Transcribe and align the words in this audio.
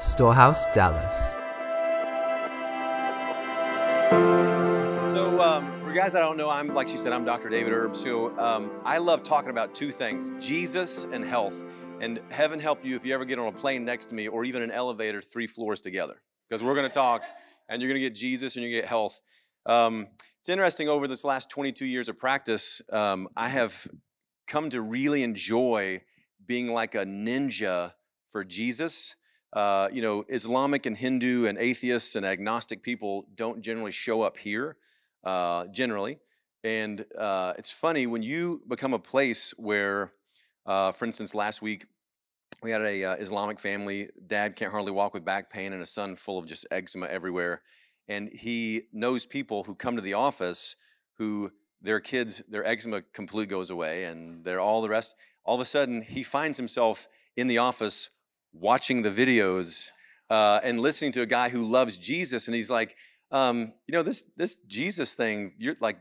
Storehouse, 0.00 0.66
Dallas. 0.68 1.32
So, 5.12 5.42
um, 5.42 5.80
for 5.82 5.92
guys 5.92 6.12
that 6.12 6.20
don't 6.20 6.36
know, 6.36 6.48
I'm 6.48 6.72
like 6.72 6.86
she 6.88 6.96
said, 6.96 7.12
I'm 7.12 7.24
Dr. 7.24 7.48
David 7.48 7.72
Erb. 7.72 7.96
So, 7.96 8.38
um, 8.38 8.70
I 8.84 8.98
love 8.98 9.24
talking 9.24 9.50
about 9.50 9.74
two 9.74 9.90
things: 9.90 10.30
Jesus 10.38 11.04
and 11.10 11.24
health. 11.24 11.64
And 12.00 12.20
heaven 12.28 12.60
help 12.60 12.84
you 12.84 12.94
if 12.94 13.04
you 13.04 13.12
ever 13.12 13.24
get 13.24 13.40
on 13.40 13.48
a 13.48 13.52
plane 13.52 13.84
next 13.84 14.06
to 14.10 14.14
me 14.14 14.28
or 14.28 14.44
even 14.44 14.62
an 14.62 14.70
elevator 14.70 15.20
three 15.20 15.48
floors 15.48 15.80
together, 15.80 16.22
because 16.48 16.62
we're 16.62 16.76
going 16.76 16.88
to 16.88 16.94
talk, 16.94 17.22
and 17.68 17.82
you're 17.82 17.88
going 17.88 18.00
to 18.00 18.08
get 18.08 18.14
Jesus 18.14 18.54
and 18.54 18.64
you 18.64 18.70
get 18.70 18.84
health. 18.84 19.20
Um, 19.66 20.06
it's 20.38 20.48
interesting. 20.48 20.88
Over 20.88 21.08
this 21.08 21.24
last 21.24 21.50
22 21.50 21.84
years 21.84 22.08
of 22.08 22.16
practice, 22.16 22.80
um, 22.92 23.28
I 23.36 23.48
have 23.48 23.88
come 24.46 24.70
to 24.70 24.80
really 24.80 25.24
enjoy 25.24 26.02
being 26.46 26.68
like 26.68 26.94
a 26.94 27.04
ninja 27.04 27.94
for 28.28 28.44
Jesus. 28.44 29.16
Uh, 29.52 29.88
you 29.92 30.02
know, 30.02 30.24
Islamic 30.28 30.86
and 30.86 30.96
Hindu 30.96 31.46
and 31.46 31.56
atheists 31.58 32.16
and 32.16 32.26
agnostic 32.26 32.82
people 32.82 33.26
don't 33.34 33.62
generally 33.62 33.92
show 33.92 34.22
up 34.22 34.36
here, 34.36 34.76
uh, 35.24 35.66
generally. 35.68 36.18
And 36.64 37.04
uh, 37.16 37.54
it's 37.56 37.70
funny 37.70 38.06
when 38.06 38.22
you 38.22 38.62
become 38.68 38.92
a 38.92 38.98
place 38.98 39.54
where, 39.56 40.12
uh, 40.66 40.92
for 40.92 41.04
instance, 41.06 41.34
last 41.34 41.62
week 41.62 41.86
we 42.62 42.70
had 42.70 42.82
a 42.82 43.04
uh, 43.04 43.14
Islamic 43.14 43.60
family. 43.60 44.08
Dad 44.26 44.56
can't 44.56 44.72
hardly 44.72 44.92
walk 44.92 45.14
with 45.14 45.24
back 45.24 45.50
pain, 45.50 45.72
and 45.72 45.82
a 45.82 45.86
son 45.86 46.16
full 46.16 46.38
of 46.38 46.46
just 46.46 46.66
eczema 46.70 47.06
everywhere. 47.06 47.62
And 48.08 48.28
he 48.28 48.82
knows 48.92 49.26
people 49.26 49.64
who 49.64 49.74
come 49.74 49.96
to 49.96 50.02
the 50.02 50.14
office 50.14 50.76
who 51.18 51.50
their 51.80 52.00
kids, 52.00 52.42
their 52.48 52.66
eczema 52.66 53.02
completely 53.12 53.46
goes 53.46 53.70
away, 53.70 54.04
and 54.04 54.44
they're 54.44 54.60
all 54.60 54.82
the 54.82 54.88
rest. 54.88 55.14
All 55.44 55.54
of 55.54 55.60
a 55.60 55.64
sudden, 55.64 56.02
he 56.02 56.22
finds 56.22 56.56
himself 56.56 57.08
in 57.36 57.46
the 57.46 57.58
office 57.58 58.10
watching 58.52 59.02
the 59.02 59.10
videos 59.10 59.90
uh, 60.30 60.60
and 60.62 60.80
listening 60.80 61.12
to 61.12 61.22
a 61.22 61.26
guy 61.26 61.48
who 61.48 61.64
loves 61.64 61.96
Jesus, 61.96 62.48
and 62.48 62.54
he's 62.54 62.70
like, 62.70 62.96
um, 63.30 63.72
you 63.86 63.92
know, 63.92 64.02
this 64.02 64.24
this 64.36 64.56
Jesus 64.66 65.14
thing, 65.14 65.54
you're 65.58 65.76
like, 65.80 65.98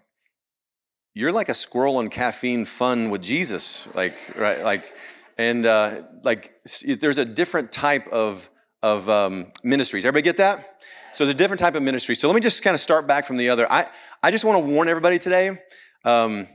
you're 1.13 1.31
like 1.31 1.49
a 1.49 1.53
squirrel 1.53 1.97
on 1.97 2.09
caffeine 2.09 2.65
fun 2.65 3.09
with 3.09 3.21
Jesus, 3.21 3.87
like 3.93 4.17
right, 4.35 4.63
like, 4.63 4.95
and 5.37 5.65
uh, 5.65 6.03
like 6.23 6.53
there's 6.99 7.17
a 7.17 7.25
different 7.25 7.71
type 7.71 8.07
of 8.09 8.49
of 8.83 9.09
um, 9.09 9.51
ministries. 9.63 10.05
Everybody 10.05 10.23
get 10.23 10.37
that? 10.37 10.83
So 11.13 11.25
there's 11.25 11.33
a 11.33 11.37
different 11.37 11.59
type 11.59 11.75
of 11.75 11.83
ministry. 11.83 12.15
So 12.15 12.27
let 12.27 12.35
me 12.35 12.41
just 12.41 12.61
kind 12.61 12.73
of 12.73 12.79
start 12.79 13.07
back 13.07 13.25
from 13.25 13.37
the 13.37 13.49
other. 13.49 13.71
I 13.71 13.87
I 14.21 14.31
just 14.31 14.45
want 14.45 14.63
to 14.63 14.71
warn 14.71 14.87
everybody 14.87 15.19
today. 15.19 15.59
Um, 16.05 16.47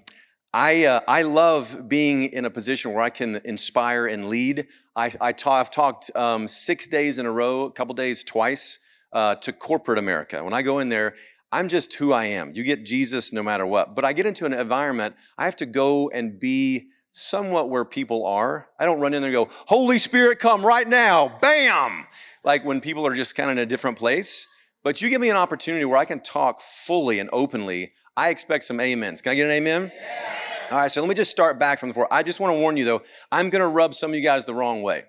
I, 0.55 0.85
uh, 0.85 1.01
I 1.09 1.23
love 1.23 1.89
being 1.89 2.25
in 2.25 2.45
a 2.45 2.51
position 2.51 2.93
where 2.93 3.03
I 3.03 3.09
can 3.09 3.41
inspire 3.45 4.07
and 4.07 4.29
lead. 4.29 4.67
I, 4.95 5.11
I 5.21 5.33
ta- 5.33 5.61
I've 5.61 5.71
talked 5.71 6.11
um, 6.15 6.47
six 6.47 6.87
days 6.87 7.19
in 7.19 7.27
a 7.27 7.33
row, 7.33 7.65
a 7.65 7.73
couple 7.73 7.95
days 7.95 8.25
twice, 8.25 8.79
uh, 9.13 9.37
to 9.37 9.53
corporate 9.53 9.99
America. 9.99 10.43
When 10.45 10.53
I 10.53 10.63
go 10.63 10.79
in 10.79 10.89
there, 10.89 11.15
I'm 11.51 11.69
just 11.69 11.95
who 11.95 12.13
I 12.13 12.27
am. 12.27 12.53
You 12.55 12.63
get 12.63 12.85
Jesus 12.85 13.33
no 13.33 13.43
matter 13.43 13.67
what. 13.67 13.95
But 13.95 14.05
I 14.05 14.13
get 14.13 14.27
into 14.27 14.47
an 14.47 14.55
environment, 14.55 15.15
I 15.37 15.45
have 15.45 15.57
to 15.57 15.67
go 15.67 16.11
and 16.11 16.39
be 16.39 16.89
somewhat 17.13 17.69
where 17.69 17.85
people 17.85 18.27
are. 18.27 18.69
I 18.79 18.87
don't 18.87 19.01
run 19.01 19.13
in 19.13 19.23
there 19.23 19.29
and 19.31 19.49
go, 19.49 19.55
Holy 19.67 19.99
Spirit, 19.99 20.39
come 20.39 20.65
right 20.65 20.89
now, 20.89 21.39
bam! 21.41 22.07
Like 22.43 22.65
when 22.65 22.81
people 22.81 23.07
are 23.07 23.15
just 23.15 23.35
kind 23.35 23.51
of 23.51 23.59
in 23.59 23.63
a 23.63 23.67
different 23.67 23.99
place. 23.99 24.49
But 24.83 25.01
you 25.01 25.09
give 25.11 25.21
me 25.21 25.31
an 25.31 25.37
opportunity 25.37 25.85
where 25.85 25.99
I 25.99 26.05
can 26.05 26.21
talk 26.21 26.61
fully 26.61 27.21
and 27.21 27.31
openly. 27.33 27.93
I 28.17 28.31
expect 28.31 28.65
some 28.65 28.81
amens. 28.81 29.23
Can 29.23 29.33
I 29.33 29.35
get 29.37 29.47
an 29.47 29.53
amen? 29.53 29.93
Yeah. 29.95 30.42
All 30.73 30.79
right, 30.79 30.91
so 30.91 31.03
let 31.03 31.09
me 31.09 31.15
just 31.15 31.31
start 31.31 31.59
back 31.59 31.79
from 31.79 31.91
the 31.91 31.93
floor. 31.93 32.09
I 32.11 32.23
just 32.23 32.41
want 32.41 32.57
to 32.57 32.59
warn 32.59 32.79
you 32.79 32.87
though, 32.87 33.03
I'm 33.31 33.51
going 33.51 33.61
to 33.61 33.69
rub 33.69 33.95
some 33.95 34.11
of 34.11 34.15
you 34.15 34.23
guys 34.23 34.47
the 34.47 34.55
wrong 34.55 34.81
way. 34.81 35.05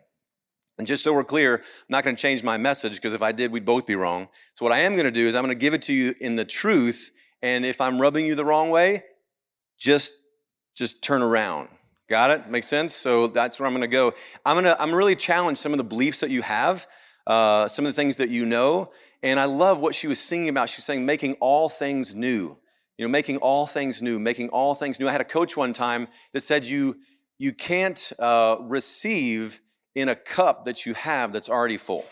And 0.78 0.86
just 0.86 1.06
so 1.06 1.14
we're 1.14 1.24
clear, 1.24 1.56
I'm 1.56 1.64
not 1.88 2.04
going 2.04 2.18
to 2.18 2.22
change 2.22 2.44
my 2.44 2.58
message 2.58 2.96
because 2.96 3.14
if 3.14 3.22
I 3.22 3.32
did, 3.32 3.50
we'd 3.50 3.64
both 3.64 3.86
be 3.86 3.96
wrong. 3.96 4.28
So 4.56 4.66
what 4.66 4.74
I 4.74 4.80
am 4.80 4.92
going 4.96 5.06
to 5.06 5.12
do 5.12 5.26
is 5.26 5.36
I'm 5.36 5.42
going 5.42 5.56
to 5.56 5.60
give 5.60 5.74
it 5.74 5.84
to 5.84 5.94
you 5.94 6.16
in 6.20 6.36
the 6.36 6.44
truth. 6.44 7.12
And 7.42 7.66
if 7.66 7.80
I'm 7.80 8.02
rubbing 8.02 8.26
you 8.26 8.36
the 8.36 8.44
wrong 8.44 8.72
way, 8.72 9.06
just 9.80 10.12
just 10.76 11.02
turn 11.02 11.22
around. 11.22 11.70
Got 12.10 12.32
it? 12.32 12.50
Make 12.50 12.66
sense? 12.66 12.94
So 12.94 13.28
that's 13.28 13.58
where 13.58 13.66
I'm 13.66 13.72
going 13.72 13.82
to 13.84 13.88
go. 13.88 14.14
I'm 14.46 14.56
going 14.56 14.66
to 14.66 14.82
I'm 14.82 14.94
really 14.94 15.16
challenge 15.16 15.60
some 15.60 15.72
of 15.72 15.78
the 15.78 15.86
beliefs 15.86 16.20
that 16.20 16.30
you 16.30 16.42
have, 16.42 16.88
uh, 17.26 17.70
some 17.70 17.86
of 17.86 17.90
the 17.90 17.96
things 17.96 18.18
that 18.18 18.28
you 18.28 18.46
know. 18.46 18.92
And 19.22 19.40
I 19.40 19.46
love 19.46 19.80
what 19.80 19.96
she 19.96 20.08
was 20.08 20.20
singing 20.20 20.50
about. 20.50 20.68
She 20.68 20.80
was 20.80 20.84
saying, 20.84 21.06
making 21.06 21.36
all 21.36 21.70
things 21.70 22.14
new. 22.14 22.58
You 22.98 23.06
know, 23.06 23.10
making 23.10 23.38
all 23.38 23.66
things 23.66 24.02
new, 24.02 24.20
making 24.20 24.50
all 24.50 24.76
things 24.76 25.00
new. 25.00 25.08
I 25.08 25.12
had 25.12 25.22
a 25.22 25.26
coach 25.26 25.58
one 25.58 25.74
time 25.74 26.08
that 26.34 26.42
said 26.42 26.64
you, 26.66 26.98
you 27.40 27.52
can't 27.52 28.12
uh, 28.20 28.58
receive 28.62 29.60
in 29.96 30.10
a 30.10 30.16
cup 30.16 30.66
that 30.66 30.86
you 30.86 30.94
have 30.94 31.34
that's 31.34 31.50
already 31.50 31.78
full. 31.78 32.06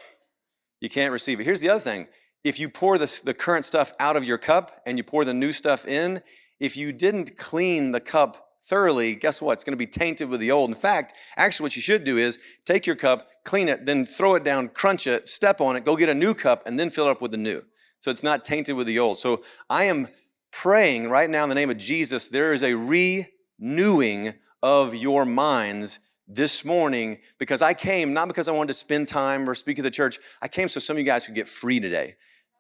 You 0.80 0.90
can't 0.90 1.12
receive 1.12 1.40
it. 1.40 1.44
Here's 1.44 1.62
the 1.62 1.70
other 1.70 1.80
thing. 1.80 2.08
If 2.44 2.60
you 2.60 2.70
pour 2.70 2.98
the, 2.98 3.22
the 3.24 3.36
current 3.36 3.66
stuff 3.66 3.92
out 4.00 4.18
of 4.18 4.24
your 4.24 4.40
cup 4.40 4.82
and 4.86 4.98
you 4.98 5.04
pour 5.04 5.24
the 5.24 5.34
new 5.34 5.52
stuff 5.52 5.86
in, 5.86 6.24
if 6.60 6.76
you 6.76 6.92
didn't 6.92 7.38
clean 7.38 7.92
the 7.92 8.00
cup 8.00 8.48
thoroughly, 8.64 9.16
guess 9.16 9.42
what? 9.42 9.54
It's 9.54 9.64
going 9.64 9.74
to 9.74 9.78
be 9.78 9.88
tainted 9.88 10.30
with 10.30 10.40
the 10.40 10.52
old. 10.52 10.70
In 10.70 10.76
fact, 10.76 11.14
actually, 11.36 11.66
what 11.66 11.76
you 11.76 11.82
should 11.82 12.04
do 12.04 12.18
is 12.18 12.40
take 12.66 12.88
your 12.88 12.96
cup, 12.96 13.30
clean 13.44 13.68
it, 13.68 13.86
then 13.86 14.06
throw 14.06 14.36
it 14.36 14.44
down, 14.44 14.70
crunch 14.70 15.06
it, 15.06 15.28
step 15.28 15.62
on 15.62 15.76
it, 15.76 15.86
go 15.86 15.96
get 15.96 16.10
a 16.10 16.14
new 16.14 16.34
cup, 16.34 16.64
and 16.66 16.80
then 16.80 16.90
fill 16.90 17.08
it 17.08 17.12
up 17.12 17.22
with 17.22 17.32
the 17.32 17.38
new. 17.38 17.64
So 18.00 18.10
it's 18.10 18.24
not 18.24 18.44
tainted 18.44 18.76
with 18.76 18.88
the 18.88 18.98
old. 18.98 19.20
So 19.20 19.44
I 19.70 19.86
am 19.86 20.08
praying 20.52 21.10
right 21.10 21.30
now 21.30 21.44
in 21.44 21.50
the 21.50 21.56
name 21.56 21.70
of 21.70 21.78
Jesus, 21.78 22.28
there 22.28 22.54
is 22.54 22.64
a 22.64 22.76
renewing 22.76 24.34
of 24.62 24.96
your 24.96 25.26
minds 25.26 26.00
this 26.28 26.64
morning 26.64 27.18
because 27.40 27.62
I 27.62 27.74
came 27.74 28.14
not 28.14 28.28
because 28.28 28.48
I 28.48 28.52
wanted 28.52 28.70
to 28.70 28.74
spend 28.76 29.08
time 29.08 29.50
or 29.50 29.54
speak 29.54 29.80
at 29.80 29.84
the 29.84 29.92
church. 29.92 30.20
I 30.42 30.48
came 30.48 30.70
so 30.70 30.80
some 30.80 30.96
of 30.96 31.00
you 31.00 31.06
guys 31.06 31.26
could 31.26 31.36
get 31.36 31.48
free 31.48 31.80
today. 31.80 32.16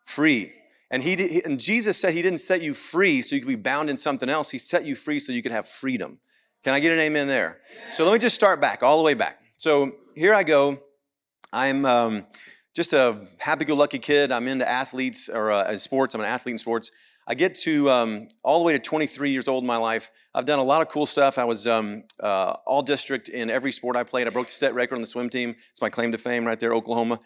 Free. 0.05 0.53
And 0.89 1.01
he 1.01 1.15
did, 1.15 1.45
and 1.45 1.59
Jesus 1.59 1.97
said 1.97 2.13
he 2.13 2.21
didn't 2.21 2.41
set 2.41 2.61
you 2.61 2.73
free 2.73 3.21
so 3.21 3.35
you 3.35 3.41
could 3.41 3.47
be 3.47 3.55
bound 3.55 3.89
in 3.89 3.95
something 3.95 4.27
else. 4.27 4.49
He 4.49 4.57
set 4.57 4.83
you 4.83 4.95
free 4.95 5.19
so 5.19 5.31
you 5.31 5.41
could 5.41 5.53
have 5.53 5.67
freedom. 5.67 6.19
Can 6.63 6.73
I 6.73 6.79
get 6.81 6.91
an 6.91 6.99
amen 6.99 7.27
there? 7.27 7.61
So 7.93 8.03
let 8.03 8.13
me 8.13 8.19
just 8.19 8.35
start 8.35 8.59
back, 8.59 8.83
all 8.83 8.97
the 8.97 9.03
way 9.03 9.13
back. 9.13 9.39
So 9.55 9.93
here 10.15 10.33
I 10.33 10.43
go. 10.43 10.81
I'm 11.53 11.85
um, 11.85 12.25
just 12.75 12.93
a 12.93 13.25
happy-go-lucky 13.37 13.99
kid. 13.99 14.31
I'm 14.31 14.47
into 14.47 14.69
athletes 14.69 15.29
or 15.29 15.51
uh, 15.51 15.77
sports. 15.77 16.13
I'm 16.13 16.21
an 16.21 16.27
athlete 16.27 16.53
in 16.53 16.57
sports. 16.57 16.91
I 17.27 17.35
get 17.35 17.53
to 17.59 17.89
um, 17.89 18.27
all 18.43 18.59
the 18.59 18.65
way 18.65 18.73
to 18.73 18.79
23 18.79 19.31
years 19.31 19.47
old 19.47 19.63
in 19.63 19.67
my 19.67 19.77
life. 19.77 20.11
I've 20.33 20.45
done 20.45 20.59
a 20.59 20.63
lot 20.63 20.81
of 20.81 20.89
cool 20.89 21.05
stuff. 21.05 21.37
I 21.37 21.43
was 21.43 21.67
um, 21.67 22.03
uh, 22.19 22.55
all 22.65 22.81
district 22.81 23.29
in 23.29 23.49
every 23.49 23.71
sport 23.71 23.95
I 23.95 24.03
played. 24.03 24.27
I 24.27 24.31
broke 24.31 24.47
the 24.47 24.53
set 24.53 24.73
record 24.73 24.95
on 24.95 25.01
the 25.01 25.07
swim 25.07 25.29
team. 25.29 25.55
It's 25.71 25.81
my 25.81 25.89
claim 25.89 26.11
to 26.13 26.17
fame 26.17 26.45
right 26.45 26.59
there, 26.59 26.73
Oklahoma. 26.73 27.19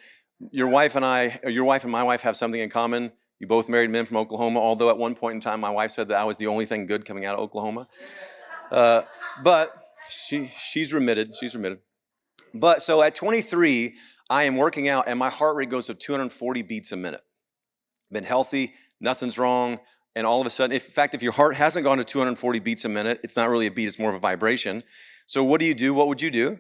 Your 0.52 0.68
wife 0.68 0.96
and 0.96 1.06
I, 1.06 1.40
your 1.48 1.64
wife 1.64 1.84
and 1.84 1.92
my 1.92 2.04
wife 2.04 2.22
have 2.22 2.36
something 2.36 2.60
in 2.60 2.70
common. 2.70 3.12
You 3.40 3.48
both 3.48 3.70
married 3.70 3.90
men 3.90 4.06
from 4.06 4.18
Oklahoma, 4.18 4.60
although 4.60 4.90
at 4.90 4.98
one 4.98 5.16
point 5.16 5.36
in 5.36 5.40
time 5.40 5.60
my 5.60 5.70
wife 5.70 5.92
said 5.92 6.10
that 6.10 6.18
I 6.18 6.24
was 6.24 6.38
the 6.38 6.48
only 6.48 6.66
thing 6.66 6.88
good 6.88 7.06
coming 7.06 7.26
out 7.26 7.36
of 7.36 7.42
Oklahoma. 7.42 7.88
Uh, 8.72 9.04
but 9.44 9.74
she, 10.10 10.52
she's 10.58 10.94
remitted. 10.94 11.36
She's 11.36 11.56
remitted. 11.56 11.80
But 12.54 12.82
so 12.82 13.02
at 13.02 13.16
23, 13.16 13.96
I 14.30 14.44
am 14.44 14.56
working 14.56 14.88
out 14.88 15.08
and 15.08 15.20
my 15.20 15.30
heart 15.30 15.56
rate 15.56 15.70
goes 15.70 15.88
to 15.88 15.94
240 15.94 16.62
beats 16.64 16.92
a 16.92 16.96
minute. 16.96 17.22
Been 18.12 18.24
healthy, 18.24 18.74
nothing's 19.06 19.38
wrong. 19.38 19.80
And 20.18 20.26
all 20.28 20.42
of 20.42 20.48
a 20.48 20.50
sudden, 20.50 20.76
if, 20.76 20.88
in 20.88 20.92
fact, 20.92 21.14
if 21.14 21.22
your 21.22 21.32
heart 21.32 21.56
hasn't 21.56 21.84
gone 21.84 21.98
to 21.98 22.04
240 22.04 22.60
beats 22.60 22.84
a 22.86 22.90
minute, 22.90 23.22
it's 23.24 23.38
not 23.38 23.50
really 23.50 23.68
a 23.68 23.72
beat, 23.72 23.86
it's 23.86 24.00
more 24.00 24.10
of 24.10 24.16
a 24.16 24.20
vibration. 24.20 24.84
So 25.26 25.44
what 25.44 25.60
do 25.60 25.66
you 25.66 25.74
do? 25.74 25.94
What 25.94 26.08
would 26.08 26.22
you 26.22 26.32
do? 26.32 26.60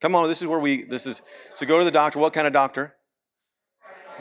Come 0.00 0.14
on, 0.14 0.28
this 0.28 0.42
is 0.42 0.48
where 0.48 0.58
we, 0.58 0.84
this 0.84 1.06
is, 1.06 1.22
so 1.54 1.64
go 1.64 1.78
to 1.78 1.84
the 1.84 1.90
doctor. 1.90 2.18
What 2.18 2.32
kind 2.32 2.46
of 2.46 2.52
doctor? 2.52 2.94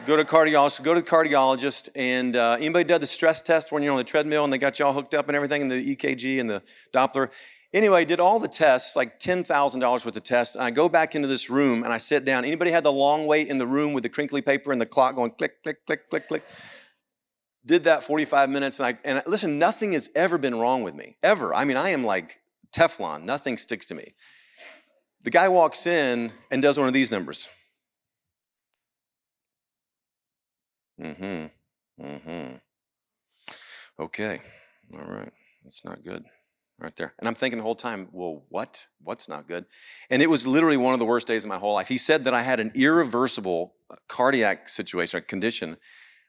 Go 0.05 0.17
to 0.17 0.23
cardiologist. 0.25 0.83
Go 0.83 0.93
to 0.93 1.01
the 1.01 1.07
cardiologist. 1.07 1.89
And 1.95 2.35
uh, 2.35 2.57
anybody 2.59 2.83
did 2.83 3.01
the 3.01 3.07
stress 3.07 3.41
test 3.41 3.71
when 3.71 3.83
you're 3.83 3.91
on 3.91 3.97
the 3.97 4.03
treadmill 4.03 4.43
and 4.43 4.51
they 4.51 4.57
got 4.57 4.79
you 4.79 4.85
all 4.85 4.93
hooked 4.93 5.13
up 5.13 5.27
and 5.27 5.35
everything, 5.35 5.61
and 5.61 5.71
the 5.71 5.95
EKG 5.95 6.39
and 6.39 6.49
the 6.49 6.61
Doppler? 6.93 7.29
Anyway, 7.73 8.05
did 8.05 8.21
all 8.21 8.39
the 8.39 8.47
tests, 8.47 8.95
like 8.95 9.19
$10,000 9.19 9.81
worth 9.81 10.05
of 10.05 10.23
tests. 10.23 10.55
And 10.55 10.63
I 10.63 10.71
go 10.71 10.87
back 10.87 11.13
into 11.15 11.27
this 11.27 11.49
room 11.49 11.83
and 11.83 11.91
I 11.91 11.97
sit 11.97 12.23
down. 12.23 12.45
Anybody 12.45 12.71
had 12.71 12.85
the 12.85 12.91
long 12.91 13.27
wait 13.27 13.49
in 13.49 13.57
the 13.57 13.67
room 13.67 13.91
with 13.93 14.03
the 14.03 14.09
crinkly 14.09 14.41
paper 14.41 14.71
and 14.71 14.79
the 14.79 14.85
clock 14.85 15.15
going 15.15 15.31
click, 15.31 15.61
click, 15.63 15.85
click, 15.85 16.09
click, 16.09 16.27
click? 16.27 16.43
Did 17.65 17.85
that 17.85 18.03
45 18.03 18.49
minutes 18.49 18.79
and 18.79 18.87
I 18.87 18.97
and 19.03 19.23
listen, 19.25 19.57
nothing 19.57 19.93
has 19.93 20.09
ever 20.15 20.37
been 20.37 20.55
wrong 20.55 20.83
with 20.83 20.93
me. 20.93 21.17
Ever. 21.23 21.53
I 21.53 21.63
mean, 21.65 21.77
I 21.77 21.89
am 21.89 22.03
like 22.03 22.39
Teflon. 22.75 23.23
Nothing 23.23 23.57
sticks 23.57 23.87
to 23.87 23.95
me. 23.95 24.13
The 25.23 25.31
guy 25.31 25.47
walks 25.47 25.87
in 25.87 26.31
and 26.51 26.61
does 26.61 26.77
one 26.77 26.87
of 26.87 26.93
these 26.93 27.09
numbers. 27.09 27.49
Mm-hmm. 31.01 32.05
Mm-hmm. 32.05 32.55
Okay. 33.99 34.41
All 34.93 34.99
right. 34.99 35.31
That's 35.63 35.83
not 35.83 36.03
good. 36.03 36.23
Right 36.77 36.95
there. 36.97 37.13
And 37.19 37.27
I'm 37.27 37.35
thinking 37.35 37.57
the 37.57 37.63
whole 37.63 37.73
time, 37.73 38.09
well, 38.11 38.43
what? 38.49 38.85
What's 39.01 39.29
not 39.29 39.47
good? 39.47 39.65
And 40.09 40.21
it 40.21 40.29
was 40.29 40.45
literally 40.45 40.77
one 40.77 40.93
of 40.93 40.99
the 40.99 41.05
worst 41.05 41.25
days 41.25 41.45
of 41.45 41.49
my 41.49 41.57
whole 41.57 41.73
life. 41.73 41.87
He 41.87 41.97
said 41.97 42.25
that 42.25 42.33
I 42.33 42.41
had 42.41 42.59
an 42.59 42.73
irreversible 42.75 43.73
uh, 43.89 43.95
cardiac 44.09 44.67
situation, 44.67 45.19
a 45.19 45.21
condition 45.21 45.77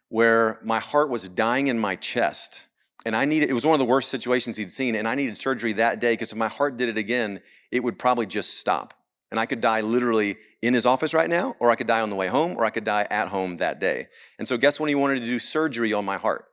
where 0.08 0.60
my 0.62 0.78
heart 0.78 1.10
was 1.10 1.28
dying 1.28 1.68
in 1.68 1.78
my 1.78 1.96
chest. 1.96 2.66
And 3.04 3.14
I 3.14 3.24
needed, 3.24 3.50
it 3.50 3.52
was 3.52 3.64
one 3.64 3.74
of 3.74 3.78
the 3.78 3.84
worst 3.84 4.10
situations 4.10 4.56
he'd 4.56 4.70
seen, 4.70 4.96
and 4.96 5.06
I 5.06 5.14
needed 5.14 5.36
surgery 5.36 5.72
that 5.74 6.00
day 6.00 6.12
because 6.12 6.32
if 6.32 6.38
my 6.38 6.48
heart 6.48 6.76
did 6.76 6.88
it 6.88 6.98
again, 6.98 7.40
it 7.70 7.82
would 7.82 7.98
probably 7.98 8.26
just 8.26 8.58
stop. 8.58 8.94
And 9.30 9.40
I 9.40 9.46
could 9.46 9.60
die 9.60 9.80
literally 9.80 10.36
in 10.62 10.74
his 10.74 10.86
office 10.86 11.12
right 11.12 11.28
now, 11.28 11.54
or 11.58 11.70
I 11.70 11.76
could 11.76 11.86
die 11.86 12.00
on 12.00 12.10
the 12.10 12.16
way 12.16 12.28
home, 12.28 12.54
or 12.56 12.64
I 12.64 12.70
could 12.70 12.84
die 12.84 13.06
at 13.10 13.28
home 13.28 13.56
that 13.58 13.80
day. 13.80 14.08
And 14.38 14.46
so, 14.46 14.56
guess 14.56 14.78
when 14.78 14.88
he 14.88 14.94
wanted 14.94 15.20
to 15.20 15.26
do 15.26 15.38
surgery 15.38 15.92
on 15.92 16.04
my 16.04 16.16
heart? 16.16 16.46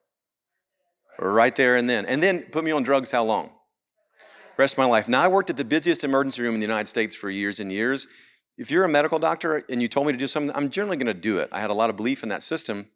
Right 1.19 1.55
there 1.55 1.75
and 1.75 1.89
then. 1.89 2.05
And 2.05 2.21
then 2.21 2.43
put 2.43 2.63
me 2.63 2.71
on 2.71 2.83
drugs 2.83 3.11
how 3.11 3.23
long? 3.23 3.51
Rest 4.57 4.73
of 4.73 4.77
my 4.79 4.85
life. 4.85 5.07
Now, 5.07 5.21
I 5.21 5.27
worked 5.27 5.49
at 5.49 5.57
the 5.57 5.65
busiest 5.65 6.03
emergency 6.03 6.41
room 6.41 6.55
in 6.55 6.59
the 6.59 6.65
United 6.65 6.87
States 6.87 7.15
for 7.15 7.29
years 7.29 7.59
and 7.59 7.71
years. 7.71 8.07
If 8.57 8.69
you're 8.69 8.83
a 8.83 8.89
medical 8.89 9.19
doctor 9.19 9.63
and 9.69 9.81
you 9.81 9.87
told 9.87 10.05
me 10.07 10.13
to 10.13 10.19
do 10.19 10.27
something, 10.27 10.55
I'm 10.55 10.69
generally 10.69 10.97
going 10.97 11.07
to 11.07 11.13
do 11.13 11.39
it. 11.39 11.49
I 11.51 11.59
had 11.59 11.69
a 11.69 11.73
lot 11.73 11.89
of 11.89 11.95
belief 11.95 12.21
in 12.23 12.29
that 12.29 12.43
system. 12.43 12.87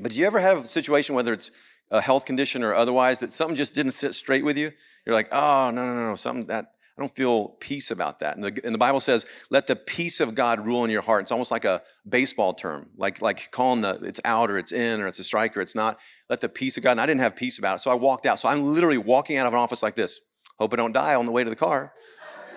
But 0.00 0.12
do 0.12 0.18
you 0.18 0.26
ever 0.26 0.40
have 0.40 0.64
a 0.64 0.68
situation, 0.68 1.14
whether 1.14 1.32
it's 1.32 1.50
a 1.90 2.00
health 2.00 2.24
condition 2.24 2.62
or 2.62 2.74
otherwise, 2.74 3.20
that 3.20 3.30
something 3.30 3.56
just 3.56 3.74
didn't 3.74 3.92
sit 3.92 4.14
straight 4.14 4.44
with 4.44 4.56
you? 4.56 4.72
You're 5.06 5.14
like, 5.14 5.28
oh, 5.32 5.70
no, 5.70 5.86
no, 5.86 5.94
no, 5.94 6.08
no, 6.08 6.14
something 6.14 6.46
that 6.46 6.72
I 6.96 7.02
don't 7.02 7.14
feel 7.14 7.48
peace 7.60 7.90
about 7.90 8.18
that. 8.18 8.36
And 8.36 8.44
the, 8.44 8.60
and 8.62 8.74
the, 8.74 8.78
Bible 8.78 9.00
says, 9.00 9.24
let 9.48 9.66
the 9.66 9.76
peace 9.76 10.20
of 10.20 10.34
God 10.34 10.66
rule 10.66 10.84
in 10.84 10.90
your 10.90 11.00
heart. 11.00 11.22
It's 11.22 11.32
almost 11.32 11.50
like 11.50 11.64
a 11.64 11.82
baseball 12.06 12.52
term, 12.52 12.90
like, 12.96 13.22
like 13.22 13.50
calling 13.50 13.80
the, 13.80 13.98
it's 14.02 14.20
out 14.24 14.50
or 14.50 14.58
it's 14.58 14.72
in 14.72 15.00
or 15.00 15.06
it's 15.06 15.18
a 15.18 15.24
strike 15.24 15.56
or 15.56 15.62
it's 15.62 15.74
not. 15.74 15.98
Let 16.28 16.42
the 16.42 16.48
peace 16.48 16.76
of 16.76 16.82
God. 16.82 16.92
And 16.92 17.00
I 17.00 17.06
didn't 17.06 17.20
have 17.20 17.36
peace 17.36 17.58
about 17.58 17.76
it. 17.76 17.78
So 17.78 17.90
I 17.90 17.94
walked 17.94 18.26
out. 18.26 18.38
So 18.38 18.48
I'm 18.48 18.62
literally 18.62 18.98
walking 18.98 19.38
out 19.38 19.46
of 19.46 19.52
an 19.54 19.58
office 19.58 19.82
like 19.82 19.94
this. 19.94 20.20
Hope 20.58 20.74
I 20.74 20.76
don't 20.76 20.92
die 20.92 21.14
on 21.14 21.24
the 21.24 21.32
way 21.32 21.42
to 21.42 21.48
the 21.48 21.56
car. 21.56 21.92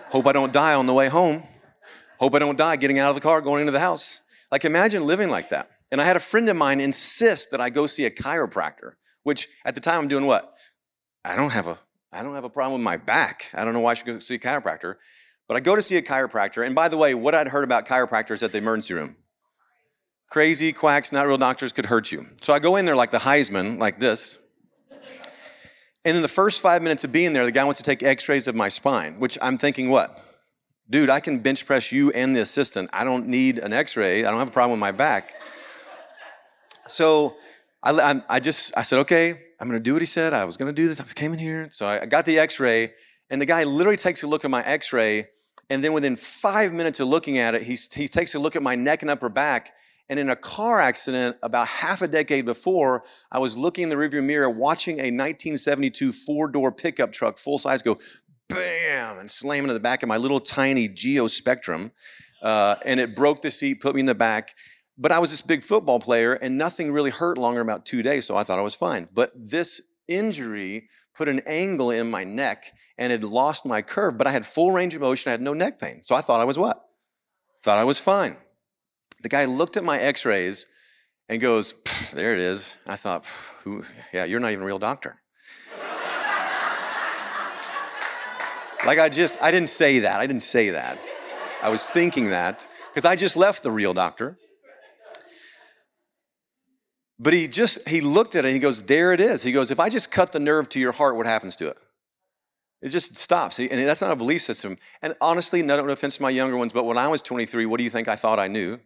Hope 0.10 0.28
I 0.28 0.34
don't 0.34 0.52
die 0.52 0.74
on 0.74 0.88
the 0.88 0.94
way 0.94 1.08
home. 1.08 1.44
Hope 2.20 2.36
I 2.36 2.40
don't 2.40 2.58
die 2.58 2.76
getting 2.76 3.00
out 3.00 3.10
of 3.10 3.16
the 3.16 3.22
car, 3.22 3.40
going 3.40 3.62
into 3.62 3.72
the 3.72 3.80
house. 3.80 4.22
Like 4.52 4.66
imagine 4.66 5.06
living 5.06 5.30
like 5.30 5.50
that. 5.50 5.70
And 5.94 6.02
I 6.02 6.06
had 6.06 6.18
a 6.18 6.20
friend 6.20 6.50
of 6.50 6.58
mine 6.58 6.82
insist 6.82 7.52
that 7.52 7.62
I 7.62 7.70
go 7.70 7.86
see 7.86 8.06
a 8.06 8.10
chiropractor, 8.10 8.94
which 9.22 9.48
at 9.64 9.76
the 9.76 9.80
time 9.80 10.00
I'm 10.00 10.08
doing 10.08 10.26
what? 10.26 10.56
I 11.24 11.36
don't 11.36 11.52
have 11.52 11.68
a 11.68 11.78
I 12.12 12.24
don't 12.24 12.34
have 12.34 12.46
a 12.46 12.50
problem 12.50 12.82
with 12.82 12.84
my 12.84 12.98
back. 12.98 13.46
I 13.54 13.64
don't 13.64 13.76
know 13.76 13.80
why 13.80 13.92
I 13.92 13.94
should 13.94 14.08
go 14.08 14.18
see 14.18 14.34
a 14.34 14.40
chiropractor. 14.40 14.96
But 15.48 15.56
I 15.56 15.60
go 15.60 15.76
to 15.76 15.84
see 15.84 15.96
a 15.98 16.02
chiropractor. 16.02 16.66
And 16.66 16.74
by 16.74 16.90
the 16.90 16.98
way, 16.98 17.14
what 17.14 17.36
I'd 17.36 17.48
heard 17.48 17.64
about 17.64 17.88
chiropractors 17.88 18.42
at 18.42 18.52
the 18.52 18.58
emergency 18.58 18.96
room 18.96 19.18
crazy 20.32 20.74
quacks, 20.74 21.12
not 21.12 21.28
real 21.28 21.38
doctors 21.38 21.72
could 21.72 21.86
hurt 21.86 22.12
you. 22.12 22.26
So 22.42 22.54
I 22.54 22.58
go 22.58 22.76
in 22.78 22.86
there 22.86 22.96
like 22.96 23.12
the 23.12 23.20
Heisman, 23.20 23.78
like 23.78 24.00
this. 24.00 24.40
And 26.04 26.16
in 26.16 26.24
the 26.24 26.28
first 26.28 26.60
five 26.60 26.82
minutes 26.82 27.04
of 27.04 27.12
being 27.12 27.34
there, 27.34 27.46
the 27.46 27.52
guy 27.52 27.66
wants 27.66 27.80
to 27.82 27.84
take 27.84 28.02
x 28.02 28.28
rays 28.28 28.48
of 28.48 28.56
my 28.56 28.70
spine, 28.70 29.20
which 29.20 29.38
I'm 29.44 29.60
thinking, 29.60 29.92
what? 29.92 30.20
Dude, 30.90 31.12
I 31.12 31.20
can 31.20 31.38
bench 31.38 31.68
press 31.68 31.92
you 31.92 32.10
and 32.14 32.36
the 32.36 32.42
assistant. 32.42 32.90
I 32.92 33.04
don't 33.04 33.28
need 33.28 33.60
an 33.60 33.74
x 33.74 33.96
ray. 33.96 34.26
I 34.26 34.32
don't 34.32 34.40
have 34.40 34.48
a 34.48 34.52
problem 34.52 34.72
with 34.72 34.80
my 34.80 34.92
back. 34.92 35.36
So 36.88 37.36
I, 37.82 38.22
I, 38.30 38.40
just, 38.40 38.76
I 38.78 38.82
said, 38.82 39.00
okay, 39.00 39.32
I'm 39.60 39.68
going 39.68 39.80
to 39.80 39.84
do 39.84 39.94
what 39.94 40.02
he 40.02 40.06
said. 40.06 40.34
I 40.34 40.46
was 40.46 40.58
going 40.58 40.74
to 40.74 40.82
do 40.82 40.88
this. 40.88 41.00
I 41.00 41.04
came 41.04 41.34
in 41.34 41.40
here. 41.40 41.68
So 41.72 41.88
I 41.88 42.06
got 42.06 42.26
the 42.26 42.40
x 42.40 42.60
ray, 42.60 42.94
and 43.30 43.42
the 43.42 43.46
guy 43.46 43.64
literally 43.64 43.98
takes 43.98 44.24
a 44.24 44.28
look 44.28 44.46
at 44.46 44.52
my 44.52 44.64
x 44.64 44.94
ray. 44.94 45.28
And 45.70 45.84
then 45.84 45.94
within 45.94 46.16
five 46.16 46.74
minutes 46.74 47.00
of 47.00 47.08
looking 47.08 47.38
at 47.38 47.56
it, 47.56 47.64
he, 47.64 47.78
he 47.94 48.08
takes 48.08 48.36
a 48.36 48.40
look 48.40 48.56
at 48.56 48.64
my 48.64 48.76
neck 48.76 49.02
and 49.02 49.12
upper 49.12 49.30
back. 49.30 49.74
And 50.10 50.20
in 50.20 50.30
a 50.30 50.36
car 50.36 50.82
accident 50.82 51.38
about 51.42 51.68
half 51.68 52.02
a 52.02 52.08
decade 52.08 52.46
before, 52.46 53.04
I 53.32 53.40
was 53.40 53.56
looking 53.56 53.84
in 53.84 53.90
the 53.90 53.96
rearview 53.96 54.24
mirror 54.24 54.50
watching 54.50 54.96
a 54.96 55.10
1972 55.10 56.12
four 56.12 56.50
door 56.50 56.72
pickup 56.72 57.12
truck, 57.12 57.38
full 57.38 57.58
size, 57.58 57.82
go 57.82 57.98
bam 58.50 59.18
and 59.18 59.32
slam 59.32 59.64
into 59.64 59.74
the 59.74 59.80
back 59.80 60.04
of 60.04 60.10
my 60.10 60.18
little 60.18 60.40
tiny 60.40 60.88
Geo 60.88 61.28
Spectrum. 61.28 61.92
Uh, 62.42 62.76
and 62.86 63.00
it 63.00 63.16
broke 63.16 63.42
the 63.42 63.50
seat, 63.50 63.76
put 63.76 63.96
me 63.96 64.02
in 64.02 64.06
the 64.06 64.14
back. 64.14 64.54
But 64.98 65.12
I 65.12 65.20
was 65.20 65.32
this 65.32 65.42
big 65.42 65.64
football 65.64 66.00
player 66.00 66.34
and 66.34 66.58
nothing 66.58 66.92
really 66.92 67.10
hurt 67.10 67.38
longer 67.38 67.62
about 67.62 67.86
two 67.86 68.04
days, 68.04 68.26
so 68.26 68.38
I 68.38 68.44
thought 68.44 68.60
I 68.60 68.64
was 68.64 68.76
fine. 68.76 69.10
But 69.14 69.32
this 69.36 69.82
injury 70.08 70.90
put 71.16 71.28
an 71.28 71.42
angle 71.48 71.92
in 71.92 72.10
my 72.12 72.24
neck 72.24 72.74
and 72.98 73.12
it 73.12 73.24
lost 73.24 73.66
my 73.66 73.82
curve, 73.82 74.18
but 74.18 74.28
I 74.28 74.32
had 74.32 74.46
full 74.46 74.72
range 74.72 74.94
of 74.94 75.02
motion. 75.02 75.30
I 75.30 75.32
had 75.32 75.42
no 75.42 75.54
neck 75.54 75.80
pain. 75.80 76.04
So 76.04 76.16
I 76.16 76.22
thought 76.22 76.40
I 76.40 76.46
was 76.46 76.60
what? 76.60 76.84
Thought 77.64 77.80
I 77.80 77.84
was 77.84 78.00
fine. 78.00 78.38
The 79.24 79.30
guy 79.30 79.46
looked 79.46 79.78
at 79.78 79.84
my 79.84 80.00
x 80.00 80.26
rays 80.26 80.68
and 81.30 81.42
goes, 81.42 81.74
There 82.14 82.34
it 82.34 82.40
is. 82.40 82.78
I 82.86 82.96
thought, 82.96 83.26
Who, 83.64 83.84
Yeah, 84.12 84.26
you're 84.26 84.40
not 84.40 84.52
even 84.52 84.64
a 84.64 84.68
real 84.68 84.80
doctor. 84.80 85.18
like 88.86 89.00
I 89.00 89.10
just, 89.10 89.42
I 89.42 89.50
didn't 89.50 89.70
say 89.70 90.00
that. 90.00 90.20
I 90.20 90.28
didn't 90.28 90.44
say 90.44 90.72
that. 90.72 91.00
I 91.62 91.70
was 91.70 91.88
thinking 91.88 92.30
that 92.30 92.68
because 92.94 93.06
I 93.06 93.16
just 93.16 93.38
left 93.38 93.64
the 93.64 93.72
real 93.72 93.94
doctor. 93.94 94.38
But 97.24 97.32
he 97.32 97.48
just, 97.48 97.88
he 97.88 98.02
looked 98.02 98.36
at 98.36 98.44
it 98.44 98.50
and 98.50 98.54
he 98.54 98.60
goes, 98.60 98.84
There 98.84 99.14
it 99.14 99.22
is. 99.22 99.44
He 99.44 99.54
goes, 99.54 99.72
If 99.72 99.80
I 99.80 99.88
just 99.88 100.12
cut 100.12 100.34
the 100.34 100.42
nerve 100.42 100.68
to 100.70 100.80
your 100.80 100.92
heart, 100.92 101.16
what 101.16 101.26
happens 101.26 101.56
to 101.56 101.68
it? 101.68 101.78
It 102.82 102.90
just 102.90 103.16
stops. 103.16 103.60
And 103.60 103.72
that's 103.72 104.02
not 104.02 104.12
a 104.12 104.16
belief 104.18 104.42
system. 104.42 104.78
And 105.02 105.16
honestly, 105.22 105.62
no, 105.62 105.82
no 105.82 105.94
offense 105.94 106.18
to 106.18 106.22
my 106.22 106.30
younger 106.30 106.58
ones, 106.58 106.74
but 106.74 106.84
when 106.84 106.98
I 106.98 107.08
was 107.08 107.22
23, 107.22 107.66
what 107.66 107.78
do 107.78 107.86
you 107.86 107.90
think 107.90 108.10
I 108.10 108.18
thought 108.18 108.40
I 108.40 108.48
knew? 108.48 108.78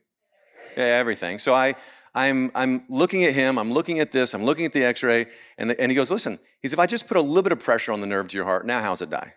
Yeah, 0.78 0.84
everything. 0.84 1.39
So 1.39 1.56
I, 1.56 1.74
I'm, 2.13 2.51
I'm 2.54 2.84
looking 2.89 3.24
at 3.24 3.34
him, 3.34 3.57
I'm 3.57 3.72
looking 3.72 3.98
at 3.98 4.12
this, 4.12 4.36
I'm 4.36 4.44
looking 4.44 4.66
at 4.66 4.74
the 4.74 4.83
x 4.83 5.01
ray, 5.01 5.25
and, 5.57 5.72
and 5.72 5.92
he 5.92 5.95
goes, 5.95 6.12
Listen, 6.12 6.38
he 6.62 6.68
said, 6.68 6.75
if 6.75 6.80
I 6.80 6.86
just 6.86 7.07
put 7.07 7.18
a 7.18 7.22
little 7.22 7.42
bit 7.42 7.54
of 7.54 7.60
pressure 7.60 7.92
on 7.92 8.01
the 8.01 8.07
nerve 8.07 8.28
to 8.28 8.38
your 8.38 8.45
heart, 8.45 8.68
now 8.68 8.81
how's 8.81 9.01
it 9.01 9.10
die? 9.10 9.33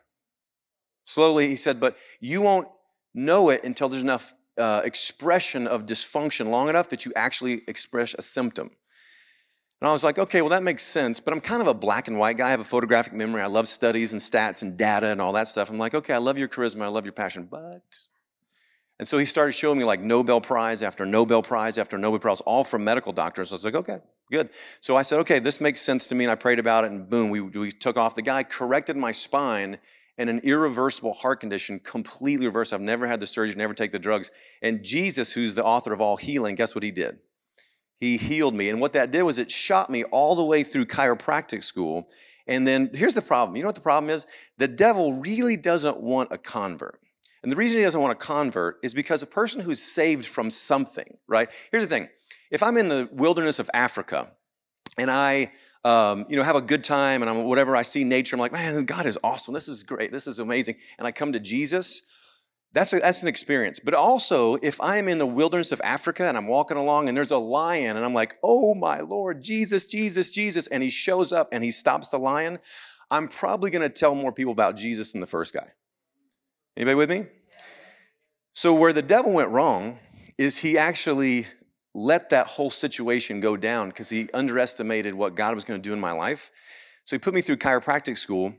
Slowly, 1.06 1.48
he 1.48 1.56
said, 1.56 1.80
but 1.80 1.96
you 2.20 2.42
won't 2.42 2.68
know 3.14 3.48
it 3.48 3.64
until 3.64 3.88
there's 3.88 4.02
enough 4.02 4.34
uh, 4.58 4.82
expression 4.84 5.66
of 5.66 5.86
dysfunction 5.86 6.50
long 6.50 6.68
enough 6.68 6.90
that 6.90 7.06
you 7.06 7.12
actually 7.16 7.62
express 7.66 8.14
a 8.14 8.22
symptom. 8.22 8.70
And 9.80 9.88
I 9.88 9.92
was 9.92 10.04
like, 10.04 10.18
okay, 10.18 10.42
well, 10.42 10.50
that 10.50 10.62
makes 10.62 10.82
sense, 10.82 11.20
but 11.20 11.32
I'm 11.32 11.40
kind 11.40 11.62
of 11.62 11.66
a 11.66 11.72
black 11.72 12.06
and 12.06 12.18
white 12.18 12.36
guy. 12.36 12.48
I 12.48 12.50
have 12.50 12.60
a 12.60 12.64
photographic 12.64 13.14
memory. 13.14 13.40
I 13.40 13.46
love 13.46 13.66
studies 13.66 14.12
and 14.12 14.20
stats 14.20 14.60
and 14.62 14.76
data 14.76 15.06
and 15.06 15.22
all 15.22 15.32
that 15.32 15.48
stuff. 15.48 15.70
I'm 15.70 15.78
like, 15.78 15.94
okay, 15.94 16.12
I 16.12 16.18
love 16.18 16.36
your 16.36 16.48
charisma, 16.48 16.82
I 16.82 16.88
love 16.88 17.06
your 17.06 17.12
passion, 17.12 17.48
but. 17.50 17.82
And 18.98 19.08
so 19.08 19.16
he 19.16 19.24
started 19.24 19.52
showing 19.52 19.78
me 19.78 19.84
like 19.84 20.02
Nobel 20.02 20.42
Prize 20.42 20.82
after 20.82 21.06
Nobel 21.06 21.42
Prize 21.42 21.78
after 21.78 21.96
Nobel 21.96 22.18
Prize, 22.18 22.42
all 22.42 22.64
from 22.64 22.84
medical 22.84 23.14
doctors. 23.14 23.50
I 23.50 23.54
was 23.54 23.64
like, 23.64 23.74
okay, 23.74 24.00
good. 24.30 24.50
So 24.80 24.96
I 24.96 25.00
said, 25.00 25.20
okay, 25.20 25.38
this 25.38 25.58
makes 25.58 25.80
sense 25.80 26.06
to 26.08 26.14
me. 26.14 26.24
And 26.24 26.30
I 26.30 26.34
prayed 26.34 26.58
about 26.58 26.84
it, 26.84 26.90
and 26.90 27.08
boom, 27.08 27.30
we, 27.30 27.40
we 27.40 27.72
took 27.72 27.96
off. 27.96 28.14
The 28.14 28.20
guy 28.20 28.42
corrected 28.42 28.98
my 28.98 29.12
spine 29.12 29.78
and 30.18 30.28
an 30.28 30.40
irreversible 30.40 31.14
heart 31.14 31.40
condition, 31.40 31.78
completely 31.78 32.44
reversed. 32.44 32.74
I've 32.74 32.82
never 32.82 33.06
had 33.06 33.20
the 33.20 33.26
surgery, 33.26 33.56
never 33.56 33.72
take 33.72 33.92
the 33.92 33.98
drugs. 33.98 34.30
And 34.60 34.84
Jesus, 34.84 35.32
who's 35.32 35.54
the 35.54 35.64
author 35.64 35.94
of 35.94 36.02
all 36.02 36.18
healing, 36.18 36.56
guess 36.56 36.74
what 36.74 36.84
he 36.84 36.90
did? 36.90 37.20
He 38.00 38.16
healed 38.16 38.54
me. 38.54 38.70
And 38.70 38.80
what 38.80 38.94
that 38.94 39.10
did 39.10 39.22
was 39.22 39.38
it 39.38 39.50
shot 39.50 39.90
me 39.90 40.04
all 40.04 40.34
the 40.34 40.44
way 40.44 40.62
through 40.62 40.86
chiropractic 40.86 41.62
school. 41.62 42.08
And 42.46 42.66
then 42.66 42.90
here's 42.94 43.14
the 43.14 43.22
problem. 43.22 43.56
You 43.56 43.62
know 43.62 43.68
what 43.68 43.74
the 43.74 43.82
problem 43.82 44.10
is? 44.10 44.26
The 44.56 44.66
devil 44.66 45.20
really 45.20 45.56
doesn't 45.56 46.00
want 46.00 46.32
a 46.32 46.38
convert. 46.38 46.98
And 47.42 47.52
the 47.52 47.56
reason 47.56 47.78
he 47.78 47.84
doesn't 47.84 48.00
want 48.00 48.12
a 48.12 48.16
convert 48.16 48.78
is 48.82 48.94
because 48.94 49.22
a 49.22 49.26
person 49.26 49.60
who's 49.60 49.82
saved 49.82 50.26
from 50.26 50.50
something, 50.50 51.18
right? 51.28 51.50
Here's 51.70 51.84
the 51.84 51.88
thing. 51.88 52.08
If 52.50 52.62
I'm 52.62 52.76
in 52.76 52.88
the 52.88 53.08
wilderness 53.12 53.58
of 53.58 53.70
Africa 53.72 54.32
and 54.98 55.10
I 55.10 55.52
um, 55.84 56.26
you 56.28 56.36
know, 56.36 56.42
have 56.42 56.56
a 56.56 56.62
good 56.62 56.84
time 56.84 57.22
and 57.22 57.30
I'm 57.30 57.44
whatever 57.44 57.74
I 57.74 57.82
see 57.82 58.04
nature, 58.04 58.36
I'm 58.36 58.40
like, 58.40 58.52
man, 58.52 58.84
God 58.84 59.06
is 59.06 59.18
awesome. 59.22 59.54
This 59.54 59.68
is 59.68 59.82
great. 59.82 60.12
This 60.12 60.26
is 60.26 60.38
amazing. 60.38 60.76
And 60.98 61.06
I 61.06 61.12
come 61.12 61.32
to 61.32 61.40
Jesus, 61.40 62.02
that's, 62.72 62.92
a, 62.92 63.00
that's 63.00 63.22
an 63.22 63.28
experience. 63.28 63.80
But 63.80 63.94
also, 63.94 64.54
if 64.56 64.80
I'm 64.80 65.08
in 65.08 65.18
the 65.18 65.26
wilderness 65.26 65.72
of 65.72 65.80
Africa 65.82 66.28
and 66.28 66.36
I'm 66.36 66.46
walking 66.46 66.76
along 66.76 67.08
and 67.08 67.16
there's 67.16 67.32
a 67.32 67.38
lion 67.38 67.96
and 67.96 68.04
I'm 68.04 68.14
like, 68.14 68.36
oh 68.42 68.74
my 68.74 69.00
Lord, 69.00 69.42
Jesus, 69.42 69.86
Jesus, 69.86 70.30
Jesus, 70.30 70.66
and 70.68 70.82
he 70.82 70.90
shows 70.90 71.32
up 71.32 71.48
and 71.52 71.64
he 71.64 71.72
stops 71.72 72.10
the 72.10 72.18
lion, 72.18 72.58
I'm 73.10 73.26
probably 73.26 73.70
going 73.70 73.82
to 73.82 73.88
tell 73.88 74.14
more 74.14 74.32
people 74.32 74.52
about 74.52 74.76
Jesus 74.76 75.12
than 75.12 75.20
the 75.20 75.26
first 75.26 75.52
guy. 75.52 75.66
Anybody 76.76 76.94
with 76.94 77.10
me? 77.10 77.26
So, 78.52 78.74
where 78.74 78.92
the 78.92 79.02
devil 79.02 79.32
went 79.32 79.50
wrong 79.50 79.98
is 80.38 80.56
he 80.58 80.78
actually 80.78 81.46
let 81.92 82.30
that 82.30 82.46
whole 82.46 82.70
situation 82.70 83.40
go 83.40 83.56
down 83.56 83.88
because 83.88 84.08
he 84.08 84.28
underestimated 84.32 85.14
what 85.14 85.34
God 85.34 85.54
was 85.54 85.64
going 85.64 85.80
to 85.80 85.88
do 85.88 85.92
in 85.92 86.00
my 86.00 86.12
life. 86.12 86.50
So, 87.04 87.16
he 87.16 87.18
put 87.18 87.34
me 87.34 87.40
through 87.40 87.56
chiropractic 87.56 88.16
school 88.16 88.54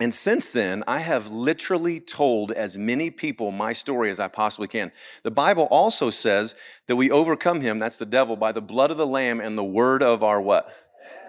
and 0.00 0.14
since 0.14 0.48
then, 0.48 0.82
I 0.86 1.00
have 1.00 1.28
literally 1.28 2.00
told 2.00 2.52
as 2.52 2.78
many 2.78 3.10
people 3.10 3.50
my 3.50 3.74
story 3.74 4.10
as 4.10 4.18
I 4.18 4.28
possibly 4.28 4.66
can. 4.66 4.92
The 5.24 5.30
Bible 5.30 5.68
also 5.70 6.08
says 6.08 6.54
that 6.86 6.96
we 6.96 7.10
overcome 7.10 7.60
him, 7.60 7.78
that's 7.78 7.98
the 7.98 8.06
devil, 8.06 8.34
by 8.34 8.52
the 8.52 8.62
blood 8.62 8.90
of 8.90 8.96
the 8.96 9.06
Lamb 9.06 9.40
and 9.40 9.58
the 9.58 9.64
word 9.64 10.02
of 10.02 10.24
our 10.24 10.40
what? 10.40 10.72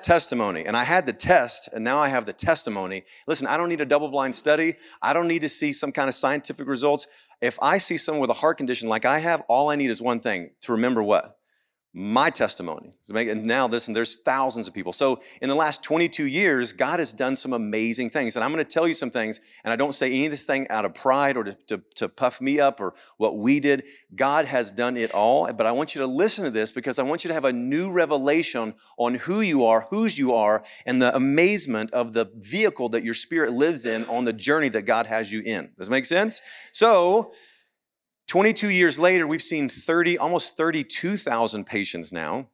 Testimony. 0.02 0.66
And 0.66 0.78
I 0.78 0.86
had 0.86 1.06
the 1.06 1.14
test, 1.14 1.68
and 1.74 1.84
now 1.84 1.98
I 1.98 2.08
have 2.08 2.26
the 2.26 2.32
testimony. 2.32 3.04
Listen, 3.28 3.46
I 3.46 3.58
don't 3.58 3.68
need 3.68 3.82
a 3.82 3.86
double 3.86 4.10
blind 4.10 4.38
study. 4.38 4.76
I 5.02 5.12
don't 5.12 5.28
need 5.28 5.42
to 5.42 5.50
see 5.50 5.74
some 5.74 5.92
kind 5.92 6.08
of 6.08 6.16
scientific 6.16 6.66
results. 6.66 7.08
If 7.42 7.60
I 7.62 7.78
see 7.78 7.98
someone 7.98 8.22
with 8.22 8.30
a 8.30 8.40
heart 8.40 8.58
condition 8.58 8.88
like 8.88 9.04
I 9.04 9.20
have, 9.20 9.44
all 9.50 9.70
I 9.70 9.76
need 9.76 9.90
is 9.90 10.02
one 10.02 10.22
thing 10.22 10.52
to 10.62 10.72
remember 10.72 11.04
what? 11.04 11.38
My 11.94 12.30
testimony. 12.30 12.94
And 13.10 13.44
now, 13.44 13.68
listen, 13.68 13.94
there's 13.94 14.16
thousands 14.16 14.68
of 14.68 14.74
people. 14.74 14.94
So, 14.94 15.22
in 15.42 15.50
the 15.50 15.56
last 15.56 15.84
22 15.84 16.26
years, 16.26 16.72
God 16.72 17.00
has 17.00 17.12
done 17.12 17.36
some 17.36 17.52
amazing 17.52 18.12
things. 18.12 18.36
And 18.36 18.46
I'm 18.46 18.54
going 18.54 18.64
to 18.64 18.70
tell 18.70 18.88
you 18.88 18.94
some 18.94 19.10
things, 19.10 19.42
and 19.66 19.74
I 19.74 19.76
don't 19.76 19.94
say 19.94 20.08
any 20.08 20.26
of 20.26 20.32
this 20.32 20.46
thing 20.46 20.68
out 20.70 20.86
of 20.86 20.94
pride 20.94 21.36
or 21.36 21.44
to, 21.44 21.58
to, 21.68 21.82
to, 21.96 22.08
puff 22.08 22.40
me 22.40 22.62
up 22.62 22.80
or 22.80 22.94
what 23.18 23.38
we 23.38 23.60
did. 23.60 23.84
God 24.16 24.46
has 24.46 24.72
done 24.72 24.96
it 24.96 25.12
all. 25.12 25.52
But 25.52 25.66
I 25.66 25.72
want 25.74 25.94
you 25.94 26.00
to 26.00 26.08
listen 26.08 26.46
to 26.46 26.52
this 26.52 26.72
because 26.72 26.98
I 26.98 27.04
want 27.04 27.26
you 27.26 27.28
to 27.28 27.34
have 27.34 27.46
a 27.46 27.54
new 27.54 27.92
revelation 27.92 28.74
on 28.98 29.16
who 29.16 29.42
you 29.42 29.66
are, 29.66 29.88
whose 29.90 30.18
you 30.18 30.34
are, 30.34 30.64
and 30.86 31.02
the 31.02 31.14
amazement 31.14 31.92
of 31.92 32.14
the 32.14 32.32
vehicle 32.36 32.88
that 32.90 33.04
your 33.04 33.14
spirit 33.14 33.52
lives 33.52 33.86
in 33.86 34.06
on 34.06 34.24
the 34.24 34.34
journey 34.34 34.70
that 34.70 34.84
God 34.84 35.08
has 35.08 35.32
you 35.32 35.42
in. 35.42 35.70
Does 35.78 35.90
it 35.90 35.92
make 35.92 36.06
sense? 36.06 36.42
So, 36.72 37.34
22 38.32 38.70
years 38.70 38.98
later, 38.98 39.28
we've 39.28 39.44
seen 39.44 39.68
30, 39.68 40.18
almost 40.18 40.56
32,000 40.56 41.66
patients 41.66 42.14
now, 42.14 42.48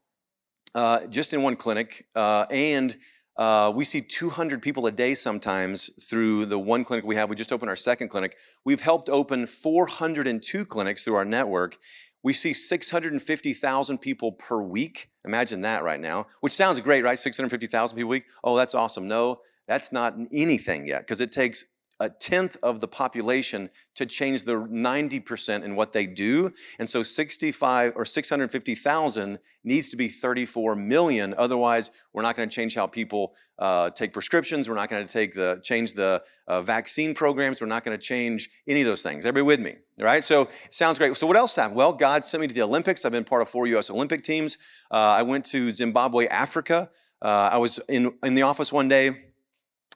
uh, 0.74 1.06
just 1.06 1.36
in 1.36 1.44
one 1.44 1.56
clinic. 1.56 2.08
Uh, 2.16 2.48
and 2.50 2.98
uh, 3.36 3.72
we 3.76 3.86
see 3.86 4.02
200 4.02 4.60
people 4.60 4.88
a 4.88 4.92
day 4.92 5.14
sometimes 5.14 5.92
through 6.02 6.48
the 6.48 6.58
one 6.58 6.84
clinic 6.84 7.06
we 7.06 7.16
have. 7.16 7.30
We 7.30 7.36
just 7.36 7.54
opened 7.54 7.70
our 7.70 7.76
second 7.76 8.08
clinic. 8.08 8.38
We've 8.66 8.82
helped 8.82 9.08
open 9.08 9.46
402 9.46 10.66
clinics 10.66 11.04
through 11.04 11.14
our 11.14 11.26
network. 11.26 11.78
We 12.24 12.34
see 12.34 12.54
650,000 12.54 13.98
people 14.00 14.32
per 14.32 14.60
week. 14.60 15.12
Imagine 15.26 15.62
that 15.62 15.84
right 15.84 16.00
now, 16.00 16.26
which 16.40 16.54
sounds 16.54 16.80
great, 16.80 17.04
right? 17.04 17.20
650,000 17.20 17.96
people 17.96 18.10
a 18.10 18.14
week. 18.14 18.26
Oh, 18.44 18.58
that's 18.58 18.74
awesome. 18.74 19.08
No, 19.08 19.42
that's 19.68 19.92
not 19.92 20.16
anything 20.34 20.88
yet 20.88 21.02
because 21.02 21.22
it 21.22 21.32
takes 21.32 21.66
a 22.00 22.10
tenth 22.10 22.58
of 22.62 22.80
the 22.80 22.88
population 22.88 23.70
to 23.96 24.06
change 24.06 24.44
the 24.44 24.54
90% 24.54 25.64
in 25.64 25.76
what 25.76 25.94
they 25.94 26.06
do. 26.06 26.54
And 26.78 26.88
so 26.88 27.02
65 27.02 27.94
or 27.96 28.06
650,000 28.06 29.40
needs 29.64 29.90
to 29.90 29.98
be 29.98 30.08
34 30.08 30.76
million. 30.76 31.34
Otherwise, 31.38 31.92
we're 32.14 32.22
not 32.22 32.36
going 32.36 32.48
to 32.48 32.56
change 32.56 32.76
how 32.76 32.88
people 32.88 33.34
uh, 33.60 33.90
take 33.90 34.14
prescriptions. 34.14 34.70
We're 34.70 34.76
not 34.76 34.90
going 34.90 35.06
to 35.06 35.12
take 35.12 35.34
the 35.34 35.60
change 35.64 35.94
the 35.94 36.24
uh, 36.48 36.62
vaccine 36.62 37.16
programs. 37.16 37.60
We're 37.60 37.68
not 37.68 37.84
going 37.84 37.98
to 37.98 38.04
change 38.04 38.50
any 38.68 38.82
of 38.82 38.88
those 38.88 39.02
things. 39.02 39.26
Everybody 39.26 39.48
with 39.48 39.60
me? 39.60 39.76
Right. 40.00 40.24
So 40.24 40.48
sounds 40.70 41.00
great. 41.00 41.16
So 41.18 41.26
what 41.26 41.36
else 41.36 41.56
happened? 41.56 41.76
Well, 41.76 41.94
God 41.94 42.24
sent 42.24 42.42
me 42.42 42.48
to 42.48 42.54
the 42.54 42.62
Olympics. 42.62 43.04
I've 43.04 43.12
been 43.12 43.24
part 43.24 43.42
of 43.42 43.50
four 43.50 43.66
U.S. 43.68 43.90
Olympic 43.90 44.22
teams. 44.22 44.60
Uh, 44.92 44.98
I 44.98 45.24
went 45.24 45.44
to 45.46 45.72
Zimbabwe, 45.72 46.28
Africa. 46.28 46.92
Uh, 47.20 47.50
I 47.52 47.58
was 47.58 47.80
in 47.90 48.14
in 48.24 48.36
the 48.36 48.44
office 48.44 48.72
one 48.72 48.88
day 48.88 49.27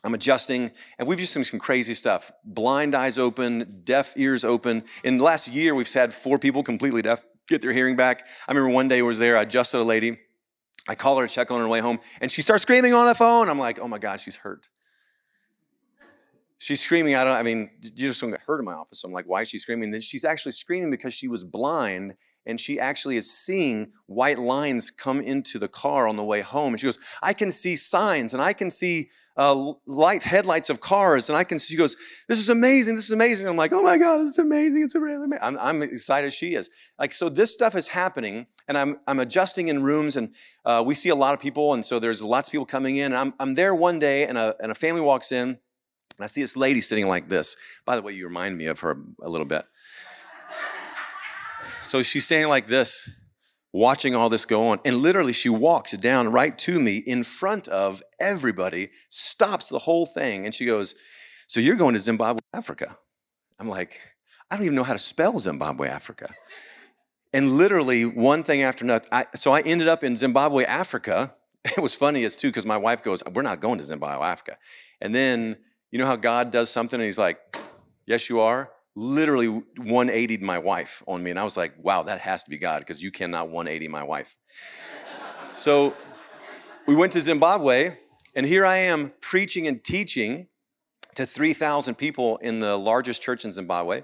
I'm 0.03 0.13
adjusting, 0.15 0.71
and 0.97 1.07
we've 1.07 1.19
just 1.19 1.33
seen 1.33 1.43
some 1.43 1.59
crazy 1.59 1.93
stuff. 1.93 2.31
Blind 2.43 2.95
eyes 2.95 3.17
open, 3.17 3.81
deaf 3.83 4.13
ears 4.17 4.43
open. 4.43 4.83
In 5.03 5.17
the 5.17 5.23
last 5.23 5.47
year, 5.47 5.75
we've 5.75 5.91
had 5.91 6.13
four 6.13 6.39
people 6.39 6.63
completely 6.63 7.01
deaf 7.01 7.23
get 7.47 7.61
their 7.61 7.73
hearing 7.73 7.95
back. 7.95 8.27
I 8.47 8.51
remember 8.51 8.73
one 8.73 8.87
day 8.87 8.99
I 8.99 9.01
was 9.01 9.19
there, 9.19 9.37
I 9.37 9.41
adjusted 9.43 9.79
a 9.79 9.83
lady. 9.83 10.17
I 10.87 10.95
call 10.95 11.17
her 11.17 11.27
to 11.27 11.33
check 11.33 11.51
on 11.51 11.59
her 11.59 11.67
way 11.67 11.79
home, 11.79 11.99
and 12.21 12.31
she 12.31 12.41
starts 12.41 12.63
screaming 12.63 12.93
on 12.93 13.05
the 13.05 13.13
phone. 13.13 13.49
I'm 13.49 13.59
like, 13.59 13.79
oh 13.79 13.87
my 13.87 13.99
God, 13.99 14.19
she's 14.19 14.35
hurt. 14.35 14.67
She's 16.57 16.81
screaming. 16.81 17.15
I 17.15 17.23
don't. 17.23 17.35
I 17.35 17.43
mean, 17.43 17.69
you 17.81 18.07
just 18.07 18.21
don't 18.21 18.31
get 18.31 18.41
hurt 18.41 18.59
in 18.59 18.65
my 18.65 18.73
office. 18.73 19.03
I'm 19.03 19.11
like, 19.11 19.25
why 19.27 19.41
is 19.41 19.49
she 19.49 19.59
screaming? 19.59 19.91
Then 19.91 20.01
she's 20.01 20.25
actually 20.25 20.51
screaming 20.53 20.91
because 20.91 21.13
she 21.13 21.27
was 21.27 21.43
blind 21.43 22.15
and 22.45 22.59
she 22.59 22.79
actually 22.79 23.17
is 23.17 23.31
seeing 23.31 23.91
white 24.07 24.39
lines 24.39 24.89
come 24.89 25.21
into 25.21 25.59
the 25.59 25.67
car 25.67 26.07
on 26.07 26.17
the 26.17 26.23
way 26.23 26.41
home. 26.41 26.73
And 26.73 26.79
she 26.79 26.87
goes, 26.87 26.99
I 27.21 27.33
can 27.33 27.51
see 27.51 27.75
signs 27.75 28.33
and 28.33 28.41
I 28.41 28.53
can 28.53 28.69
see 28.69 29.09
uh, 29.37 29.73
light 29.85 30.23
headlights 30.23 30.69
of 30.69 30.81
cars. 30.81 31.29
And 31.29 31.37
I 31.37 31.43
can 31.43 31.59
see, 31.59 31.73
she 31.73 31.77
goes, 31.77 31.95
This 32.27 32.39
is 32.39 32.49
amazing. 32.49 32.95
This 32.95 33.05
is 33.05 33.11
amazing. 33.11 33.47
I'm 33.47 33.55
like, 33.55 33.71
Oh 33.71 33.83
my 33.83 33.97
God, 33.97 34.17
this 34.17 34.31
is 34.31 34.39
amazing. 34.39 34.83
It's 34.83 34.95
amazing. 34.95 35.31
I'm, 35.41 35.57
I'm 35.59 35.81
excited 35.83 36.33
she 36.33 36.55
is. 36.55 36.69
Like, 36.99 37.13
so 37.13 37.29
this 37.29 37.53
stuff 37.53 37.75
is 37.75 37.87
happening 37.87 38.47
and 38.67 38.77
I'm, 38.77 38.99
I'm 39.07 39.19
adjusting 39.19 39.67
in 39.67 39.83
rooms 39.83 40.17
and 40.17 40.33
uh, 40.65 40.83
we 40.85 40.95
see 40.95 41.09
a 41.09 41.15
lot 41.15 41.33
of 41.33 41.39
people. 41.39 41.73
And 41.73 41.85
so 41.85 41.99
there's 41.99 42.23
lots 42.23 42.49
of 42.49 42.51
people 42.51 42.65
coming 42.65 42.97
in. 42.97 43.13
And 43.13 43.17
I'm, 43.17 43.33
I'm 43.39 43.53
there 43.53 43.75
one 43.75 43.99
day 43.99 44.25
and 44.25 44.37
a, 44.37 44.55
and 44.59 44.71
a 44.71 44.75
family 44.75 45.01
walks 45.01 45.31
in 45.31 45.59
and 46.21 46.25
I 46.25 46.27
see 46.27 46.41
this 46.41 46.57
lady 46.57 46.81
sitting 46.81 47.07
like 47.07 47.29
this. 47.29 47.55
By 47.85 47.95
the 47.95 48.01
way, 48.01 48.13
you 48.13 48.25
remind 48.25 48.57
me 48.57 48.65
of 48.65 48.79
her 48.81 48.97
a 49.21 49.29
little 49.29 49.45
bit. 49.45 49.65
So 51.81 52.03
she's 52.03 52.25
standing 52.25 52.49
like 52.49 52.67
this, 52.67 53.09
watching 53.73 54.15
all 54.15 54.29
this 54.29 54.45
go 54.45 54.67
on. 54.67 54.79
And 54.85 54.97
literally, 54.97 55.33
she 55.33 55.49
walks 55.49 55.91
down 55.93 56.31
right 56.31 56.57
to 56.59 56.79
me 56.79 56.97
in 56.97 57.23
front 57.23 57.67
of 57.67 58.03
everybody, 58.19 58.89
stops 59.09 59.67
the 59.67 59.79
whole 59.79 60.05
thing, 60.05 60.45
and 60.45 60.53
she 60.53 60.65
goes, 60.65 60.95
So 61.47 61.59
you're 61.59 61.75
going 61.75 61.93
to 61.93 61.99
Zimbabwe, 61.99 62.39
Africa? 62.53 62.97
I'm 63.59 63.67
like, 63.67 63.99
I 64.49 64.55
don't 64.55 64.65
even 64.65 64.75
know 64.75 64.83
how 64.83 64.93
to 64.93 64.99
spell 64.99 65.37
Zimbabwe, 65.39 65.87
Africa. 65.87 66.33
And 67.33 67.51
literally, 67.51 68.05
one 68.05 68.43
thing 68.43 68.61
after 68.61 68.83
another. 68.83 69.07
I, 69.11 69.25
so 69.35 69.51
I 69.51 69.61
ended 69.61 69.87
up 69.87 70.03
in 70.03 70.17
Zimbabwe, 70.17 70.65
Africa. 70.65 71.35
It 71.63 71.77
was 71.77 71.93
funny 71.93 72.23
as 72.23 72.35
too, 72.35 72.47
because 72.49 72.65
my 72.65 72.77
wife 72.77 73.03
goes, 73.03 73.21
We're 73.33 73.43
not 73.43 73.59
going 73.59 73.77
to 73.77 73.83
Zimbabwe, 73.83 74.25
Africa. 74.25 74.57
And 74.99 75.13
then, 75.13 75.57
you 75.91 75.99
know 75.99 76.07
how 76.07 76.15
God 76.15 76.51
does 76.51 76.71
something 76.71 76.99
and 76.99 77.05
he's 77.05 77.19
like, 77.19 77.39
Yes, 78.07 78.29
you 78.29 78.39
are 78.41 78.71
literally 78.95 79.47
180'd 79.79 80.41
my 80.41 80.59
wife 80.59 81.01
on 81.07 81.23
me. 81.23 81.29
And 81.31 81.39
I 81.39 81.43
was 81.43 81.55
like, 81.55 81.73
wow, 81.77 82.03
that 82.03 82.19
has 82.19 82.43
to 82.43 82.49
be 82.49 82.57
God 82.57 82.79
because 82.79 83.01
you 83.01 83.11
cannot 83.11 83.49
180 83.49 83.87
my 83.87 84.03
wife. 84.03 84.37
so 85.53 85.93
we 86.87 86.95
went 86.95 87.11
to 87.13 87.21
Zimbabwe, 87.21 87.95
and 88.35 88.45
here 88.45 88.65
I 88.65 88.77
am 88.77 89.13
preaching 89.21 89.67
and 89.67 89.83
teaching 89.83 90.47
to 91.15 91.25
3,000 91.25 91.95
people 91.95 92.37
in 92.37 92.59
the 92.59 92.77
largest 92.77 93.21
church 93.21 93.45
in 93.45 93.51
Zimbabwe. 93.51 94.03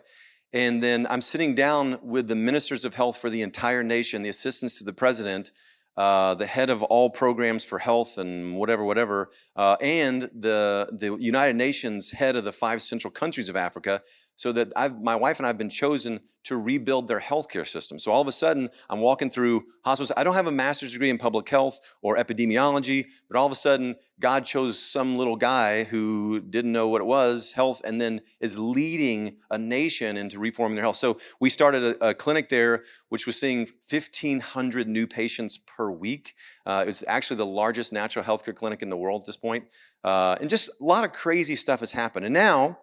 And 0.53 0.81
then 0.81 1.07
I'm 1.09 1.21
sitting 1.21 1.55
down 1.55 1.99
with 2.01 2.27
the 2.27 2.35
ministers 2.35 2.85
of 2.85 2.95
health 2.95 3.17
for 3.17 3.29
the 3.29 3.41
entire 3.41 3.83
nation, 3.83 4.23
the 4.23 4.29
assistants 4.29 4.77
to 4.77 4.85
the 4.85 4.93
president, 4.93 5.51
uh, 5.97 6.35
the 6.35 6.45
head 6.45 6.69
of 6.69 6.83
all 6.83 7.09
programs 7.09 7.65
for 7.65 7.79
health 7.79 8.17
and 8.17 8.55
whatever, 8.55 8.83
whatever, 8.83 9.31
uh, 9.55 9.75
and 9.81 10.23
the, 10.33 10.87
the 10.91 11.17
United 11.19 11.55
Nations 11.55 12.11
head 12.11 12.35
of 12.35 12.43
the 12.43 12.51
five 12.51 12.81
central 12.81 13.11
countries 13.11 13.49
of 13.49 13.55
Africa 13.55 14.01
so 14.37 14.51
that 14.53 14.71
I've, 14.75 15.01
my 15.01 15.15
wife 15.15 15.39
and 15.39 15.45
I 15.45 15.49
have 15.49 15.57
been 15.57 15.69
chosen 15.69 16.21
to 16.47 16.55
rebuild 16.55 17.09
their 17.09 17.19
healthcare 17.19 17.67
system. 17.67 17.99
So 17.99 18.09
all 18.09 18.21
of 18.21 18.27
a 18.29 18.31
sudden, 18.31 18.69
I'm 18.89 19.01
walking 19.01 19.29
through 19.29 19.65
hospitals. 19.83 20.13
I 20.15 20.23
don't 20.23 20.33
have 20.33 20.47
a 20.47 20.51
master's 20.51 20.93
degree 20.93 21.09
in 21.09 21.17
public 21.17 21.49
health 21.49 21.81
or 22.01 22.15
epidemiology, 22.15 23.07
but 23.27 23.37
all 23.37 23.45
of 23.45 23.51
a 23.51 23.55
sudden, 23.55 23.97
God 24.21 24.45
chose 24.45 24.79
some 24.79 25.17
little 25.17 25.35
guy 25.35 25.83
who 25.83 26.39
didn't 26.39 26.71
know 26.71 26.87
what 26.87 27.01
it 27.01 27.03
was, 27.03 27.51
health, 27.51 27.81
and 27.83 27.99
then 27.99 28.21
is 28.39 28.57
leading 28.57 29.35
a 29.51 29.57
nation 29.57 30.15
into 30.15 30.39
reforming 30.39 30.75
their 30.75 30.85
health. 30.85 30.95
So 30.95 31.17
we 31.41 31.49
started 31.49 31.83
a, 31.83 32.09
a 32.11 32.13
clinic 32.13 32.47
there, 32.47 32.85
which 33.09 33.27
was 33.27 33.37
seeing 33.37 33.67
1,500 33.89 34.87
new 34.87 35.05
patients 35.05 35.57
per 35.57 35.91
week. 35.91 36.33
Uh, 36.65 36.85
it's 36.87 37.03
actually 37.09 37.37
the 37.37 37.45
largest 37.45 37.91
natural 37.91 38.23
healthcare 38.23 38.55
clinic 38.55 38.81
in 38.81 38.89
the 38.89 38.97
world 38.97 39.23
at 39.23 39.25
this 39.25 39.37
point. 39.37 39.65
Uh, 40.01 40.37
and 40.39 40.49
just 40.49 40.69
a 40.79 40.83
lot 40.83 41.03
of 41.03 41.11
crazy 41.11 41.57
stuff 41.57 41.81
has 41.81 41.91
happened. 41.91 42.25
And 42.25 42.33
now, 42.33 42.79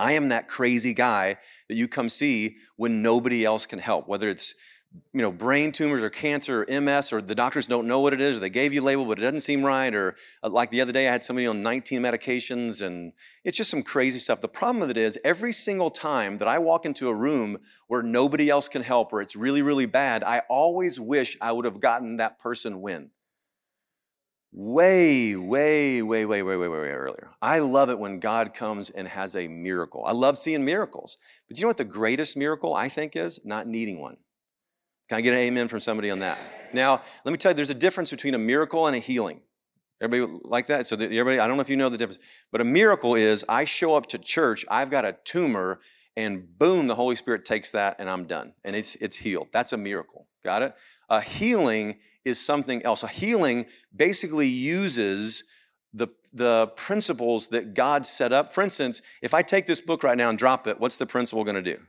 I 0.00 0.12
am 0.12 0.30
that 0.30 0.48
crazy 0.48 0.94
guy 0.94 1.36
that 1.68 1.76
you 1.76 1.86
come 1.86 2.08
see 2.08 2.56
when 2.76 3.02
nobody 3.02 3.44
else 3.44 3.66
can 3.66 3.78
help, 3.78 4.08
whether 4.08 4.28
it's 4.28 4.54
you 5.12 5.22
know 5.22 5.30
brain 5.30 5.70
tumors 5.70 6.02
or 6.02 6.10
cancer 6.10 6.66
or 6.68 6.80
ms 6.80 7.12
or 7.12 7.22
the 7.22 7.34
doctors 7.34 7.68
don't 7.68 7.86
know 7.86 8.00
what 8.00 8.12
it 8.12 8.20
is 8.20 8.36
or 8.36 8.40
they 8.40 8.50
gave 8.50 8.72
you 8.72 8.82
a 8.82 8.84
label 8.84 9.04
but 9.04 9.20
it 9.20 9.22
doesn't 9.22 9.42
seem 9.42 9.62
right 9.62 9.94
or 9.94 10.16
uh, 10.42 10.48
like 10.48 10.68
the 10.72 10.80
other 10.80 10.90
day 10.90 11.06
i 11.06 11.12
had 11.12 11.22
somebody 11.22 11.46
on 11.46 11.62
19 11.62 12.02
medications 12.02 12.84
and 12.84 13.12
it's 13.44 13.56
just 13.56 13.70
some 13.70 13.84
crazy 13.84 14.18
stuff. 14.18 14.40
The 14.40 14.48
problem 14.48 14.80
with 14.80 14.90
it 14.90 14.96
is 14.96 15.16
every 15.24 15.52
single 15.52 15.90
time 15.90 16.38
that 16.38 16.48
i 16.48 16.58
walk 16.58 16.86
into 16.86 17.08
a 17.08 17.14
room 17.14 17.58
where 17.86 18.02
nobody 18.02 18.50
else 18.50 18.68
can 18.68 18.82
help 18.82 19.12
or 19.12 19.22
it's 19.22 19.36
really 19.36 19.62
really 19.62 19.86
bad 19.86 20.24
i 20.24 20.42
always 20.48 20.98
wish 20.98 21.36
i 21.40 21.52
would 21.52 21.66
have 21.66 21.78
gotten 21.78 22.16
that 22.16 22.40
person 22.40 22.80
win 22.80 23.10
way, 24.52 25.36
way, 25.36 26.02
way, 26.02 26.24
way, 26.24 26.42
way, 26.42 26.56
way, 26.56 26.68
way, 26.68 26.80
way 26.80 26.90
earlier. 26.90 27.30
I 27.40 27.60
love 27.60 27.90
it 27.90 27.98
when 27.98 28.18
God 28.18 28.54
comes 28.54 28.90
and 28.90 29.06
has 29.06 29.36
a 29.36 29.48
miracle. 29.48 30.04
I 30.06 30.12
love 30.12 30.38
seeing 30.38 30.64
miracles. 30.64 31.18
But 31.48 31.56
you 31.56 31.62
know 31.62 31.68
what 31.68 31.76
the 31.76 31.84
greatest 31.84 32.36
miracle 32.36 32.74
I 32.74 32.88
think 32.88 33.16
is? 33.16 33.40
Not 33.44 33.66
needing 33.66 34.00
one. 34.00 34.16
Can 35.08 35.18
I 35.18 35.20
get 35.20 35.34
an 35.34 35.40
amen 35.40 35.68
from 35.68 35.80
somebody 35.80 36.10
on 36.10 36.20
that? 36.20 36.38
Now, 36.72 37.02
let 37.24 37.32
me 37.32 37.38
tell 37.38 37.52
you, 37.52 37.56
there's 37.56 37.70
a 37.70 37.74
difference 37.74 38.10
between 38.10 38.34
a 38.34 38.38
miracle 38.38 38.86
and 38.86 38.94
a 38.94 39.00
healing. 39.00 39.40
Everybody 40.00 40.40
like 40.44 40.68
that? 40.68 40.86
So, 40.86 40.96
everybody, 40.96 41.38
I 41.38 41.46
don't 41.46 41.56
know 41.56 41.62
if 41.62 41.68
you 41.68 41.76
know 41.76 41.88
the 41.88 41.98
difference, 41.98 42.22
but 42.52 42.60
a 42.60 42.64
miracle 42.64 43.14
is 43.14 43.44
I 43.48 43.64
show 43.64 43.96
up 43.96 44.06
to 44.06 44.18
church, 44.18 44.64
I've 44.70 44.90
got 44.90 45.04
a 45.04 45.16
tumor, 45.24 45.80
and 46.16 46.58
boom, 46.58 46.86
the 46.86 46.94
Holy 46.94 47.16
Spirit 47.16 47.44
takes 47.44 47.72
that, 47.72 47.96
and 47.98 48.08
I'm 48.08 48.24
done, 48.24 48.54
and 48.64 48.74
it's 48.74 48.94
it's 48.96 49.16
healed. 49.16 49.48
That's 49.52 49.72
a 49.72 49.76
miracle. 49.76 50.26
Got 50.44 50.62
it? 50.62 50.74
A 51.08 51.20
healing 51.20 51.98
is 52.30 52.40
something 52.40 52.82
else. 52.84 53.02
A 53.02 53.08
healing 53.08 53.66
basically 53.94 54.46
uses 54.46 55.44
the, 55.92 56.08
the 56.32 56.68
principles 56.76 57.48
that 57.48 57.74
God 57.74 58.06
set 58.06 58.32
up. 58.32 58.52
For 58.52 58.62
instance, 58.62 59.02
if 59.20 59.34
I 59.34 59.42
take 59.42 59.66
this 59.66 59.80
book 59.80 60.02
right 60.02 60.16
now 60.16 60.30
and 60.30 60.38
drop 60.38 60.66
it, 60.66 60.80
what's 60.80 60.96
the 60.96 61.06
principle 61.06 61.44
going 61.44 61.62
to 61.62 61.76
do? 61.76 61.80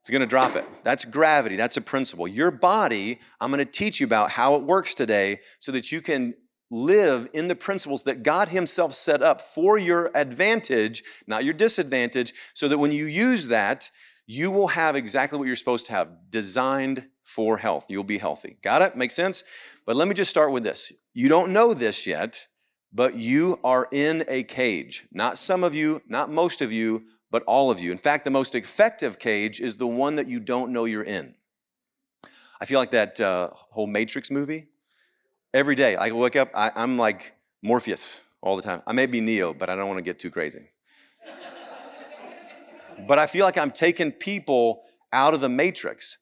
It's 0.00 0.10
going 0.10 0.20
to 0.20 0.26
drop 0.26 0.56
it. 0.56 0.66
That's 0.82 1.04
gravity. 1.04 1.54
That's 1.54 1.76
a 1.76 1.80
principle. 1.80 2.26
Your 2.26 2.50
body, 2.50 3.20
I'm 3.40 3.52
going 3.52 3.64
to 3.64 3.70
teach 3.70 4.00
you 4.00 4.06
about 4.06 4.32
how 4.32 4.56
it 4.56 4.62
works 4.62 4.94
today 4.94 5.40
so 5.60 5.70
that 5.72 5.92
you 5.92 6.00
can 6.00 6.34
live 6.72 7.28
in 7.32 7.46
the 7.46 7.54
principles 7.54 8.02
that 8.02 8.24
God 8.24 8.48
Himself 8.48 8.94
set 8.94 9.22
up 9.22 9.40
for 9.40 9.78
your 9.78 10.10
advantage, 10.14 11.04
not 11.28 11.44
your 11.44 11.54
disadvantage, 11.54 12.34
so 12.52 12.66
that 12.66 12.78
when 12.78 12.90
you 12.90 13.04
use 13.04 13.46
that, 13.48 13.90
you 14.26 14.50
will 14.50 14.68
have 14.68 14.96
exactly 14.96 15.38
what 15.38 15.46
you're 15.46 15.54
supposed 15.54 15.86
to 15.86 15.92
have 15.92 16.08
designed 16.30 17.06
for 17.32 17.56
health. 17.56 17.86
You'll 17.88 18.04
be 18.04 18.18
healthy. 18.18 18.56
Got 18.62 18.82
it? 18.82 18.94
Make 18.94 19.10
sense? 19.10 19.42
But 19.86 19.96
let 19.96 20.06
me 20.06 20.14
just 20.14 20.30
start 20.30 20.52
with 20.52 20.62
this. 20.62 20.92
You 21.14 21.28
don't 21.28 21.52
know 21.52 21.72
this 21.72 22.06
yet, 22.06 22.46
but 22.92 23.14
you 23.14 23.58
are 23.64 23.88
in 23.90 24.24
a 24.28 24.42
cage. 24.42 25.06
Not 25.12 25.38
some 25.38 25.64
of 25.64 25.74
you, 25.74 26.02
not 26.06 26.30
most 26.30 26.60
of 26.60 26.70
you, 26.70 27.04
but 27.30 27.42
all 27.44 27.70
of 27.70 27.80
you. 27.80 27.90
In 27.90 27.98
fact, 27.98 28.24
the 28.24 28.30
most 28.30 28.54
effective 28.54 29.18
cage 29.18 29.60
is 29.60 29.76
the 29.76 29.86
one 29.86 30.16
that 30.16 30.28
you 30.28 30.40
don't 30.40 30.72
know 30.72 30.84
you're 30.84 31.02
in. 31.02 31.34
I 32.60 32.66
feel 32.66 32.78
like 32.78 32.90
that 32.90 33.18
uh, 33.18 33.48
whole 33.52 33.86
Matrix 33.86 34.30
movie. 34.30 34.66
Every 35.54 35.74
day 35.74 35.96
I 35.96 36.12
wake 36.12 36.36
up, 36.36 36.50
I, 36.54 36.70
I'm 36.74 36.98
like 36.98 37.32
Morpheus 37.62 38.20
all 38.42 38.56
the 38.56 38.62
time. 38.62 38.82
I 38.86 38.92
may 38.92 39.06
be 39.06 39.20
Neo, 39.20 39.54
but 39.54 39.70
I 39.70 39.76
don't 39.76 39.88
want 39.88 39.98
to 39.98 40.02
get 40.02 40.18
too 40.18 40.30
crazy. 40.30 40.68
but 43.08 43.18
I 43.18 43.26
feel 43.26 43.44
like 43.46 43.56
I'm 43.56 43.70
taking 43.70 44.12
people 44.12 44.82
out 45.12 45.34
of 45.34 45.40
the 45.40 45.48
matrix. 45.48 46.18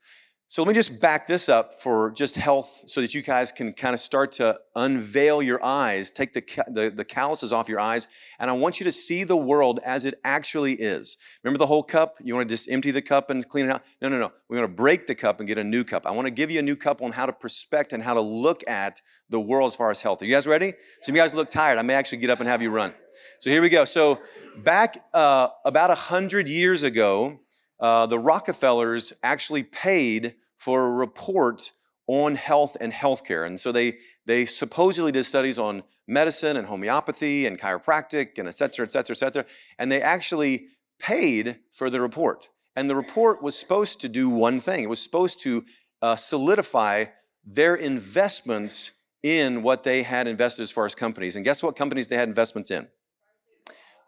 So 0.50 0.62
let 0.62 0.66
me 0.66 0.74
just 0.74 0.98
back 0.98 1.28
this 1.28 1.48
up 1.48 1.76
for 1.76 2.10
just 2.10 2.34
health 2.34 2.82
so 2.88 3.00
that 3.02 3.14
you 3.14 3.22
guys 3.22 3.52
can 3.52 3.72
kind 3.72 3.94
of 3.94 4.00
start 4.00 4.32
to 4.32 4.58
unveil 4.74 5.42
your 5.42 5.64
eyes, 5.64 6.10
take 6.10 6.32
the, 6.32 6.42
the, 6.66 6.90
the, 6.90 7.04
calluses 7.04 7.52
off 7.52 7.68
your 7.68 7.78
eyes, 7.78 8.08
and 8.40 8.50
I 8.50 8.54
want 8.54 8.80
you 8.80 8.84
to 8.84 8.90
see 8.90 9.22
the 9.22 9.36
world 9.36 9.78
as 9.84 10.04
it 10.04 10.18
actually 10.24 10.72
is. 10.72 11.18
Remember 11.44 11.58
the 11.58 11.68
whole 11.68 11.84
cup? 11.84 12.18
You 12.20 12.34
want 12.34 12.48
to 12.48 12.52
just 12.52 12.68
empty 12.68 12.90
the 12.90 13.00
cup 13.00 13.30
and 13.30 13.48
clean 13.48 13.66
it 13.66 13.70
out? 13.70 13.84
No, 14.02 14.08
no, 14.08 14.18
no. 14.18 14.32
We 14.48 14.58
want 14.58 14.68
to 14.68 14.74
break 14.74 15.06
the 15.06 15.14
cup 15.14 15.38
and 15.38 15.46
get 15.46 15.56
a 15.56 15.62
new 15.62 15.84
cup. 15.84 16.04
I 16.04 16.10
want 16.10 16.26
to 16.26 16.32
give 16.32 16.50
you 16.50 16.58
a 16.58 16.62
new 16.62 16.74
cup 16.74 17.00
on 17.00 17.12
how 17.12 17.26
to 17.26 17.32
prospect 17.32 17.92
and 17.92 18.02
how 18.02 18.14
to 18.14 18.20
look 18.20 18.68
at 18.68 19.00
the 19.28 19.38
world 19.38 19.68
as 19.68 19.76
far 19.76 19.92
as 19.92 20.02
health. 20.02 20.20
Are 20.20 20.24
you 20.24 20.34
guys 20.34 20.48
ready? 20.48 20.72
Some 21.02 21.12
of 21.12 21.16
you 21.16 21.22
guys 21.22 21.32
look 21.32 21.50
tired. 21.50 21.78
I 21.78 21.82
may 21.82 21.94
actually 21.94 22.18
get 22.18 22.30
up 22.30 22.40
and 22.40 22.48
have 22.48 22.60
you 22.60 22.70
run. 22.70 22.92
So 23.38 23.50
here 23.50 23.62
we 23.62 23.68
go. 23.68 23.84
So 23.84 24.18
back 24.64 25.04
uh, 25.14 25.50
about 25.64 25.90
100 25.90 26.48
years 26.48 26.82
ago, 26.82 27.38
uh, 27.80 28.06
the 28.06 28.18
Rockefellers 28.18 29.12
actually 29.22 29.62
paid 29.62 30.34
for 30.58 30.86
a 30.86 30.90
report 30.90 31.72
on 32.06 32.34
health 32.34 32.76
and 32.80 32.92
healthcare. 32.92 33.46
And 33.46 33.58
so 33.58 33.72
they, 33.72 33.98
they 34.26 34.44
supposedly 34.44 35.12
did 35.12 35.24
studies 35.24 35.58
on 35.58 35.82
medicine 36.06 36.56
and 36.56 36.66
homeopathy 36.66 37.46
and 37.46 37.58
chiropractic 37.58 38.38
and 38.38 38.48
et 38.48 38.54
cetera, 38.54 38.84
et 38.84 38.90
cetera, 38.90 39.14
et 39.14 39.18
cetera. 39.18 39.44
And 39.78 39.90
they 39.90 40.02
actually 40.02 40.66
paid 40.98 41.58
for 41.72 41.88
the 41.88 42.00
report. 42.00 42.48
And 42.76 42.90
the 42.90 42.96
report 42.96 43.42
was 43.42 43.58
supposed 43.58 44.00
to 44.00 44.08
do 44.08 44.28
one 44.28 44.60
thing 44.60 44.82
it 44.82 44.88
was 44.88 45.02
supposed 45.02 45.40
to 45.40 45.64
uh, 46.02 46.16
solidify 46.16 47.06
their 47.44 47.74
investments 47.74 48.92
in 49.22 49.62
what 49.62 49.82
they 49.84 50.02
had 50.02 50.26
invested 50.26 50.62
as 50.62 50.70
far 50.70 50.86
as 50.86 50.94
companies. 50.94 51.36
And 51.36 51.44
guess 51.44 51.62
what 51.62 51.76
companies 51.76 52.08
they 52.08 52.16
had 52.16 52.28
investments 52.28 52.70
in? 52.70 52.88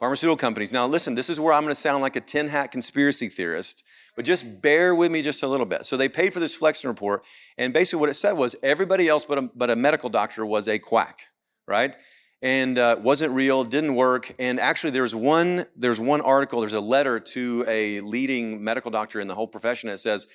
Pharmaceutical 0.03 0.37
companies. 0.37 0.73
Now, 0.73 0.85
listen, 0.85 1.15
this 1.15 1.31
is 1.31 1.39
where 1.39 1.53
I'm 1.53 1.63
going 1.63 1.71
to 1.71 1.81
sound 1.81 2.03
like 2.03 2.17
a 2.17 2.21
tin 2.21 2.49
hat 2.49 2.73
conspiracy 2.73 3.29
theorist, 3.29 3.85
but 4.17 4.25
just 4.25 4.61
bear 4.61 4.97
with 4.97 5.13
me 5.13 5.23
just 5.23 5.45
a 5.45 5.47
little 5.47 5.65
bit. 5.65 5.87
So, 5.87 5.97
they 5.97 6.09
paid 6.09 6.35
for 6.35 6.41
this 6.41 6.57
Flexner 6.57 6.91
report, 6.91 7.25
and 7.57 7.73
basically 7.73 8.01
what 8.01 8.09
it 8.09 8.15
said 8.15 8.33
was 8.33 8.57
everybody 8.65 9.07
else 9.07 9.25
but 9.25 9.39
a, 9.39 9.43
but 9.43 9.71
a 9.71 9.77
medical 9.77 10.11
doctor 10.11 10.45
was 10.45 10.67
a 10.67 10.81
quack, 10.81 11.21
right? 11.69 11.95
And 12.43 12.81
uh, 12.81 12.97
wasn't 13.01 13.31
real, 13.31 13.63
didn't 13.63 13.95
work. 13.95 14.35
And 14.41 14.59
actually, 14.59 14.91
there's 14.91 15.15
one 15.15 15.67
there's 15.77 16.01
one 16.01 16.21
article, 16.21 16.59
there's 16.59 16.73
a 16.73 16.81
letter 16.81 17.21
to 17.21 17.65
a 17.69 18.01
leading 18.01 18.65
medical 18.65 18.91
doctor 18.91 19.21
in 19.21 19.29
the 19.29 19.37
whole 19.37 19.47
profession 19.47 19.89
that 19.89 19.99
says 19.99 20.27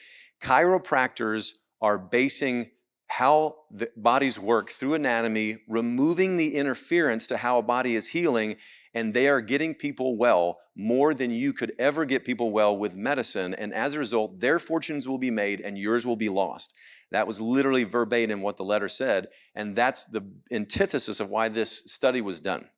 chiropractors 0.42 1.56
are 1.82 1.98
basing 1.98 2.72
how 3.08 3.56
the 3.72 3.90
bodies 3.96 4.40
work 4.40 4.70
through 4.70 4.94
anatomy, 4.94 5.58
removing 5.68 6.38
the 6.38 6.56
interference 6.56 7.28
to 7.28 7.38
how 7.38 7.58
a 7.58 7.62
body 7.62 7.96
is 7.96 8.08
healing, 8.08 8.56
and 8.98 9.14
they 9.14 9.30
are 9.30 9.42
getting 9.42 9.76
people 9.76 10.18
well 10.18 10.58
more 10.76 11.14
than 11.14 11.30
you 11.30 11.54
could 11.54 11.72
ever 11.78 12.04
get 12.04 12.26
people 12.26 12.50
well 12.50 12.76
with 12.76 12.96
medicine. 12.96 13.54
And 13.54 13.72
as 13.72 13.94
a 13.94 14.00
result, 14.00 14.40
their 14.40 14.58
fortunes 14.58 15.08
will 15.08 15.20
be 15.20 15.30
made 15.30 15.62
and 15.62 15.78
yours 15.78 16.08
will 16.08 16.16
be 16.16 16.30
lost. 16.30 16.74
That 17.12 17.28
was 17.28 17.40
literally 17.40 17.84
verbatim 17.84 18.42
what 18.42 18.58
the 18.58 18.64
letter 18.64 18.90
said. 18.90 19.28
And 19.54 19.76
that's 19.76 20.06
the 20.06 20.28
antithesis 20.52 21.20
of 21.20 21.30
why 21.30 21.48
this 21.48 21.84
study 21.86 22.22
was 22.22 22.42
done. 22.42 22.70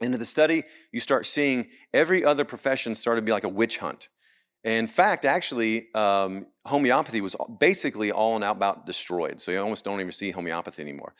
Into 0.00 0.18
the 0.18 0.24
study, 0.24 0.62
you 0.92 1.00
start 1.00 1.26
seeing 1.26 1.66
every 1.92 2.24
other 2.24 2.44
profession 2.44 2.94
start 2.94 3.18
to 3.18 3.22
be 3.22 3.32
like 3.32 3.42
a 3.42 3.48
witch 3.48 3.78
hunt. 3.78 4.08
In 4.62 4.86
fact, 4.86 5.24
actually, 5.24 5.88
um, 5.96 6.46
homeopathy 6.64 7.20
was 7.20 7.34
basically 7.58 8.12
all 8.12 8.36
and 8.36 8.44
out 8.44 8.54
about 8.54 8.86
destroyed. 8.86 9.40
So 9.40 9.50
you 9.50 9.60
almost 9.60 9.84
don't 9.84 9.98
even 9.98 10.12
see 10.12 10.30
homeopathy 10.30 10.82
anymore. 10.82 11.16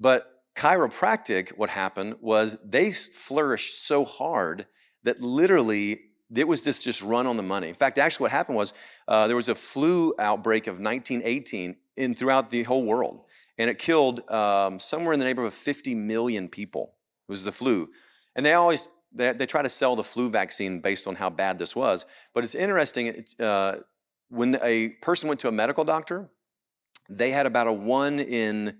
But 0.00 0.33
chiropractic, 0.54 1.50
what 1.50 1.70
happened 1.70 2.16
was 2.20 2.58
they 2.64 2.92
flourished 2.92 3.86
so 3.86 4.04
hard 4.04 4.66
that 5.02 5.20
literally 5.20 6.00
it 6.34 6.48
was 6.48 6.62
just 6.62 6.84
just 6.84 7.02
run 7.02 7.26
on 7.26 7.36
the 7.36 7.42
money. 7.42 7.68
In 7.68 7.74
fact, 7.74 7.98
actually, 7.98 8.24
what 8.24 8.30
happened 8.32 8.56
was 8.56 8.72
uh, 9.08 9.26
there 9.26 9.36
was 9.36 9.48
a 9.48 9.54
flu 9.54 10.14
outbreak 10.18 10.66
of 10.66 10.74
1918 10.80 11.76
in 11.96 12.14
throughout 12.14 12.50
the 12.50 12.62
whole 12.64 12.84
world, 12.84 13.24
and 13.58 13.70
it 13.70 13.78
killed 13.78 14.28
um, 14.30 14.78
somewhere 14.80 15.12
in 15.12 15.20
the 15.20 15.24
neighborhood 15.24 15.52
of 15.52 15.54
50 15.54 15.94
million 15.94 16.48
people. 16.48 16.94
It 17.28 17.32
was 17.32 17.44
the 17.44 17.52
flu, 17.52 17.90
and 18.34 18.44
they 18.44 18.54
always 18.54 18.88
they, 19.12 19.32
they 19.32 19.46
try 19.46 19.62
to 19.62 19.68
sell 19.68 19.96
the 19.96 20.04
flu 20.04 20.30
vaccine 20.30 20.80
based 20.80 21.06
on 21.06 21.14
how 21.14 21.30
bad 21.30 21.58
this 21.58 21.76
was. 21.76 22.06
But 22.32 22.44
it's 22.44 22.54
interesting. 22.54 23.06
It, 23.06 23.40
uh, 23.40 23.76
when 24.28 24.58
a 24.62 24.90
person 25.02 25.28
went 25.28 25.40
to 25.40 25.48
a 25.48 25.52
medical 25.52 25.84
doctor, 25.84 26.28
they 27.08 27.30
had 27.30 27.46
about 27.46 27.66
a 27.66 27.72
one 27.72 28.18
in 28.18 28.78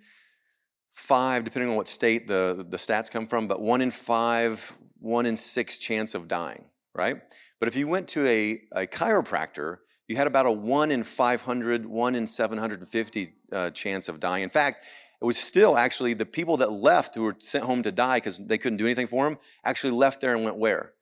five, 0.94 1.44
depending 1.44 1.70
on 1.70 1.76
what 1.76 1.88
state 1.88 2.26
the, 2.26 2.64
the 2.68 2.76
stats 2.76 3.10
come 3.10 3.26
from, 3.26 3.46
but 3.46 3.60
one 3.60 3.80
in 3.80 3.90
five, 3.90 4.72
one 5.00 5.26
in 5.26 5.36
six 5.36 5.78
chance 5.78 6.14
of 6.14 6.28
dying, 6.28 6.64
right? 6.94 7.20
But 7.60 7.68
if 7.68 7.76
you 7.76 7.88
went 7.88 8.08
to 8.08 8.26
a, 8.26 8.62
a 8.72 8.86
chiropractor, 8.86 9.78
you 10.08 10.16
had 10.16 10.26
about 10.26 10.46
a 10.46 10.52
one 10.52 10.90
in 10.90 11.02
500, 11.02 11.86
one 11.86 12.14
in 12.14 12.26
750 12.26 13.34
uh, 13.52 13.70
chance 13.70 14.08
of 14.08 14.20
dying. 14.20 14.42
In 14.42 14.50
fact, 14.50 14.84
it 15.20 15.24
was 15.24 15.36
still 15.38 15.76
actually 15.76 16.14
the 16.14 16.26
people 16.26 16.58
that 16.58 16.70
left 16.70 17.14
who 17.14 17.22
were 17.22 17.36
sent 17.38 17.64
home 17.64 17.82
to 17.82 17.92
die 17.92 18.18
because 18.18 18.38
they 18.38 18.58
couldn't 18.58 18.76
do 18.76 18.84
anything 18.84 19.06
for 19.06 19.24
them 19.24 19.38
actually 19.64 19.92
left 19.92 20.20
there 20.20 20.34
and 20.34 20.44
went 20.44 20.56
where? 20.56 20.92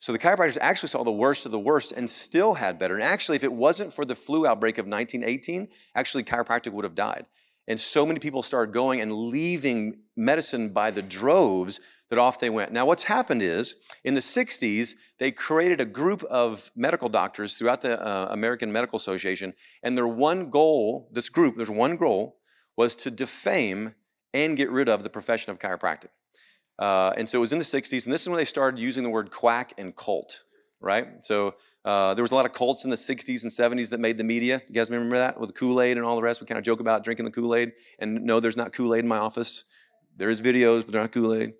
So 0.00 0.12
the 0.12 0.18
chiropractors 0.18 0.58
actually 0.60 0.90
saw 0.90 1.02
the 1.02 1.10
worst 1.10 1.44
of 1.46 1.52
the 1.52 1.58
worst 1.58 1.92
and 1.92 2.08
still 2.08 2.54
had 2.54 2.78
better. 2.78 2.94
And 2.94 3.02
actually, 3.02 3.36
if 3.36 3.44
it 3.44 3.52
wasn't 3.52 3.92
for 3.92 4.04
the 4.04 4.14
flu 4.14 4.46
outbreak 4.46 4.78
of 4.78 4.86
1918, 4.86 5.68
actually 5.94 6.24
chiropractic 6.24 6.72
would 6.72 6.84
have 6.84 6.94
died. 6.94 7.26
And 7.68 7.78
so 7.78 8.04
many 8.04 8.18
people 8.18 8.42
started 8.42 8.72
going 8.72 9.00
and 9.00 9.12
leaving 9.12 10.00
medicine 10.16 10.70
by 10.70 10.90
the 10.90 11.02
droves 11.02 11.80
that 12.08 12.18
off 12.18 12.40
they 12.40 12.48
went. 12.48 12.72
Now, 12.72 12.86
what's 12.86 13.04
happened 13.04 13.42
is 13.42 13.74
in 14.02 14.14
the 14.14 14.20
60s, 14.20 14.94
they 15.18 15.30
created 15.30 15.80
a 15.80 15.84
group 15.84 16.24
of 16.24 16.70
medical 16.74 17.10
doctors 17.10 17.58
throughout 17.58 17.82
the 17.82 18.04
uh, 18.04 18.28
American 18.30 18.72
Medical 18.72 18.96
Association, 18.96 19.52
and 19.82 19.96
their 19.96 20.08
one 20.08 20.48
goal, 20.48 21.10
this 21.12 21.28
group, 21.28 21.56
there's 21.56 21.70
one 21.70 21.96
goal, 21.96 22.38
was 22.76 22.96
to 22.96 23.10
defame 23.10 23.94
and 24.32 24.56
get 24.56 24.70
rid 24.70 24.88
of 24.88 25.02
the 25.02 25.10
profession 25.10 25.52
of 25.52 25.58
chiropractic. 25.58 26.08
Uh, 26.78 27.12
and 27.16 27.28
so 27.28 27.38
it 27.38 27.40
was 27.40 27.52
in 27.52 27.58
the 27.58 27.64
60s, 27.64 28.06
and 28.06 28.12
this 28.12 28.22
is 28.22 28.28
when 28.28 28.38
they 28.38 28.44
started 28.46 28.80
using 28.80 29.02
the 29.02 29.10
word 29.10 29.30
quack 29.30 29.74
and 29.76 29.94
cult, 29.94 30.44
right? 30.80 31.22
So 31.22 31.56
uh, 31.88 32.12
there 32.12 32.22
was 32.22 32.32
a 32.32 32.34
lot 32.34 32.44
of 32.44 32.52
cults 32.52 32.84
in 32.84 32.90
the 32.90 32.96
60s 32.96 33.44
and 33.44 33.50
70s 33.50 33.88
that 33.88 33.98
made 33.98 34.18
the 34.18 34.24
media. 34.24 34.60
You 34.68 34.74
guys 34.74 34.90
remember 34.90 35.16
that 35.16 35.40
with 35.40 35.54
Kool-Aid 35.54 35.96
and 35.96 36.04
all 36.04 36.16
the 36.16 36.22
rest? 36.22 36.38
We 36.38 36.46
kind 36.46 36.58
of 36.58 36.64
joke 36.64 36.80
about 36.80 37.02
drinking 37.02 37.24
the 37.24 37.30
Kool-Aid. 37.30 37.72
And 37.98 38.26
no, 38.26 38.40
there's 38.40 38.58
not 38.58 38.74
Kool-Aid 38.74 39.04
in 39.04 39.08
my 39.08 39.16
office. 39.16 39.64
There's 40.14 40.42
videos, 40.42 40.84
but 40.84 40.92
they're 40.92 41.00
not 41.00 41.12
Kool-Aid. 41.12 41.54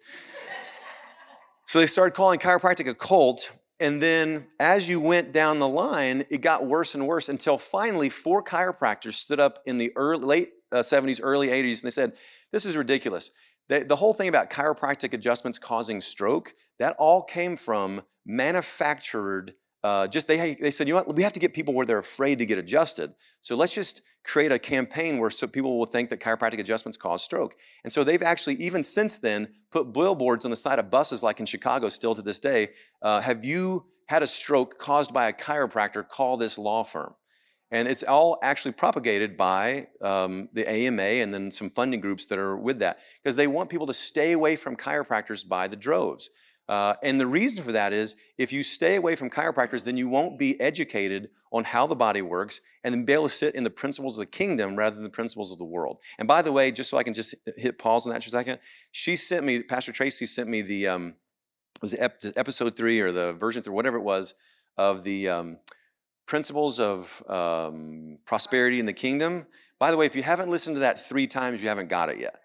so 1.67 1.79
they 1.79 1.87
started 1.87 2.15
calling 2.15 2.39
chiropractic 2.39 2.87
a 2.87 2.95
cult. 2.95 3.51
And 3.81 4.03
then 4.03 4.47
as 4.61 4.87
you 4.87 5.01
went 5.01 5.33
down 5.33 5.61
the 5.61 5.69
line, 5.69 6.27
it 6.29 6.43
got 6.43 6.67
worse 6.67 6.95
and 6.95 7.07
worse 7.07 7.31
until 7.31 7.57
finally 7.57 8.11
four 8.11 8.45
chiropractors 8.45 9.15
stood 9.15 9.41
up 9.41 9.61
in 9.65 9.79
the 9.79 9.93
early, 9.97 10.27
late 10.27 10.51
uh, 10.73 10.81
70s, 10.81 11.21
early 11.23 11.49
80s, 11.49 11.81
and 11.81 11.87
they 11.87 11.91
said, 11.91 12.13
this 12.53 12.67
is 12.67 12.77
ridiculous. 12.77 13.31
The 13.71 13.97
whole 13.97 14.13
thing 14.13 14.29
about 14.29 14.51
chiropractic 14.51 15.15
adjustments 15.15 15.59
causing 15.59 16.03
stroke, 16.03 16.55
that 16.79 16.97
all 16.99 17.23
came 17.23 17.57
from 17.57 18.03
manufactured 18.27 19.55
uh, 19.85 20.09
just 20.09 20.27
they, 20.27 20.55
they 20.55 20.71
said, 20.71 20.89
you 20.89 20.95
know 20.95 21.03
what, 21.05 21.15
we 21.15 21.23
have 21.23 21.33
to 21.33 21.41
get 21.41 21.53
people 21.55 21.73
where 21.73 21.87
they're 21.87 21.99
afraid 21.99 22.39
to 22.39 22.47
get 22.47 22.59
adjusted. 22.59 23.13
So 23.43 23.55
let's 23.55 23.73
just 23.73 24.03
create 24.25 24.51
a 24.51 24.59
campaign 24.59 25.19
where 25.19 25.31
so 25.31 25.47
people 25.47 25.79
will 25.79 25.87
think 25.87 26.11
that 26.11 26.21
chiropractic 26.21 26.59
adjustments 26.59 26.97
cause 26.97 27.23
stroke. 27.23 27.57
And 27.85 27.93
so 27.93 28.03
they've 28.03 28.23
actually, 28.23 28.57
even 28.57 28.83
since 28.83 29.19
then, 29.19 29.49
put 29.71 29.93
billboards 29.93 30.45
on 30.45 30.51
the 30.51 30.57
side 30.57 30.79
of 30.79 30.91
buses, 30.91 31.23
like 31.23 31.41
in 31.41 31.47
Chicago 31.47 31.89
still 31.89 32.15
to 32.15 32.23
this 32.23 32.41
day. 32.41 32.71
Uh, 33.03 33.21
have 33.21 33.45
you 33.45 33.87
had 34.07 34.23
a 34.23 34.27
stroke 34.27 34.79
caused 34.79 35.15
by 35.15 35.29
a 35.29 35.33
chiropractor? 35.33 36.07
Call 36.07 36.37
this 36.37 36.59
law 36.59 36.83
firm. 36.83 37.15
And 37.71 37.87
it's 37.87 38.03
all 38.03 38.39
actually 38.43 38.73
propagated 38.73 39.37
by 39.37 39.89
um, 40.01 40.49
the 40.55 40.69
AMA 40.69 41.03
and 41.03 41.33
then 41.33 41.51
some 41.51 41.69
funding 41.71 42.01
groups 42.01 42.25
that 42.27 42.39
are 42.39 42.57
with 42.57 42.79
that 42.79 43.01
because 43.23 43.37
they 43.37 43.47
want 43.47 43.69
people 43.69 43.87
to 43.87 43.95
stay 43.95 44.33
away 44.33 44.57
from 44.57 44.75
chiropractors 44.75 45.47
by 45.47 45.69
the 45.69 45.77
droves. 45.77 46.31
Uh, 46.69 46.95
and 47.03 47.21
the 47.21 47.27
reason 47.27 47.65
for 47.65 47.73
that 47.73 47.93
is 47.93 48.17
if 48.37 48.53
you 48.53 48.63
stay 48.63 48.97
away 48.97 49.17
from 49.17 49.31
chiropractors, 49.31 49.85
then 49.85 49.97
you 49.97 50.09
won't 50.09 50.39
be 50.39 50.61
educated 50.61 51.31
on 51.51 51.65
how 51.65 51.87
the 51.87 51.97
body 51.97 52.21
works 52.21 52.61
and 52.85 52.95
then 52.95 53.05
be 53.05 53.15
able 53.15 53.23
to 53.23 53.35
sit 53.35 53.55
in 53.55 53.65
the 53.65 53.71
principles 53.71 54.19
of 54.19 54.23
the 54.23 54.27
kingdom 54.27 54.77
rather 54.77 54.95
than 54.95 55.05
the 55.05 55.11
principles 55.11 55.51
of 55.51 55.57
the 55.57 55.65
world. 55.65 55.99
And 56.19 56.29
by 56.29 56.43
the 56.43 56.53
way, 56.53 56.71
just 56.71 56.91
so 56.91 56.99
I 56.99 57.03
can 57.03 57.15
just 57.15 57.35
hit 57.57 57.79
pause 57.79 58.07
on 58.07 58.13
that 58.13 58.23
for 58.23 58.29
a 58.29 58.31
second, 58.31 58.59
she 58.93 59.17
sent 59.17 59.45
me, 59.45 59.63
Pastor 59.63 59.93
Tracy 59.93 60.27
sent 60.27 60.49
me 60.49 60.61
the, 60.61 60.89
um, 60.89 61.15
was 61.81 61.95
episode 61.95 62.77
three 62.77 63.01
or 63.01 63.13
the 63.13 63.33
version 63.35 63.63
three, 63.63 63.73
whatever 63.73 63.97
it 63.97 64.03
was, 64.03 64.35
of 64.77 65.05
the 65.05 65.29
um, 65.29 65.59
principles 66.27 66.79
of 66.81 67.23
um, 67.29 68.19
prosperity 68.27 68.79
in 68.79 68.87
the 68.87 68.93
kingdom. 68.93 69.47
By 69.79 69.91
the 69.91 69.97
way, 69.97 70.05
if 70.07 70.15
you 70.15 70.23
haven't 70.23 70.51
listened 70.51 70.77
to 70.77 70.81
that 70.81 71.01
three 71.01 71.27
times, 71.27 71.63
you 71.63 71.69
haven't 71.69 71.89
got 71.89 72.11
it 72.11 72.19
yet. 72.19 72.41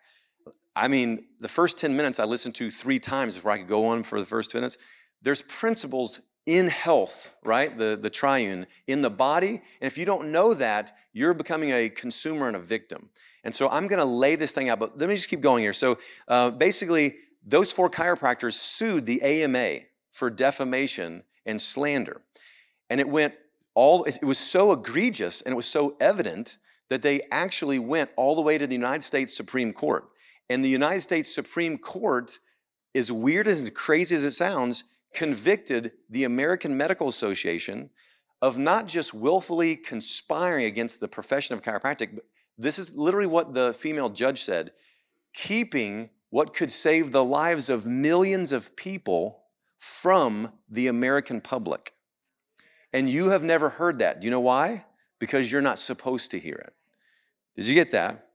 I 0.75 0.87
mean, 0.87 1.25
the 1.39 1.47
first 1.47 1.77
10 1.77 1.95
minutes 1.95 2.19
I 2.19 2.25
listened 2.25 2.55
to 2.55 2.71
three 2.71 2.99
times 2.99 3.35
before 3.35 3.51
I 3.51 3.59
could 3.59 3.67
go 3.67 3.87
on 3.87 4.03
for 4.03 4.19
the 4.19 4.25
first 4.25 4.51
10 4.51 4.61
minutes. 4.61 4.77
There's 5.21 5.41
principles 5.43 6.19
in 6.45 6.67
health, 6.67 7.35
right? 7.43 7.77
The, 7.77 7.97
the 8.01 8.09
triune, 8.09 8.67
in 8.87 9.01
the 9.01 9.09
body. 9.09 9.61
And 9.81 9.87
if 9.87 9.97
you 9.97 10.05
don't 10.05 10.31
know 10.31 10.53
that, 10.55 10.95
you're 11.13 11.33
becoming 11.33 11.69
a 11.71 11.89
consumer 11.89 12.47
and 12.47 12.55
a 12.55 12.59
victim. 12.59 13.09
And 13.43 13.53
so 13.53 13.69
I'm 13.69 13.87
going 13.87 13.99
to 13.99 14.05
lay 14.05 14.35
this 14.35 14.51
thing 14.51 14.69
out, 14.69 14.79
but 14.79 14.97
let 14.97 15.09
me 15.09 15.15
just 15.15 15.29
keep 15.29 15.41
going 15.41 15.63
here. 15.63 15.73
So 15.73 15.99
uh, 16.27 16.51
basically, 16.51 17.15
those 17.45 17.71
four 17.71 17.89
chiropractors 17.89 18.53
sued 18.53 19.05
the 19.05 19.21
AMA 19.21 19.85
for 20.11 20.29
defamation 20.29 21.23
and 21.45 21.61
slander. 21.61 22.21
And 22.89 22.99
it 22.99 23.07
went 23.07 23.35
all 23.75 24.03
it 24.03 24.23
was 24.23 24.37
so 24.37 24.71
egregious 24.71 25.41
and 25.41 25.51
it 25.51 25.55
was 25.55 25.65
so 25.65 25.95
evident 25.99 26.57
that 26.89 27.01
they 27.01 27.21
actually 27.31 27.79
went 27.79 28.11
all 28.15 28.35
the 28.35 28.41
way 28.41 28.57
to 28.57 28.67
the 28.67 28.75
United 28.75 29.03
States 29.03 29.35
Supreme 29.35 29.73
Court. 29.73 30.05
And 30.49 30.63
the 30.63 30.69
United 30.69 31.01
States 31.01 31.33
Supreme 31.33 31.77
Court, 31.77 32.39
as 32.93 33.11
weird 33.11 33.47
as 33.47 33.69
crazy 33.69 34.15
as 34.15 34.23
it 34.23 34.33
sounds, 34.33 34.83
convicted 35.13 35.91
the 36.09 36.23
American 36.23 36.75
Medical 36.75 37.07
Association 37.07 37.89
of 38.41 38.57
not 38.57 38.87
just 38.87 39.13
willfully 39.13 39.75
conspiring 39.75 40.65
against 40.65 40.99
the 40.99 41.07
profession 41.07 41.55
of 41.55 41.61
chiropractic, 41.61 42.15
but 42.15 42.25
this 42.57 42.77
is 42.77 42.93
literally 42.93 43.27
what 43.27 43.53
the 43.53 43.73
female 43.73 44.09
judge 44.09 44.41
said 44.41 44.71
keeping 45.33 46.09
what 46.29 46.53
could 46.53 46.71
save 46.71 47.11
the 47.11 47.23
lives 47.23 47.69
of 47.69 47.85
millions 47.85 48.51
of 48.51 48.75
people 48.75 49.43
from 49.77 50.51
the 50.69 50.87
American 50.87 51.41
public. 51.41 51.93
And 52.91 53.09
you 53.09 53.29
have 53.29 53.43
never 53.43 53.69
heard 53.69 53.99
that. 53.99 54.21
Do 54.21 54.25
you 54.25 54.31
know 54.31 54.39
why? 54.39 54.85
Because 55.19 55.51
you're 55.51 55.61
not 55.61 55.79
supposed 55.79 56.31
to 56.31 56.39
hear 56.39 56.55
it. 56.55 56.73
Did 57.55 57.67
you 57.67 57.73
get 57.73 57.91
that? 57.91 58.29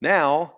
Now, 0.00 0.57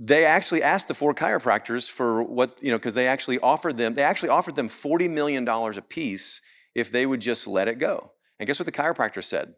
they 0.00 0.24
actually 0.24 0.62
asked 0.62 0.88
the 0.88 0.94
four 0.94 1.14
chiropractors 1.14 1.90
for 1.90 2.22
what, 2.22 2.62
you 2.62 2.70
know, 2.70 2.78
because 2.78 2.94
they 2.94 3.08
actually 3.08 3.38
offered 3.40 3.76
them, 3.76 3.94
they 3.94 4.02
actually 4.02 4.28
offered 4.28 4.54
them 4.54 4.68
$40 4.68 5.10
million 5.10 5.46
a 5.48 5.82
piece 5.82 6.40
if 6.74 6.92
they 6.92 7.04
would 7.04 7.20
just 7.20 7.46
let 7.46 7.66
it 7.68 7.78
go. 7.78 8.12
And 8.38 8.46
guess 8.46 8.60
what 8.60 8.66
the 8.66 8.72
chiropractor 8.72 9.22
said? 9.22 9.54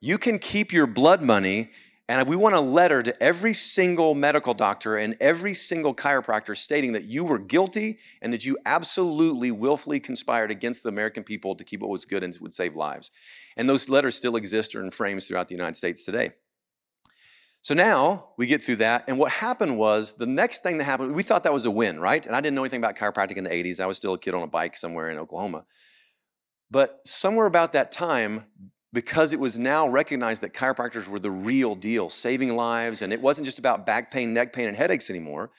You 0.00 0.18
can 0.18 0.40
keep 0.40 0.72
your 0.72 0.88
blood 0.88 1.22
money, 1.22 1.70
and 2.08 2.28
we 2.28 2.34
want 2.34 2.56
a 2.56 2.60
letter 2.60 3.04
to 3.04 3.22
every 3.22 3.54
single 3.54 4.16
medical 4.16 4.52
doctor 4.52 4.96
and 4.96 5.16
every 5.20 5.54
single 5.54 5.94
chiropractor 5.94 6.56
stating 6.56 6.92
that 6.94 7.04
you 7.04 7.24
were 7.24 7.38
guilty 7.38 8.00
and 8.20 8.32
that 8.32 8.44
you 8.44 8.58
absolutely 8.66 9.52
willfully 9.52 10.00
conspired 10.00 10.50
against 10.50 10.82
the 10.82 10.88
American 10.88 11.22
people 11.22 11.54
to 11.54 11.62
keep 11.62 11.82
what 11.82 11.90
was 11.90 12.04
good 12.04 12.24
and 12.24 12.36
would 12.40 12.52
save 12.52 12.74
lives. 12.74 13.12
And 13.56 13.70
those 13.70 13.88
letters 13.88 14.16
still 14.16 14.34
exist 14.34 14.74
or 14.74 14.82
in 14.82 14.90
frames 14.90 15.28
throughout 15.28 15.46
the 15.46 15.54
United 15.54 15.76
States 15.76 16.04
today. 16.04 16.32
So 17.62 17.74
now 17.74 18.30
we 18.36 18.48
get 18.48 18.60
through 18.60 18.76
that. 18.76 19.04
And 19.06 19.18
what 19.18 19.30
happened 19.30 19.78
was 19.78 20.14
the 20.14 20.26
next 20.26 20.64
thing 20.64 20.78
that 20.78 20.84
happened, 20.84 21.14
we 21.14 21.22
thought 21.22 21.44
that 21.44 21.52
was 21.52 21.64
a 21.64 21.70
win, 21.70 22.00
right? 22.00 22.24
And 22.26 22.34
I 22.34 22.40
didn't 22.40 22.56
know 22.56 22.64
anything 22.64 22.80
about 22.80 22.96
chiropractic 22.96 23.36
in 23.36 23.44
the 23.44 23.50
80s. 23.50 23.78
I 23.78 23.86
was 23.86 23.96
still 23.96 24.14
a 24.14 24.18
kid 24.18 24.34
on 24.34 24.42
a 24.42 24.48
bike 24.48 24.76
somewhere 24.76 25.10
in 25.10 25.18
Oklahoma. 25.18 25.64
But 26.72 27.00
somewhere 27.06 27.46
about 27.46 27.72
that 27.72 27.92
time, 27.92 28.46
because 28.92 29.32
it 29.32 29.38
was 29.38 29.58
now 29.58 29.88
recognized 29.88 30.42
that 30.42 30.52
chiropractors 30.52 31.06
were 31.06 31.20
the 31.20 31.30
real 31.30 31.76
deal, 31.76 32.10
saving 32.10 32.56
lives, 32.56 33.00
and 33.00 33.12
it 33.12 33.20
wasn't 33.20 33.44
just 33.44 33.60
about 33.60 33.86
back 33.86 34.10
pain, 34.10 34.34
neck 34.34 34.52
pain, 34.52 34.66
and 34.66 34.76
headaches 34.76 35.08
anymore, 35.08 35.50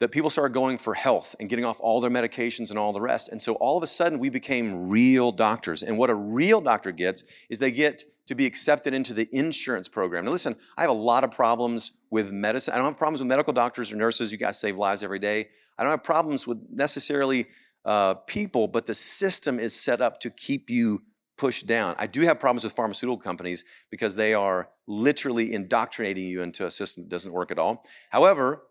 that 0.00 0.10
people 0.10 0.30
started 0.30 0.54
going 0.54 0.78
for 0.78 0.94
health 0.94 1.34
and 1.40 1.48
getting 1.48 1.64
off 1.64 1.80
all 1.80 2.00
their 2.00 2.10
medications 2.10 2.70
and 2.70 2.78
all 2.78 2.92
the 2.92 3.00
rest. 3.00 3.28
And 3.30 3.42
so 3.42 3.54
all 3.54 3.76
of 3.76 3.82
a 3.82 3.86
sudden, 3.86 4.18
we 4.18 4.28
became 4.28 4.88
real 4.88 5.32
doctors. 5.32 5.82
And 5.82 5.98
what 5.98 6.10
a 6.10 6.14
real 6.14 6.60
doctor 6.60 6.92
gets 6.92 7.24
is 7.50 7.58
they 7.58 7.72
get 7.72 8.04
to 8.26 8.34
be 8.34 8.46
accepted 8.46 8.94
into 8.94 9.14
the 9.14 9.28
insurance 9.32 9.88
program. 9.88 10.24
Now, 10.26 10.30
listen, 10.30 10.54
I 10.76 10.82
have 10.82 10.90
a 10.90 10.94
lot 10.94 11.24
of 11.24 11.30
problems 11.30 11.92
with 12.10 12.30
medicine. 12.30 12.74
I 12.74 12.76
don't 12.76 12.86
have 12.86 12.98
problems 12.98 13.20
with 13.20 13.28
medical 13.28 13.52
doctors 13.52 13.90
or 13.90 13.96
nurses. 13.96 14.30
You 14.30 14.38
guys 14.38 14.58
save 14.60 14.76
lives 14.76 15.02
every 15.02 15.18
day. 15.18 15.48
I 15.78 15.82
don't 15.82 15.90
have 15.90 16.04
problems 16.04 16.46
with 16.46 16.58
necessarily 16.70 17.46
uh, 17.84 18.14
people, 18.14 18.68
but 18.68 18.86
the 18.86 18.94
system 18.94 19.58
is 19.58 19.74
set 19.74 20.00
up 20.00 20.20
to 20.20 20.30
keep 20.30 20.68
you 20.68 21.02
pushed 21.38 21.66
down. 21.66 21.94
I 21.98 22.06
do 22.06 22.20
have 22.22 22.38
problems 22.38 22.64
with 22.64 22.74
pharmaceutical 22.74 23.16
companies 23.16 23.64
because 23.90 24.14
they 24.14 24.34
are 24.34 24.68
literally 24.86 25.54
indoctrinating 25.54 26.24
you 26.24 26.42
into 26.42 26.66
a 26.66 26.70
system 26.70 27.04
that 27.04 27.08
doesn't 27.08 27.32
work 27.32 27.50
at 27.50 27.58
all. 27.58 27.84
However, 28.10 28.64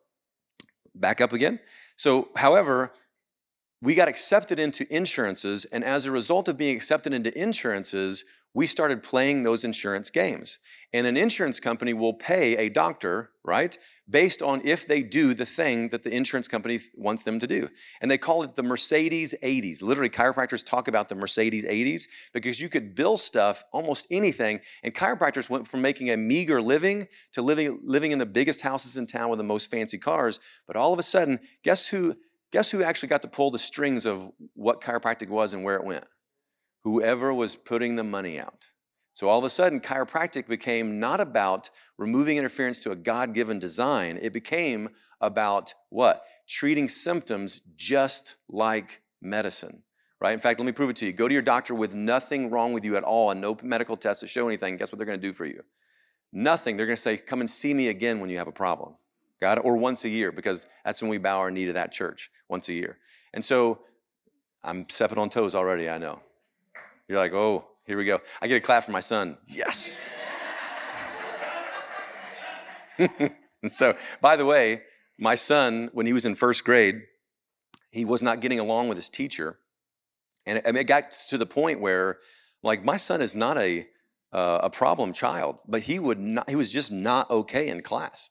back 1.00 1.22
up 1.22 1.34
again. 1.34 1.60
So, 1.96 2.30
however, 2.36 2.94
we 3.82 3.96
got 3.96 4.08
accepted 4.08 4.60
into 4.60 4.92
insurances, 4.94 5.66
and 5.66 5.84
as 5.84 6.06
a 6.06 6.12
result 6.12 6.48
of 6.48 6.58
being 6.58 6.76
accepted 6.76 7.14
into 7.14 7.38
insurances, 7.40 8.26
we 8.58 8.66
started 8.66 9.04
playing 9.04 9.44
those 9.44 9.64
insurance 9.64 10.10
games. 10.10 10.58
And 10.92 11.06
an 11.06 11.16
insurance 11.16 11.60
company 11.60 11.94
will 11.94 12.16
pay 12.16 12.58
a 12.58 12.70
doctor, 12.70 13.30
right, 13.46 13.78
based 14.10 14.42
on 14.42 14.62
if 14.66 14.88
they 14.88 15.04
do 15.04 15.36
the 15.36 15.46
thing 15.46 15.90
that 15.90 16.02
the 16.02 16.12
insurance 16.12 16.48
company 16.48 16.80
wants 16.96 17.22
them 17.22 17.38
to 17.38 17.46
do. 17.46 17.70
And 18.02 18.10
they 18.10 18.18
call 18.18 18.42
it 18.42 18.56
the 18.56 18.64
Mercedes 18.64 19.36
80s. 19.44 19.84
Literally, 19.84 20.10
chiropractors 20.10 20.66
talk 20.66 20.88
about 20.88 21.08
the 21.08 21.14
Mercedes 21.14 21.66
80s 21.66 22.08
because 22.34 22.60
you 22.60 22.68
could 22.68 22.96
bill 22.96 23.16
stuff, 23.16 23.64
almost 23.72 24.08
anything. 24.10 24.60
And 24.82 24.92
chiropractors 24.92 25.52
went 25.52 25.68
from 25.68 25.84
making 25.84 26.10
a 26.10 26.18
meager 26.18 26.60
living 26.60 27.08
to 27.34 27.44
living, 27.44 27.80
living 27.84 28.12
in 28.12 28.18
the 28.18 28.26
biggest 28.26 28.62
houses 28.62 28.98
in 28.98 29.06
town 29.06 29.30
with 29.30 29.38
the 29.38 29.44
most 29.44 29.70
fancy 29.70 30.00
cars. 30.00 30.40
But 30.66 30.76
all 30.76 30.92
of 30.92 30.98
a 30.98 31.04
sudden, 31.04 31.40
guess 31.64 31.86
who? 31.86 32.16
Guess 32.52 32.72
who 32.72 32.82
actually 32.82 33.10
got 33.10 33.22
to 33.22 33.28
pull 33.28 33.52
the 33.52 33.60
strings 33.60 34.08
of 34.08 34.32
what 34.56 34.82
chiropractic 34.82 35.30
was 35.30 35.54
and 35.54 35.64
where 35.64 35.76
it 35.76 35.84
went? 35.84 36.06
Whoever 36.88 37.34
was 37.34 37.58
putting 37.58 37.98
the 37.98 38.04
money 38.04 38.40
out. 38.40 38.68
So 39.14 39.28
all 39.28 39.38
of 39.38 39.44
a 39.44 39.50
sudden, 39.50 39.82
chiropractic 39.82 40.48
became 40.48 41.02
not 41.02 41.20
about 41.20 41.70
removing 41.98 42.38
interference 42.38 42.80
to 42.84 42.92
a 42.92 42.96
God 42.96 43.34
given 43.34 43.60
design, 43.60 44.18
it 44.22 44.32
became 44.32 44.92
about 45.20 45.74
what? 45.90 46.24
Treating 46.48 46.88
symptoms 46.88 47.60
just 47.76 48.38
like 48.48 49.02
medicine. 49.22 49.84
Right? 50.22 50.32
In 50.32 50.40
fact, 50.40 50.62
let 50.62 50.66
me 50.66 50.72
prove 50.72 50.90
it 50.90 50.96
to 50.98 51.06
you. 51.06 51.12
Go 51.12 51.28
to 51.28 51.34
your 51.34 51.44
doctor 51.44 51.76
with 51.76 51.94
nothing 51.94 52.50
wrong 52.50 52.72
with 52.72 52.86
you 52.86 52.96
at 52.96 53.04
all 53.04 53.32
and 53.32 53.42
no 53.42 53.58
medical 53.62 53.98
tests 53.98 54.22
to 54.22 54.28
show 54.28 54.48
anything. 54.48 54.78
Guess 54.78 54.90
what 54.90 54.98
they're 54.98 55.06
going 55.06 55.20
to 55.20 55.28
do 55.28 55.34
for 55.34 55.46
you? 55.46 55.62
Nothing. 56.32 56.78
They're 56.78 56.86
going 56.86 56.96
to 56.96 57.02
say, 57.02 57.18
Come 57.18 57.42
and 57.42 57.52
see 57.52 57.74
me 57.74 57.90
again 57.90 58.22
when 58.22 58.30
you 58.30 58.38
have 58.38 58.48
a 58.48 58.54
problem. 58.54 58.96
Got 59.42 59.58
it? 59.58 59.66
Or 59.66 59.76
once 59.76 60.06
a 60.06 60.10
year, 60.10 60.32
because 60.32 60.66
that's 60.86 61.02
when 61.02 61.12
we 61.12 61.18
bow 61.18 61.40
our 61.40 61.52
knee 61.52 61.66
to 61.66 61.74
that 61.74 61.92
church, 61.92 62.32
once 62.48 62.70
a 62.70 62.74
year. 62.74 62.98
And 63.34 63.44
so 63.44 63.80
I'm 64.64 64.90
stepping 64.90 65.18
on 65.18 65.30
toes 65.30 65.54
already, 65.54 65.90
I 65.90 65.98
know. 65.98 66.22
You're 67.08 67.18
like, 67.18 67.34
oh, 67.34 67.66
here 67.86 67.98
we 67.98 68.06
go. 68.06 68.20
I 68.42 68.48
get 68.48 68.58
a 68.58 68.62
clap 68.62 68.84
from 68.84 68.94
my 68.94 69.00
son. 69.00 69.38
Yes. 69.48 70.08
and 72.98 73.32
so, 73.70 73.96
by 74.22 74.36
the 74.36 74.46
way, 74.46 74.82
my 75.18 75.36
son, 75.36 75.90
when 75.94 76.06
he 76.06 76.14
was 76.14 76.26
in 76.26 76.36
first 76.36 76.64
grade, 76.64 77.02
he 77.92 78.04
was 78.04 78.22
not 78.22 78.42
getting 78.42 78.60
along 78.60 78.90
with 78.90 78.98
his 78.98 79.10
teacher. 79.10 79.58
And 80.46 80.62
it, 80.78 80.84
got 80.86 81.12
to 81.30 81.38
the 81.38 81.46
point 81.46 81.80
where, 81.80 82.20
like, 82.62 82.84
my 82.84 82.98
son 82.98 83.22
is 83.22 83.36
not 83.36 83.58
a, 83.58 83.88
uh, 84.32 84.60
a 84.64 84.70
problem 84.70 85.14
child, 85.14 85.60
but 85.68 85.82
he 85.82 86.00
would 86.00 86.20
not, 86.20 86.50
he 86.50 86.56
was 86.56 86.72
just 86.72 86.92
not 86.92 87.30
okay 87.30 87.70
in 87.70 87.82
class. 87.82 88.30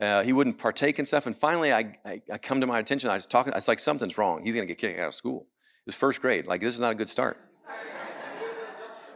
Uh, 0.00 0.22
he 0.22 0.32
wouldn't 0.32 0.58
partake 0.58 0.98
in 0.98 1.04
stuff. 1.04 1.26
And 1.26 1.36
finally, 1.36 1.72
I, 1.72 1.98
I, 2.04 2.22
I 2.32 2.38
come 2.38 2.60
to 2.60 2.66
my 2.66 2.78
attention. 2.78 3.10
I 3.10 3.14
was 3.14 3.26
talking, 3.26 3.52
I 3.52 3.56
was 3.56 3.68
like, 3.68 3.78
something's 3.78 4.16
wrong. 4.16 4.44
He's 4.44 4.54
going 4.54 4.66
to 4.66 4.74
get 4.74 4.78
kicked 4.78 4.98
out 4.98 5.08
of 5.08 5.14
school. 5.14 5.46
It 5.86 5.94
first 5.94 6.22
grade. 6.22 6.46
Like, 6.46 6.60
this 6.60 6.74
is 6.74 6.80
not 6.80 6.92
a 6.92 6.94
good 6.94 7.08
start. 7.08 7.38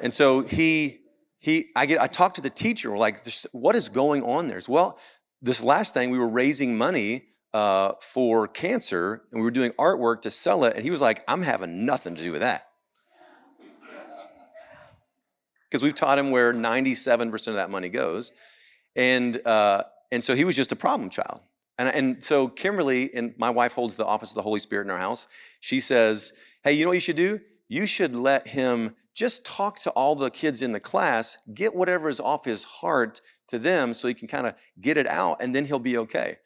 And 0.04 0.12
so 0.12 0.42
he, 0.42 1.00
he, 1.38 1.70
I 1.74 1.86
get, 1.86 2.00
I 2.00 2.06
talked 2.06 2.36
to 2.36 2.42
the 2.42 2.50
teacher. 2.50 2.90
We're 2.90 2.98
like, 2.98 3.24
what 3.52 3.74
is 3.74 3.88
going 3.88 4.22
on 4.22 4.48
there? 4.48 4.60
Well, 4.68 4.98
this 5.40 5.62
last 5.62 5.94
thing, 5.94 6.10
we 6.10 6.18
were 6.18 6.28
raising 6.28 6.76
money 6.76 7.24
uh, 7.54 7.92
for 8.00 8.46
cancer, 8.46 9.22
and 9.32 9.40
we 9.40 9.44
were 9.44 9.50
doing 9.50 9.70
artwork 9.72 10.20
to 10.22 10.30
sell 10.30 10.64
it. 10.64 10.76
And 10.76 10.84
he 10.84 10.90
was 10.90 11.00
like, 11.00 11.24
I'm 11.26 11.40
having 11.40 11.86
nothing 11.86 12.16
to 12.16 12.22
do 12.22 12.32
with 12.32 12.42
that. 12.42 12.68
Because 15.70 15.82
we've 15.82 15.94
taught 15.94 16.18
him 16.18 16.30
where 16.30 16.52
97% 16.52 17.48
of 17.48 17.54
that 17.54 17.70
money 17.70 17.88
goes. 17.88 18.30
And, 18.94 19.44
uh, 19.46 19.84
and 20.12 20.22
so 20.22 20.36
he 20.36 20.44
was 20.44 20.54
just 20.54 20.70
a 20.70 20.76
problem 20.76 21.08
child. 21.08 21.40
And, 21.78 21.88
and 21.88 22.22
so 22.22 22.46
Kimberly, 22.46 23.12
and 23.14 23.32
my 23.38 23.48
wife 23.48 23.72
holds 23.72 23.96
the 23.96 24.04
office 24.04 24.32
of 24.32 24.34
the 24.34 24.42
Holy 24.42 24.60
Spirit 24.60 24.84
in 24.84 24.90
our 24.90 24.98
house, 24.98 25.28
she 25.60 25.80
says, 25.80 26.34
Hey, 26.62 26.74
you 26.74 26.84
know 26.84 26.90
what 26.90 26.94
you 26.94 27.00
should 27.00 27.16
do? 27.16 27.40
You 27.68 27.86
should 27.86 28.14
let 28.14 28.46
him 28.46 28.94
just 29.14 29.44
talk 29.44 29.78
to 29.80 29.90
all 29.90 30.16
the 30.16 30.30
kids 30.30 30.60
in 30.60 30.72
the 30.72 30.80
class, 30.80 31.38
get 31.54 31.74
whatever 31.74 32.08
is 32.08 32.20
off 32.20 32.44
his 32.44 32.64
heart 32.64 33.20
to 33.48 33.58
them 33.58 33.94
so 33.94 34.08
he 34.08 34.14
can 34.14 34.28
kind 34.28 34.46
of 34.46 34.54
get 34.80 34.96
it 34.96 35.06
out, 35.06 35.38
and 35.40 35.54
then 35.54 35.64
he'll 35.64 35.78
be 35.78 35.96
okay. 35.98 36.38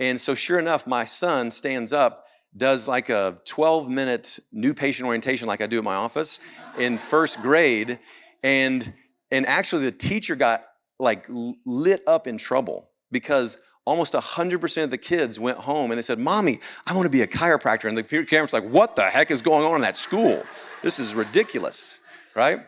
And 0.00 0.20
so, 0.20 0.34
sure 0.34 0.58
enough, 0.58 0.86
my 0.86 1.04
son 1.04 1.50
stands 1.50 1.92
up, 1.92 2.26
does 2.56 2.88
like 2.88 3.08
a 3.08 3.38
12 3.44 3.88
minute 3.88 4.38
new 4.52 4.74
patient 4.74 5.06
orientation, 5.06 5.46
like 5.46 5.60
I 5.60 5.66
do 5.66 5.78
at 5.78 5.84
my 5.84 5.94
office 5.94 6.40
in 6.78 6.98
first 6.98 7.40
grade. 7.40 7.98
And, 8.42 8.92
and 9.30 9.46
actually, 9.46 9.84
the 9.84 9.92
teacher 9.92 10.36
got 10.36 10.64
like 10.98 11.26
lit 11.28 12.02
up 12.06 12.26
in 12.26 12.38
trouble 12.38 12.90
because 13.10 13.56
almost 13.84 14.14
100% 14.14 14.84
of 14.84 14.90
the 14.90 14.98
kids 14.98 15.38
went 15.38 15.58
home 15.58 15.90
and 15.90 15.98
they 15.98 16.02
said, 16.02 16.18
Mommy, 16.18 16.60
I 16.86 16.94
want 16.94 17.06
to 17.06 17.10
be 17.10 17.22
a 17.22 17.26
chiropractor. 17.26 17.88
And 17.88 17.96
the 17.96 18.02
parents 18.02 18.52
like, 18.52 18.64
What 18.64 18.96
the 18.96 19.04
heck 19.04 19.30
is 19.30 19.40
going 19.40 19.64
on 19.64 19.76
in 19.76 19.82
that 19.82 19.96
school? 19.96 20.42
This 20.82 20.98
is 20.98 21.14
ridiculous 21.14 22.00
right? 22.36 22.60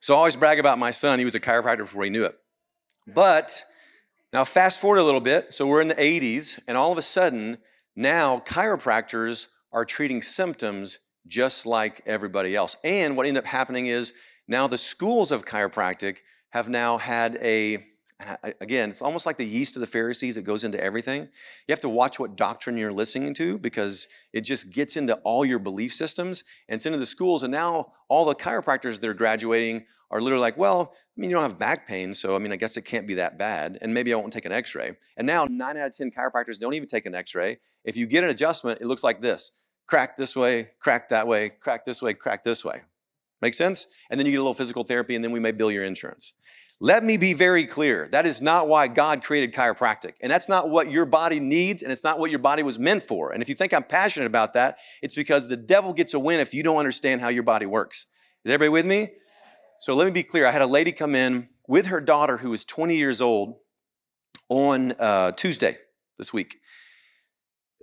So 0.00 0.14
I 0.14 0.18
always 0.18 0.36
brag 0.36 0.58
about 0.58 0.78
my 0.78 0.90
son. 0.90 1.18
He 1.18 1.24
was 1.24 1.34
a 1.34 1.40
chiropractor 1.40 1.78
before 1.78 2.04
he 2.04 2.10
knew 2.10 2.24
it. 2.24 2.36
But 3.06 3.64
now, 4.32 4.44
fast 4.44 4.80
forward 4.80 4.98
a 4.98 5.04
little 5.04 5.20
bit. 5.20 5.52
So 5.52 5.66
we're 5.66 5.80
in 5.80 5.88
the 5.88 5.94
80s, 5.94 6.60
and 6.68 6.76
all 6.76 6.92
of 6.92 6.98
a 6.98 7.02
sudden, 7.02 7.58
now 7.96 8.40
chiropractors 8.46 9.48
are 9.72 9.84
treating 9.84 10.22
symptoms 10.22 10.98
just 11.26 11.66
like 11.66 12.02
everybody 12.06 12.54
else. 12.56 12.76
And 12.84 13.16
what 13.16 13.26
ended 13.26 13.44
up 13.44 13.46
happening 13.46 13.86
is 13.86 14.12
now 14.48 14.66
the 14.66 14.78
schools 14.78 15.30
of 15.30 15.44
chiropractic 15.44 16.18
have 16.50 16.68
now 16.68 16.98
had 16.98 17.38
a, 17.42 17.84
And 18.20 18.38
I, 18.44 18.54
again, 18.60 18.90
it's 18.90 19.02
almost 19.02 19.26
like 19.26 19.36
the 19.36 19.46
yeast 19.46 19.76
of 19.76 19.80
the 19.80 19.86
Pharisees 19.86 20.34
that 20.34 20.42
goes 20.42 20.62
into 20.62 20.82
everything. 20.82 21.22
You 21.22 21.72
have 21.72 21.80
to 21.80 21.88
watch 21.88 22.18
what 22.18 22.36
doctrine 22.36 22.76
you're 22.76 22.92
listening 22.92 23.34
to 23.34 23.58
because 23.58 24.08
it 24.32 24.42
just 24.42 24.70
gets 24.70 24.96
into 24.96 25.14
all 25.16 25.44
your 25.44 25.58
belief 25.58 25.94
systems 25.94 26.44
and 26.68 26.76
it's 26.76 26.86
into 26.86 26.98
the 26.98 27.06
schools. 27.06 27.42
And 27.42 27.50
now 27.50 27.92
all 28.08 28.24
the 28.24 28.34
chiropractors 28.34 29.00
that 29.00 29.08
are 29.08 29.14
graduating 29.14 29.86
are 30.10 30.20
literally 30.20 30.42
like, 30.42 30.56
well, 30.56 30.92
I 30.94 31.20
mean, 31.20 31.30
you 31.30 31.36
don't 31.36 31.42
have 31.42 31.58
back 31.58 31.86
pain, 31.86 32.14
so 32.14 32.34
I 32.34 32.38
mean, 32.38 32.52
I 32.52 32.56
guess 32.56 32.76
it 32.76 32.82
can't 32.82 33.06
be 33.06 33.14
that 33.14 33.38
bad. 33.38 33.78
And 33.80 33.94
maybe 33.94 34.12
I 34.12 34.16
won't 34.16 34.32
take 34.32 34.44
an 34.44 34.52
x 34.52 34.74
ray. 34.74 34.96
And 35.16 35.26
now 35.26 35.46
nine 35.48 35.76
out 35.76 35.86
of 35.86 35.96
10 35.96 36.10
chiropractors 36.10 36.58
don't 36.58 36.74
even 36.74 36.88
take 36.88 37.06
an 37.06 37.14
x 37.14 37.34
ray. 37.34 37.58
If 37.84 37.96
you 37.96 38.06
get 38.06 38.24
an 38.24 38.30
adjustment, 38.30 38.80
it 38.80 38.86
looks 38.86 39.04
like 39.04 39.20
this 39.20 39.52
crack 39.86 40.16
this 40.16 40.36
way, 40.36 40.70
crack 40.78 41.08
that 41.08 41.26
way, 41.26 41.48
crack 41.48 41.84
this 41.84 42.00
way, 42.00 42.14
crack 42.14 42.44
this 42.44 42.64
way. 42.64 42.82
Make 43.42 43.54
sense? 43.54 43.86
And 44.10 44.20
then 44.20 44.26
you 44.26 44.32
get 44.32 44.38
a 44.38 44.42
little 44.42 44.54
physical 44.54 44.84
therapy, 44.84 45.16
and 45.16 45.24
then 45.24 45.32
we 45.32 45.40
may 45.40 45.50
bill 45.50 45.70
your 45.72 45.84
insurance. 45.84 46.34
Let 46.82 47.04
me 47.04 47.18
be 47.18 47.34
very 47.34 47.66
clear. 47.66 48.08
That 48.10 48.24
is 48.24 48.40
not 48.40 48.66
why 48.66 48.88
God 48.88 49.22
created 49.22 49.54
chiropractic. 49.54 50.14
And 50.22 50.32
that's 50.32 50.48
not 50.48 50.70
what 50.70 50.90
your 50.90 51.04
body 51.04 51.38
needs, 51.38 51.82
and 51.82 51.92
it's 51.92 52.02
not 52.02 52.18
what 52.18 52.30
your 52.30 52.38
body 52.38 52.62
was 52.62 52.78
meant 52.78 53.02
for. 53.02 53.32
And 53.32 53.42
if 53.42 53.50
you 53.50 53.54
think 53.54 53.74
I'm 53.74 53.84
passionate 53.84 54.24
about 54.24 54.54
that, 54.54 54.78
it's 55.02 55.14
because 55.14 55.46
the 55.46 55.58
devil 55.58 55.92
gets 55.92 56.14
a 56.14 56.18
win 56.18 56.40
if 56.40 56.54
you 56.54 56.62
don't 56.62 56.78
understand 56.78 57.20
how 57.20 57.28
your 57.28 57.42
body 57.42 57.66
works. 57.66 58.06
Is 58.46 58.52
everybody 58.52 58.70
with 58.70 58.86
me? 58.86 59.12
So 59.78 59.94
let 59.94 60.06
me 60.06 60.10
be 60.10 60.22
clear. 60.22 60.46
I 60.46 60.50
had 60.52 60.62
a 60.62 60.66
lady 60.66 60.90
come 60.90 61.14
in 61.14 61.50
with 61.68 61.86
her 61.86 62.00
daughter 62.00 62.38
who 62.38 62.50
was 62.50 62.64
20 62.64 62.96
years 62.96 63.20
old 63.20 63.56
on 64.48 64.92
uh, 64.92 65.32
Tuesday 65.32 65.76
this 66.16 66.32
week. 66.32 66.60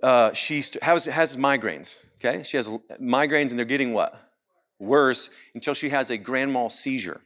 Uh, 0.02 0.32
she 0.32 0.62
has, 0.82 1.04
has 1.04 1.36
migraines, 1.36 2.04
okay? 2.16 2.42
She 2.42 2.56
has 2.56 2.68
migraines 3.00 3.50
and 3.50 3.58
they're 3.58 3.64
getting 3.64 3.92
what? 3.92 4.14
Worse 4.80 5.30
until 5.54 5.74
she 5.74 5.88
has 5.90 6.10
a 6.10 6.18
grand 6.18 6.52
mal 6.52 6.68
seizure. 6.68 7.20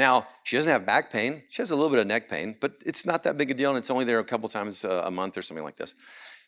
Now, 0.00 0.26
she 0.44 0.56
doesn't 0.56 0.72
have 0.72 0.86
back 0.86 1.12
pain. 1.12 1.42
She 1.50 1.60
has 1.60 1.72
a 1.72 1.76
little 1.76 1.90
bit 1.90 1.98
of 1.98 2.06
neck 2.06 2.26
pain, 2.26 2.56
but 2.58 2.72
it's 2.86 3.04
not 3.04 3.22
that 3.24 3.36
big 3.36 3.50
a 3.50 3.54
deal, 3.54 3.68
and 3.68 3.76
it's 3.76 3.90
only 3.90 4.06
there 4.06 4.18
a 4.18 4.24
couple 4.24 4.48
times 4.48 4.82
uh, 4.82 5.02
a 5.04 5.10
month 5.10 5.36
or 5.36 5.42
something 5.42 5.62
like 5.62 5.76
this. 5.76 5.94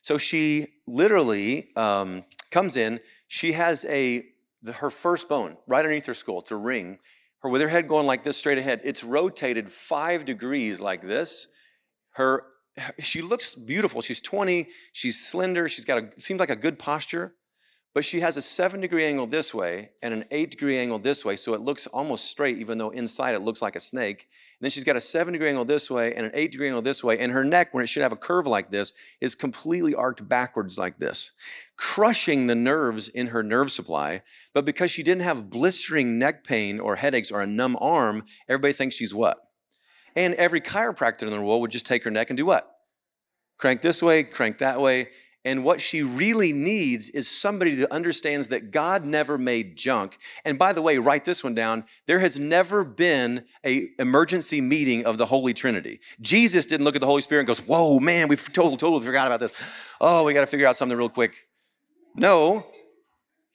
So 0.01 0.17
she 0.17 0.69
literally 0.87 1.69
um, 1.77 2.25
comes 2.51 2.79
in. 2.79 2.99
She 3.29 3.53
has 3.53 3.85
a 3.85 4.25
the, 4.63 4.73
her 4.73 4.89
first 4.89 5.29
bone 5.29 5.59
right 5.69 5.81
underneath 5.81 6.07
her 6.07 6.15
skull. 6.15 6.41
It's 6.41 6.51
a 6.51 6.57
ring. 6.57 6.99
Her 7.41 7.51
with 7.51 7.61
her 7.61 7.69
head 7.69 7.89
going 7.89 8.07
like 8.07 8.25
this 8.25 8.39
straight 8.39 8.57
ahead. 8.57 8.81
It's 8.85 9.05
rotated 9.05 9.71
five 9.71 10.25
degrees 10.25 10.81
like 10.81 11.03
this. 11.03 11.47
Her 12.13 12.45
she 13.01 13.21
looks 13.21 13.55
beautiful. 13.55 14.01
She's 14.01 14.23
20. 14.23 14.67
She's 14.95 15.23
slender. 15.23 15.69
She's 15.69 15.85
got 15.85 15.99
a 15.99 16.09
seems 16.19 16.41
like 16.41 16.49
a 16.49 16.57
good 16.57 16.79
posture 16.79 17.35
but 17.95 18.05
she 18.05 18.21
has 18.21 18.37
a 18.37 18.43
seven 18.43 18.81
degree 18.81 19.05
angle 19.05 19.27
this 19.27 19.53
way 19.53 19.91
and 20.03 20.15
an 20.15 20.25
eight 20.31 20.51
degree 20.51 20.79
angle 20.79 20.99
this 20.99 21.25
way, 21.25 21.37
so 21.37 21.53
it 21.53 21.61
looks 21.61 21.87
almost 21.89 22.25
straight, 22.25 22.59
even 22.59 22.79
though 22.79 22.91
inside 22.91 23.35
it 23.35 23.43
looks 23.43 23.61
like 23.61 23.77
a 23.77 23.81
snake. 23.81 24.29
And 24.59 24.65
then 24.65 24.71
she's 24.71 24.85
got 24.85 24.97
a 24.97 25.01
seven 25.01 25.33
degree 25.33 25.49
angle 25.49 25.65
this 25.65 25.91
way 25.91 26.15
and 26.15 26.25
an 26.25 26.33
eight 26.35 26.53
degree 26.53 26.69
angle 26.69 26.81
this 26.81 27.05
way, 27.05 27.19
and 27.19 27.33
her 27.33 27.45
neck, 27.45 27.75
when 27.75 27.85
it 27.85 27.89
should 27.89 28.03
have 28.03 28.13
a 28.13 28.17
curve 28.17 28.47
like 28.47 28.71
this, 28.71 28.95
is 29.21 29.35
completely 29.35 29.95
arced 29.95 30.27
backwards 30.27 30.79
like 30.79 30.99
this, 30.99 31.33
crushing 31.77 32.47
the 32.47 32.55
nerves 32.55 33.09
in 33.09 33.29
her 33.29 33.43
nerve 33.43 33.71
supply. 33.71 34.23
But 34.55 34.65
because 34.65 34.91
she 34.91 35.03
didn't 35.03 35.23
have 35.23 35.51
blistering 35.51 36.19
neck 36.19 36.45
pain 36.45 36.81
or 36.81 36.97
headaches 36.97 37.31
or 37.31 37.43
a 37.43 37.47
numb 37.47 37.77
arm, 37.81 38.25
everybody 38.49 38.73
thinks 38.73 38.97
she's 38.97 39.15
what? 39.15 39.39
And 40.17 40.35
every 40.35 40.61
chiropractor 40.61 41.23
in 41.23 41.31
the 41.31 41.43
world 41.43 41.61
would 41.61 41.71
just 41.71 41.87
take 41.87 42.05
her 42.05 42.11
neck 42.11 42.31
and 42.31 42.37
do 42.37 42.47
what? 42.47 42.69
Crank 43.59 43.81
this 43.81 44.03
way, 44.03 44.25
crank 44.25 44.59
that 44.59 44.81
way. 44.81 45.09
And 45.45 45.65
what 45.65 45.81
she 45.81 46.03
really 46.03 46.53
needs 46.53 47.09
is 47.11 47.29
somebody 47.29 47.75
that 47.75 47.91
understands 47.91 48.49
that 48.49 48.71
God 48.71 49.05
never 49.05 49.37
made 49.37 49.77
junk. 49.77 50.19
And 50.45 50.57
by 50.57 50.73
the 50.73 50.83
way, 50.83 50.99
write 50.99 51.25
this 51.25 51.43
one 51.43 51.55
down. 51.55 51.85
There 52.07 52.21
has 52.21 52.39
never 52.39 52.85
been 52.85 53.45
a 53.65 53.89
emergency 53.99 54.61
meeting 54.61 55.05
of 55.05 55.19
the 55.19 55.27
Holy 55.27 55.53
Trinity. 55.53 56.01
Jesus 56.21 56.67
didn't 56.67 56.85
look 56.85 56.95
at 56.95 57.01
the 57.01 57.09
Holy 57.09 57.23
Spirit 57.23 57.41
and 57.41 57.49
goes, 57.49 57.61
"Whoa, 57.61 57.99
man, 57.99 58.29
we 58.29 58.37
totally, 58.37 58.77
totally 58.77 59.05
forgot 59.05 59.27
about 59.27 59.41
this. 59.41 59.53
Oh, 60.01 60.23
we 60.23 60.33
got 60.33 60.43
to 60.43 60.47
figure 60.47 60.67
out 60.67 60.77
something 60.77 60.97
real 60.97 61.09
quick." 61.09 61.49
No, 62.15 62.67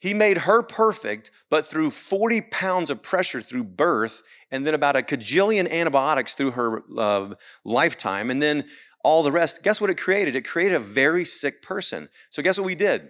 he 0.00 0.14
made 0.14 0.38
her 0.38 0.62
perfect, 0.62 1.30
but 1.50 1.66
through 1.66 1.90
40 1.90 2.42
pounds 2.42 2.90
of 2.90 3.02
pressure 3.02 3.40
through 3.40 3.64
birth, 3.64 4.22
and 4.50 4.66
then 4.66 4.74
about 4.74 4.96
a 4.96 5.00
cajillion 5.00 5.70
antibiotics 5.70 6.34
through 6.34 6.52
her 6.52 6.82
uh, 6.96 7.34
lifetime, 7.64 8.30
and 8.30 8.40
then 8.40 8.64
all 9.04 9.22
the 9.22 9.32
rest. 9.32 9.62
Guess 9.62 9.80
what 9.80 9.90
it 9.90 9.98
created? 9.98 10.36
It 10.36 10.46
created 10.46 10.74
a 10.74 10.80
very 10.80 11.24
sick 11.24 11.62
person. 11.62 12.08
So, 12.30 12.42
guess 12.42 12.58
what 12.58 12.66
we 12.66 12.74
did? 12.74 13.08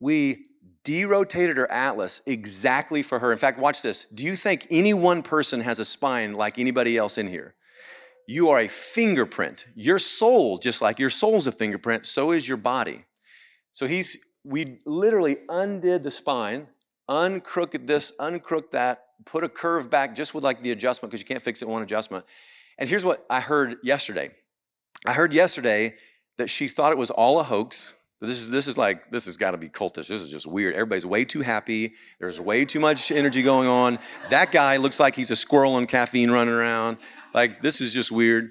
We 0.00 0.46
derotated 0.84 1.56
her 1.56 1.70
atlas 1.70 2.22
exactly 2.26 3.02
for 3.02 3.18
her. 3.18 3.32
In 3.32 3.38
fact, 3.38 3.58
watch 3.58 3.82
this. 3.82 4.06
Do 4.06 4.24
you 4.24 4.34
think 4.34 4.66
any 4.70 4.94
one 4.94 5.22
person 5.22 5.60
has 5.60 5.78
a 5.78 5.84
spine 5.84 6.34
like 6.34 6.58
anybody 6.58 6.96
else 6.96 7.18
in 7.18 7.28
here? 7.28 7.54
You 8.26 8.50
are 8.50 8.60
a 8.60 8.68
fingerprint. 8.68 9.66
Your 9.74 9.98
soul, 9.98 10.58
just 10.58 10.80
like 10.80 10.98
your 10.98 11.10
soul's 11.10 11.46
a 11.46 11.52
fingerprint, 11.52 12.06
so 12.06 12.32
is 12.32 12.46
your 12.46 12.56
body. 12.56 13.04
So 13.72 13.86
he's 13.86 14.16
we 14.44 14.80
literally 14.86 15.38
undid 15.48 16.02
the 16.02 16.10
spine, 16.10 16.66
uncrooked 17.08 17.86
this, 17.86 18.12
uncrooked 18.18 18.72
that, 18.72 19.04
put 19.24 19.44
a 19.44 19.48
curve 19.48 19.88
back 19.88 20.14
just 20.14 20.34
with 20.34 20.42
like 20.44 20.62
the 20.62 20.72
adjustment 20.72 21.10
because 21.10 21.20
you 21.20 21.26
can't 21.26 21.42
fix 21.42 21.62
it 21.62 21.68
one 21.68 21.82
adjustment. 21.82 22.24
And 22.78 22.88
here's 22.88 23.04
what 23.04 23.24
I 23.30 23.40
heard 23.40 23.76
yesterday. 23.82 24.30
I 25.04 25.12
heard 25.12 25.32
yesterday 25.34 25.94
that 26.38 26.48
she 26.48 26.68
thought 26.68 26.92
it 26.92 26.98
was 26.98 27.10
all 27.10 27.40
a 27.40 27.42
hoax. 27.42 27.94
This 28.20 28.38
is 28.38 28.50
this 28.50 28.68
is 28.68 28.78
like 28.78 29.10
this 29.10 29.24
has 29.24 29.36
got 29.36 29.50
to 29.50 29.58
be 29.58 29.68
cultish. 29.68 30.06
This 30.06 30.22
is 30.22 30.30
just 30.30 30.46
weird. 30.46 30.74
Everybody's 30.74 31.04
way 31.04 31.24
too 31.24 31.40
happy. 31.40 31.94
There's 32.20 32.40
way 32.40 32.64
too 32.64 32.78
much 32.78 33.10
energy 33.10 33.42
going 33.42 33.68
on. 33.68 33.98
That 34.30 34.52
guy 34.52 34.76
looks 34.76 35.00
like 35.00 35.16
he's 35.16 35.32
a 35.32 35.36
squirrel 35.36 35.74
on 35.74 35.86
caffeine 35.86 36.30
running 36.30 36.54
around. 36.54 36.98
Like 37.34 37.62
this 37.62 37.80
is 37.80 37.92
just 37.92 38.12
weird. 38.12 38.50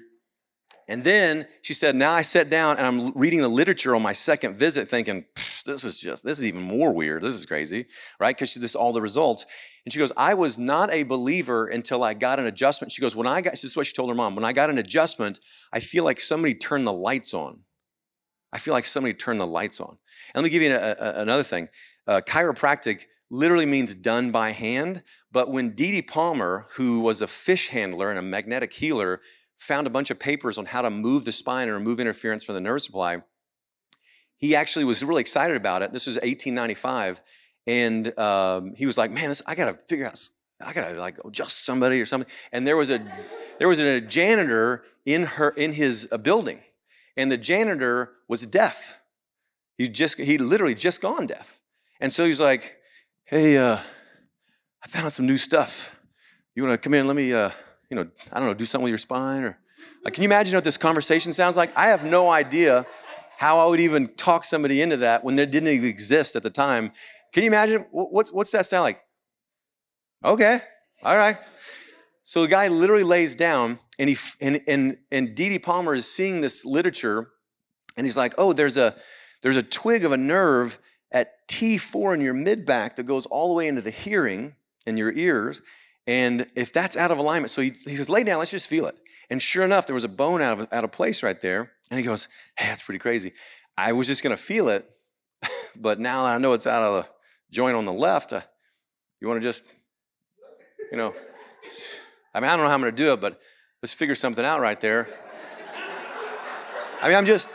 And 0.88 1.04
then 1.04 1.46
she 1.62 1.74
said, 1.74 1.94
Now 1.94 2.12
I 2.12 2.22
sat 2.22 2.50
down 2.50 2.76
and 2.78 2.86
I'm 2.86 3.12
reading 3.12 3.40
the 3.40 3.48
literature 3.48 3.94
on 3.94 4.02
my 4.02 4.12
second 4.12 4.56
visit, 4.56 4.88
thinking, 4.88 5.24
This 5.64 5.84
is 5.84 6.00
just, 6.00 6.24
this 6.24 6.38
is 6.38 6.44
even 6.44 6.62
more 6.62 6.92
weird. 6.92 7.22
This 7.22 7.34
is 7.34 7.46
crazy, 7.46 7.86
right? 8.18 8.36
Because 8.36 8.54
this 8.54 8.74
all 8.74 8.92
the 8.92 9.02
results. 9.02 9.46
And 9.84 9.92
she 9.92 9.98
goes, 9.98 10.12
I 10.16 10.34
was 10.34 10.58
not 10.58 10.92
a 10.92 11.02
believer 11.02 11.66
until 11.66 12.04
I 12.04 12.14
got 12.14 12.38
an 12.38 12.46
adjustment. 12.46 12.92
She 12.92 13.00
goes, 13.00 13.16
When 13.16 13.26
I 13.26 13.40
got, 13.40 13.52
this 13.52 13.64
is 13.64 13.76
what 13.76 13.86
she 13.86 13.92
told 13.92 14.10
her 14.10 14.14
mom, 14.14 14.34
when 14.34 14.44
I 14.44 14.52
got 14.52 14.70
an 14.70 14.78
adjustment, 14.78 15.40
I 15.72 15.80
feel 15.80 16.04
like 16.04 16.20
somebody 16.20 16.54
turned 16.54 16.86
the 16.86 16.92
lights 16.92 17.34
on. 17.34 17.60
I 18.52 18.58
feel 18.58 18.74
like 18.74 18.84
somebody 18.84 19.14
turned 19.14 19.40
the 19.40 19.46
lights 19.46 19.80
on. 19.80 19.96
And 20.34 20.42
let 20.42 20.44
me 20.44 20.50
give 20.50 20.62
you 20.62 20.74
a, 20.74 20.96
a, 20.98 21.22
another 21.22 21.42
thing. 21.42 21.68
Uh, 22.06 22.20
chiropractic 22.20 23.04
literally 23.30 23.66
means 23.66 23.94
done 23.94 24.30
by 24.30 24.50
hand. 24.50 25.02
But 25.32 25.50
when 25.50 25.70
D.D. 25.70 26.02
Palmer, 26.02 26.66
who 26.74 27.00
was 27.00 27.22
a 27.22 27.26
fish 27.26 27.68
handler 27.68 28.10
and 28.10 28.18
a 28.18 28.22
magnetic 28.22 28.72
healer, 28.72 29.20
found 29.62 29.86
a 29.86 29.90
bunch 29.90 30.10
of 30.10 30.18
papers 30.18 30.58
on 30.58 30.66
how 30.66 30.82
to 30.82 30.90
move 30.90 31.24
the 31.24 31.30
spine 31.30 31.68
and 31.68 31.76
remove 31.76 32.00
interference 32.00 32.42
from 32.42 32.56
the 32.56 32.60
nerve 32.60 32.82
supply. 32.82 33.22
He 34.36 34.56
actually 34.56 34.84
was 34.84 35.04
really 35.04 35.20
excited 35.20 35.56
about 35.56 35.82
it. 35.82 35.92
This 35.92 36.06
was 36.06 36.16
1895. 36.16 37.22
And 37.68 38.18
um, 38.18 38.74
he 38.74 38.86
was 38.86 38.98
like, 38.98 39.12
man, 39.12 39.28
this, 39.28 39.40
I 39.46 39.54
got 39.54 39.66
to 39.66 39.74
figure 39.86 40.04
out, 40.04 40.18
I 40.60 40.72
got 40.72 40.88
to 40.88 40.98
like 40.98 41.16
adjust 41.24 41.64
somebody 41.64 42.00
or 42.00 42.06
something. 42.06 42.28
And 42.50 42.66
there 42.66 42.76
was 42.76 42.90
a, 42.90 43.06
there 43.60 43.68
was 43.68 43.78
a 43.78 44.00
janitor 44.00 44.82
in 45.06 45.22
her, 45.22 45.50
in 45.50 45.72
his 45.72 46.08
uh, 46.10 46.18
building. 46.18 46.58
And 47.16 47.30
the 47.30 47.38
janitor 47.38 48.14
was 48.28 48.44
deaf. 48.44 48.98
He 49.78 49.88
just, 49.88 50.18
he 50.18 50.38
literally 50.38 50.74
just 50.74 51.00
gone 51.00 51.28
deaf. 51.28 51.60
And 52.00 52.12
so 52.12 52.24
he's 52.24 52.40
like, 52.40 52.78
hey, 53.26 53.58
uh, 53.58 53.78
I 54.82 54.88
found 54.88 55.12
some 55.12 55.26
new 55.26 55.38
stuff. 55.38 55.96
You 56.56 56.64
want 56.64 56.74
to 56.74 56.84
come 56.84 56.94
in? 56.94 57.06
Let 57.06 57.14
me, 57.14 57.32
uh, 57.32 57.50
you 57.92 57.96
know, 57.96 58.08
I 58.32 58.38
don't 58.38 58.48
know, 58.48 58.54
do 58.54 58.64
something 58.64 58.84
with 58.84 58.90
your 58.90 58.96
spine 58.96 59.44
or 59.44 59.58
like, 60.02 60.14
can 60.14 60.22
you 60.22 60.28
imagine 60.28 60.54
what 60.54 60.64
this 60.64 60.78
conversation 60.78 61.34
sounds 61.34 61.58
like? 61.58 61.76
I 61.76 61.88
have 61.88 62.06
no 62.06 62.30
idea 62.30 62.86
how 63.36 63.58
I 63.58 63.66
would 63.66 63.80
even 63.80 64.08
talk 64.14 64.46
somebody 64.46 64.80
into 64.80 64.96
that 64.98 65.22
when 65.22 65.36
there 65.36 65.44
didn't 65.44 65.68
even 65.68 65.90
exist 65.90 66.34
at 66.34 66.42
the 66.42 66.48
time. 66.48 66.92
Can 67.34 67.42
you 67.42 67.48
imagine 67.48 67.84
what's 67.90 68.32
what's 68.32 68.50
that 68.52 68.64
sound 68.64 68.84
like? 68.84 69.02
Okay, 70.24 70.60
all 71.02 71.18
right. 71.18 71.36
So 72.22 72.40
the 72.40 72.48
guy 72.48 72.68
literally 72.68 73.04
lays 73.04 73.36
down, 73.36 73.78
and 73.98 74.08
he 74.08 74.16
and 74.40 74.62
and 74.66 74.96
and 75.10 75.34
D.D. 75.34 75.58
Palmer 75.58 75.94
is 75.94 76.10
seeing 76.10 76.40
this 76.40 76.64
literature, 76.64 77.28
and 77.98 78.06
he's 78.06 78.16
like, 78.16 78.34
oh, 78.38 78.54
there's 78.54 78.78
a 78.78 78.96
there's 79.42 79.58
a 79.58 79.62
twig 79.62 80.06
of 80.06 80.12
a 80.12 80.16
nerve 80.16 80.78
at 81.10 81.46
T4 81.48 82.14
in 82.14 82.22
your 82.22 82.34
mid 82.34 82.64
back 82.64 82.96
that 82.96 83.02
goes 83.02 83.26
all 83.26 83.48
the 83.48 83.54
way 83.54 83.68
into 83.68 83.82
the 83.82 83.90
hearing 83.90 84.54
in 84.86 84.96
your 84.96 85.12
ears, 85.12 85.60
and 86.06 86.46
if 86.54 86.72
that's 86.72 86.96
out 86.96 87.10
of 87.10 87.18
alignment, 87.18 87.50
so 87.50 87.62
he, 87.62 87.72
he 87.84 87.96
says, 87.96 88.08
lay 88.08 88.24
down, 88.24 88.38
let's 88.38 88.50
just 88.50 88.66
feel 88.66 88.86
it. 88.86 88.96
And 89.30 89.40
sure 89.40 89.64
enough, 89.64 89.86
there 89.86 89.94
was 89.94 90.04
a 90.04 90.08
bone 90.08 90.42
out 90.42 90.60
of, 90.60 90.68
out 90.72 90.84
of 90.84 90.92
place 90.92 91.22
right 91.22 91.40
there. 91.40 91.72
And 91.90 91.98
he 91.98 92.04
goes, 92.04 92.28
hey, 92.56 92.66
that's 92.66 92.82
pretty 92.82 92.98
crazy. 92.98 93.32
I 93.76 93.92
was 93.92 94.06
just 94.06 94.22
going 94.22 94.36
to 94.36 94.42
feel 94.42 94.68
it, 94.68 94.88
but 95.76 96.00
now 96.00 96.24
I 96.24 96.38
know 96.38 96.52
it's 96.52 96.66
out 96.66 96.82
of 96.82 97.04
the 97.04 97.10
joint 97.50 97.76
on 97.76 97.84
the 97.84 97.92
left. 97.92 98.32
Uh, 98.32 98.40
you 99.20 99.28
want 99.28 99.40
to 99.40 99.48
just, 99.48 99.64
you 100.90 100.98
know, 100.98 101.14
I 102.34 102.40
mean, 102.40 102.50
I 102.50 102.56
don't 102.56 102.64
know 102.64 102.68
how 102.68 102.74
I'm 102.74 102.80
going 102.80 102.94
to 102.94 103.02
do 103.02 103.12
it, 103.12 103.20
but 103.20 103.40
let's 103.82 103.94
figure 103.94 104.14
something 104.14 104.44
out 104.44 104.60
right 104.60 104.80
there. 104.80 105.08
I 107.00 107.08
mean, 107.08 107.16
I'm 107.16 107.26
just, 107.26 107.52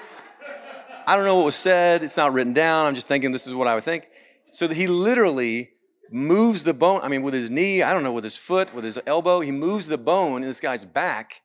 I 1.05 1.15
don't 1.15 1.25
know 1.25 1.35
what 1.35 1.45
was 1.45 1.55
said. 1.55 2.03
It's 2.03 2.17
not 2.17 2.33
written 2.33 2.53
down. 2.53 2.85
I'm 2.85 2.95
just 2.95 3.07
thinking 3.07 3.31
this 3.31 3.47
is 3.47 3.53
what 3.53 3.67
I 3.67 3.75
would 3.75 3.83
think. 3.83 4.07
So 4.51 4.67
that 4.67 4.75
he 4.75 4.87
literally 4.87 5.71
moves 6.13 6.63
the 6.63 6.73
bone. 6.73 7.01
I 7.03 7.07
mean, 7.07 7.23
with 7.23 7.33
his 7.33 7.49
knee, 7.49 7.81
I 7.81 7.93
don't 7.93 8.03
know, 8.03 8.11
with 8.11 8.23
his 8.23 8.37
foot, 8.37 8.73
with 8.73 8.83
his 8.83 8.99
elbow, 9.05 9.41
he 9.41 9.51
moves 9.51 9.87
the 9.87 9.97
bone 9.97 10.41
in 10.41 10.47
this 10.47 10.59
guy's 10.59 10.85
back, 10.85 11.41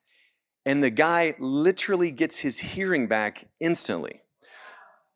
and 0.64 0.82
the 0.82 0.90
guy 0.90 1.34
literally 1.38 2.10
gets 2.10 2.38
his 2.38 2.58
hearing 2.58 3.06
back 3.06 3.44
instantly. 3.60 4.20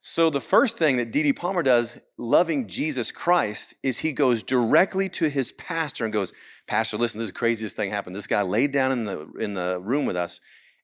So, 0.09 0.31
the 0.31 0.41
first 0.41 0.79
thing 0.79 0.99
that 0.99 1.11
D.D. 1.11 1.33
Palmer 1.33 1.65
does, 1.65 1.99
loving 2.17 2.69
Jesus 2.69 3.11
Christ, 3.11 3.75
is 3.83 3.99
he 3.99 4.13
goes 4.13 4.45
directly 4.45 5.09
to 5.09 5.29
his 5.29 5.51
pastor 5.51 6.05
and 6.05 6.13
goes, 6.13 6.33
Pastor, 6.69 6.97
listen, 6.97 7.19
this 7.19 7.27
is 7.27 7.33
the 7.33 7.39
craziest 7.39 7.75
thing 7.75 7.91
happened. 7.91 8.15
This 8.15 8.29
guy 8.29 8.43
laid 8.43 8.71
down 8.71 8.93
in 8.93 9.05
the, 9.05 9.27
in 9.41 9.55
the 9.55 9.81
room 9.81 10.07
with 10.07 10.15
us, 10.17 10.41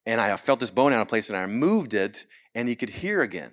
and 0.06 0.20
I 0.20 0.36
felt 0.36 0.58
this 0.58 0.72
bone 0.72 0.92
out 0.92 1.00
of 1.00 1.06
place, 1.06 1.28
and 1.28 1.38
I 1.38 1.46
moved 1.46 1.94
it, 1.94 2.26
and 2.54 2.68
he 2.68 2.74
could 2.74 2.90
hear 2.90 3.22
again. 3.22 3.52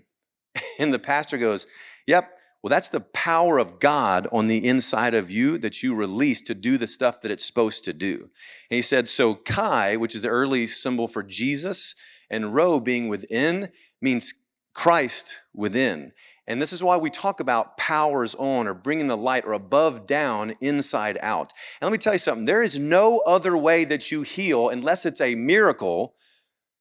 And 0.79 0.93
the 0.93 0.99
pastor 0.99 1.37
goes, 1.37 1.67
Yep, 2.07 2.31
well, 2.61 2.69
that's 2.69 2.89
the 2.89 2.99
power 2.99 3.57
of 3.57 3.79
God 3.79 4.27
on 4.33 4.47
the 4.47 4.67
inside 4.67 5.13
of 5.13 5.31
you 5.31 5.57
that 5.59 5.81
you 5.81 5.95
release 5.95 6.41
to 6.43 6.53
do 6.53 6.77
the 6.77 6.87
stuff 6.87 7.21
that 7.21 7.31
it's 7.31 7.45
supposed 7.45 7.85
to 7.85 7.93
do. 7.93 8.29
And 8.69 8.75
he 8.75 8.81
said, 8.81 9.07
So, 9.07 9.35
Chi, 9.35 9.95
which 9.95 10.13
is 10.13 10.23
the 10.23 10.29
early 10.29 10.67
symbol 10.67 11.07
for 11.07 11.23
Jesus, 11.23 11.95
and 12.29 12.53
Rho 12.53 12.79
being 12.81 13.07
within, 13.07 13.71
means 14.01 14.33
Christ 14.73 15.41
within. 15.53 16.11
And 16.47 16.61
this 16.61 16.73
is 16.73 16.83
why 16.83 16.97
we 16.97 17.11
talk 17.11 17.39
about 17.39 17.77
powers 17.77 18.35
on 18.35 18.67
or 18.67 18.73
bringing 18.73 19.07
the 19.07 19.15
light 19.15 19.45
or 19.45 19.53
above 19.53 20.05
down, 20.07 20.55
inside 20.59 21.17
out. 21.21 21.53
And 21.79 21.87
let 21.87 21.91
me 21.91 21.97
tell 21.99 22.13
you 22.13 22.19
something 22.19 22.45
there 22.45 22.63
is 22.63 22.77
no 22.77 23.19
other 23.19 23.55
way 23.55 23.85
that 23.85 24.11
you 24.11 24.23
heal 24.23 24.69
unless 24.69 25.05
it's 25.05 25.21
a 25.21 25.35
miracle, 25.35 26.15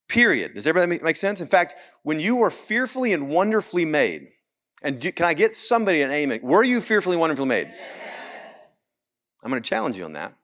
period. 0.09 0.55
Does 0.55 0.67
everybody 0.67 1.05
make 1.05 1.17
sense? 1.17 1.41
In 1.41 1.49
fact, 1.49 1.77
when 2.03 2.19
you 2.19 2.37
were 2.37 2.51
fearfully 2.51 3.13
and 3.13 3.29
wonderfully 3.29 3.85
made, 3.85 4.29
and 4.83 5.01
do, 5.01 5.13
can 5.13 5.27
I 5.27 5.35
get 5.35 5.55
somebody 5.55 6.03
an 6.03 6.11
amen? 6.11 6.41
Were 6.43 6.63
you 6.63 6.81
fearfully 6.81 7.17
wonderfully 7.17 7.49
made? 7.49 7.73
I'm 9.43 9.51
going 9.51 9.63
to 9.63 9.69
challenge 9.69 9.97
you 9.99 10.05
on 10.05 10.15
that. 10.15 10.35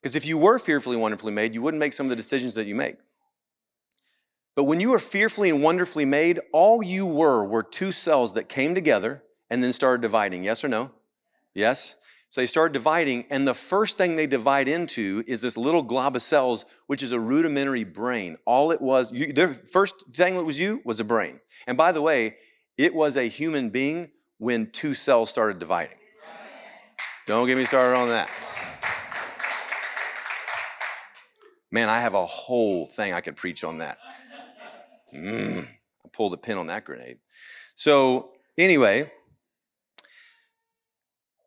Because 0.00 0.16
if 0.16 0.26
you 0.26 0.36
were 0.36 0.58
fearfully 0.58 0.96
wonderfully 0.96 1.32
made, 1.32 1.54
you 1.54 1.62
wouldn't 1.62 1.78
make 1.78 1.92
some 1.92 2.06
of 2.06 2.10
the 2.10 2.16
decisions 2.16 2.54
that 2.56 2.66
you 2.66 2.74
make. 2.74 2.96
But 4.54 4.64
when 4.64 4.80
you 4.80 4.90
were 4.90 4.98
fearfully 4.98 5.48
and 5.48 5.62
wonderfully 5.62 6.04
made, 6.04 6.40
all 6.52 6.82
you 6.82 7.06
were 7.06 7.44
were 7.44 7.62
two 7.62 7.92
cells 7.92 8.34
that 8.34 8.48
came 8.48 8.74
together 8.74 9.22
and 9.48 9.62
then 9.62 9.72
started 9.72 10.02
dividing. 10.02 10.44
Yes 10.44 10.64
or 10.64 10.68
no? 10.68 10.90
Yes? 11.54 11.94
So 12.28 12.40
they 12.40 12.46
start 12.46 12.72
dividing, 12.72 13.26
and 13.28 13.46
the 13.46 13.52
first 13.52 13.98
thing 13.98 14.16
they 14.16 14.26
divide 14.26 14.66
into 14.66 15.22
is 15.26 15.42
this 15.42 15.58
little 15.58 15.82
glob 15.82 16.16
of 16.16 16.22
cells, 16.22 16.64
which 16.86 17.02
is 17.02 17.12
a 17.12 17.20
rudimentary 17.20 17.84
brain. 17.84 18.38
All 18.46 18.72
it 18.72 18.80
was, 18.80 19.12
you, 19.12 19.34
the 19.34 19.48
first 19.48 20.06
thing 20.14 20.36
that 20.36 20.44
was 20.44 20.58
you 20.58 20.80
was 20.82 20.98
a 20.98 21.04
brain. 21.04 21.40
And 21.66 21.76
by 21.76 21.92
the 21.92 22.00
way, 22.00 22.36
it 22.82 22.92
was 22.92 23.16
a 23.16 23.28
human 23.28 23.70
being 23.70 24.10
when 24.38 24.68
two 24.68 24.92
cells 24.92 25.30
started 25.30 25.60
dividing. 25.60 25.98
Don't 27.28 27.46
get 27.46 27.56
me 27.56 27.64
started 27.64 27.96
on 27.96 28.08
that. 28.08 28.28
Man, 31.70 31.88
I 31.88 32.00
have 32.00 32.14
a 32.14 32.26
whole 32.26 32.88
thing 32.88 33.12
I 33.12 33.20
could 33.20 33.36
preach 33.36 33.62
on 33.62 33.78
that. 33.78 33.98
Mm, 35.14 35.64
I 35.64 36.08
pulled 36.12 36.32
the 36.32 36.38
pin 36.38 36.58
on 36.58 36.66
that 36.66 36.84
grenade. 36.84 37.18
So, 37.76 38.32
anyway, 38.58 39.12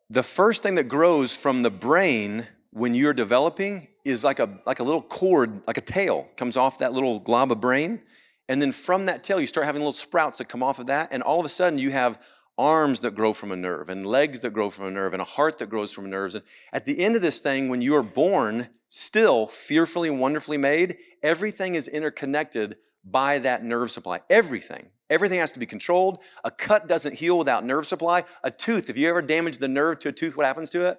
the 0.08 0.22
first 0.22 0.62
thing 0.62 0.76
that 0.76 0.84
grows 0.84 1.36
from 1.36 1.62
the 1.62 1.70
brain 1.70 2.46
when 2.70 2.94
you're 2.94 3.12
developing 3.12 3.88
is 4.06 4.24
like 4.24 4.38
a, 4.38 4.58
like 4.64 4.80
a 4.80 4.82
little 4.82 5.02
cord, 5.02 5.66
like 5.66 5.76
a 5.76 5.82
tail, 5.82 6.28
comes 6.38 6.56
off 6.56 6.78
that 6.78 6.94
little 6.94 7.18
glob 7.18 7.52
of 7.52 7.60
brain. 7.60 8.00
And 8.48 8.62
then 8.62 8.72
from 8.72 9.06
that 9.06 9.24
tail, 9.24 9.40
you 9.40 9.46
start 9.46 9.66
having 9.66 9.80
little 9.80 9.92
sprouts 9.92 10.38
that 10.38 10.48
come 10.48 10.62
off 10.62 10.78
of 10.78 10.86
that. 10.86 11.08
And 11.12 11.22
all 11.22 11.40
of 11.40 11.46
a 11.46 11.48
sudden, 11.48 11.78
you 11.78 11.90
have 11.90 12.20
arms 12.58 13.00
that 13.00 13.14
grow 13.14 13.32
from 13.32 13.52
a 13.52 13.56
nerve, 13.56 13.90
and 13.90 14.06
legs 14.06 14.40
that 14.40 14.50
grow 14.50 14.70
from 14.70 14.86
a 14.86 14.90
nerve, 14.90 15.12
and 15.12 15.20
a 15.20 15.26
heart 15.26 15.58
that 15.58 15.68
grows 15.68 15.92
from 15.92 16.08
nerves. 16.08 16.34
And 16.34 16.44
at 16.72 16.84
the 16.86 17.00
end 17.00 17.16
of 17.16 17.22
this 17.22 17.40
thing, 17.40 17.68
when 17.68 17.82
you 17.82 17.94
are 17.96 18.02
born, 18.02 18.68
still 18.88 19.46
fearfully 19.46 20.08
and 20.08 20.20
wonderfully 20.20 20.56
made, 20.56 20.96
everything 21.22 21.74
is 21.74 21.88
interconnected 21.88 22.76
by 23.04 23.38
that 23.40 23.62
nerve 23.62 23.90
supply. 23.90 24.20
Everything. 24.30 24.88
Everything 25.10 25.38
has 25.38 25.52
to 25.52 25.58
be 25.58 25.66
controlled. 25.66 26.18
A 26.44 26.50
cut 26.50 26.88
doesn't 26.88 27.14
heal 27.14 27.38
without 27.38 27.64
nerve 27.64 27.86
supply. 27.86 28.24
A 28.42 28.50
tooth, 28.50 28.88
if 28.90 28.96
you 28.96 29.08
ever 29.08 29.22
damage 29.22 29.58
the 29.58 29.68
nerve 29.68 29.98
to 30.00 30.08
a 30.08 30.12
tooth, 30.12 30.36
what 30.36 30.46
happens 30.46 30.70
to 30.70 30.86
it? 30.86 30.98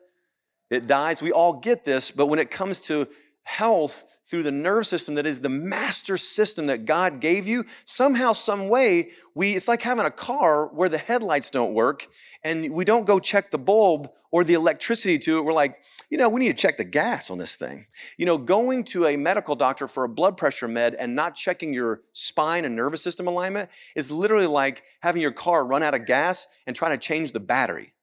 It 0.70 0.88
dies. 0.88 1.22
We 1.22 1.32
all 1.32 1.54
get 1.54 1.84
this, 1.84 2.12
but 2.12 2.28
when 2.28 2.40
it 2.40 2.52
comes 2.52 2.80
to 2.82 3.08
health 3.44 4.06
through 4.28 4.44
the 4.44 4.52
nerve 4.52 4.86
system 4.86 5.16
that 5.16 5.26
is 5.26 5.40
the 5.40 5.50
master 5.50 6.18
system 6.18 6.68
that 6.68 6.86
God 6.86 7.22
gave 7.22 7.48
you, 7.48 7.66
somehow, 7.86 8.34
some 8.34 8.68
way, 8.68 9.12
we 9.34 9.56
it's 9.56 9.68
like 9.68 9.82
having 9.82 10.06
a 10.06 10.12
car 10.12 10.68
where 10.68 10.90
the 10.90 10.98
headlights 10.98 11.50
don't 11.50 11.74
work 11.74 12.08
and 12.44 12.72
we 12.72 12.84
don't 12.84 13.06
go 13.06 13.20
check 13.20 13.52
the 13.52 13.58
bulb 13.58 14.10
or 14.32 14.44
the 14.44 14.54
electricity 14.54 15.18
to 15.18 15.38
it. 15.38 15.46
We're 15.46 15.54
like, 15.54 15.80
you 16.10 16.18
know, 16.18 16.28
we 16.28 16.42
need 16.42 16.50
to 16.50 16.62
check 16.62 16.76
the 16.78 16.84
gas 16.84 17.30
on 17.30 17.38
this 17.38 17.56
thing. 17.56 17.86
You 18.18 18.26
know, 18.26 18.38
going 18.38 18.84
to 18.86 19.06
a 19.06 19.16
medical 19.16 19.56
doctor 19.56 19.88
for 19.88 20.04
a 20.04 20.10
blood 20.10 20.36
pressure 20.36 20.68
med 20.68 20.96
and 20.96 21.16
not 21.16 21.36
checking 21.36 21.74
your 21.74 22.02
spine 22.12 22.66
and 22.66 22.76
nervous 22.76 23.02
system 23.02 23.28
alignment 23.28 23.70
is 23.96 24.12
literally 24.12 24.48
like 24.48 24.84
having 25.02 25.22
your 25.22 25.32
car 25.32 25.66
run 25.66 25.84
out 25.84 25.94
of 25.94 26.06
gas 26.06 26.48
and 26.66 26.76
trying 26.76 26.92
to 26.92 26.98
change 26.98 27.32
the 27.32 27.40
battery. 27.40 27.94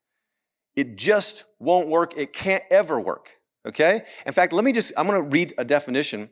It 0.75 0.97
just 0.97 1.45
won't 1.59 1.89
work. 1.89 2.17
It 2.17 2.33
can't 2.33 2.65
ever 2.71 2.99
work. 2.99 3.31
Okay? 3.67 4.03
In 4.27 4.33
fact, 4.33 4.53
let 4.53 4.65
me 4.65 4.73
just, 4.73 4.93
I'm 4.97 5.07
to 5.07 5.23
read 5.23 5.55
a 5.59 5.65
definition. 5.65 6.31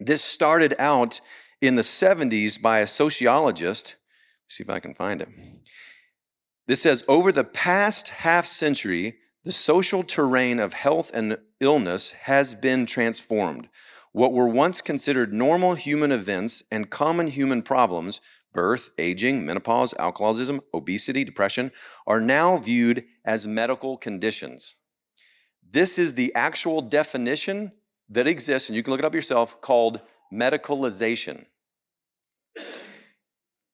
This 0.00 0.22
started 0.22 0.74
out 0.78 1.20
in 1.60 1.76
the 1.76 1.82
70s 1.82 2.60
by 2.60 2.80
a 2.80 2.86
sociologist. 2.86 3.96
Let's 4.44 4.56
see 4.56 4.64
if 4.64 4.70
I 4.70 4.80
can 4.80 4.94
find 4.94 5.22
it. 5.22 5.28
This 6.66 6.82
says 6.82 7.04
over 7.08 7.32
the 7.32 7.44
past 7.44 8.08
half 8.08 8.46
century, 8.46 9.18
the 9.44 9.52
social 9.52 10.04
terrain 10.04 10.60
of 10.60 10.72
health 10.72 11.10
and 11.12 11.38
illness 11.60 12.12
has 12.12 12.54
been 12.54 12.86
transformed. 12.86 13.68
What 14.12 14.32
were 14.32 14.48
once 14.48 14.80
considered 14.80 15.32
normal 15.32 15.74
human 15.74 16.12
events 16.12 16.62
and 16.70 16.90
common 16.90 17.28
human 17.28 17.62
problems, 17.62 18.20
birth, 18.52 18.90
aging, 18.98 19.44
menopause, 19.44 19.94
alcoholism, 19.98 20.60
obesity, 20.72 21.24
depression, 21.24 21.72
are 22.06 22.20
now 22.20 22.58
viewed 22.58 23.04
as 23.24 23.46
medical 23.46 23.96
conditions. 23.96 24.76
This 25.72 25.98
is 25.98 26.14
the 26.14 26.34
actual 26.34 26.82
definition 26.82 27.72
that 28.10 28.26
exists, 28.26 28.68
and 28.68 28.76
you 28.76 28.82
can 28.82 28.90
look 28.90 29.00
it 29.00 29.06
up 29.06 29.14
yourself, 29.14 29.60
called 29.62 30.00
medicalization. 30.32 31.46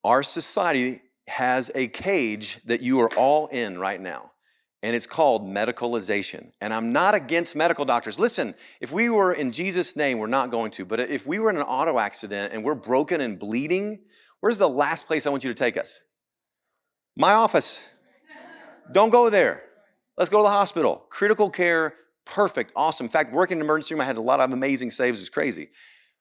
Our 0.04 0.22
society 0.22 1.02
has 1.26 1.70
a 1.74 1.88
cage 1.88 2.60
that 2.64 2.80
you 2.80 3.00
are 3.00 3.10
all 3.16 3.48
in 3.48 3.78
right 3.78 4.00
now, 4.00 4.30
and 4.82 4.94
it's 4.94 5.08
called 5.08 5.42
medicalization. 5.44 6.52
And 6.60 6.72
I'm 6.72 6.92
not 6.92 7.16
against 7.16 7.56
medical 7.56 7.84
doctors. 7.84 8.18
Listen, 8.18 8.54
if 8.80 8.92
we 8.92 9.10
were 9.10 9.32
in 9.32 9.50
Jesus' 9.50 9.96
name, 9.96 10.18
we're 10.18 10.28
not 10.28 10.52
going 10.52 10.70
to, 10.72 10.84
but 10.84 11.00
if 11.00 11.26
we 11.26 11.40
were 11.40 11.50
in 11.50 11.56
an 11.56 11.62
auto 11.62 11.98
accident 11.98 12.52
and 12.52 12.62
we're 12.62 12.76
broken 12.76 13.20
and 13.20 13.40
bleeding, 13.40 13.98
where's 14.38 14.58
the 14.58 14.68
last 14.68 15.08
place 15.08 15.26
I 15.26 15.30
want 15.30 15.42
you 15.42 15.50
to 15.50 15.58
take 15.58 15.76
us? 15.76 16.02
My 17.16 17.32
office. 17.32 17.88
Don't 18.92 19.10
go 19.10 19.28
there. 19.28 19.64
Let's 20.18 20.30
go 20.30 20.38
to 20.38 20.42
the 20.42 20.50
hospital. 20.50 21.06
Critical 21.10 21.48
care, 21.48 21.94
perfect, 22.26 22.72
awesome. 22.74 23.06
In 23.06 23.10
fact, 23.10 23.32
working 23.32 23.54
in 23.54 23.60
the 23.60 23.64
emergency 23.64 23.94
room, 23.94 24.00
I 24.00 24.04
had 24.04 24.16
a 24.16 24.20
lot 24.20 24.40
of 24.40 24.52
amazing 24.52 24.90
saves. 24.90 25.20
It 25.20 25.22
was 25.22 25.28
crazy. 25.28 25.70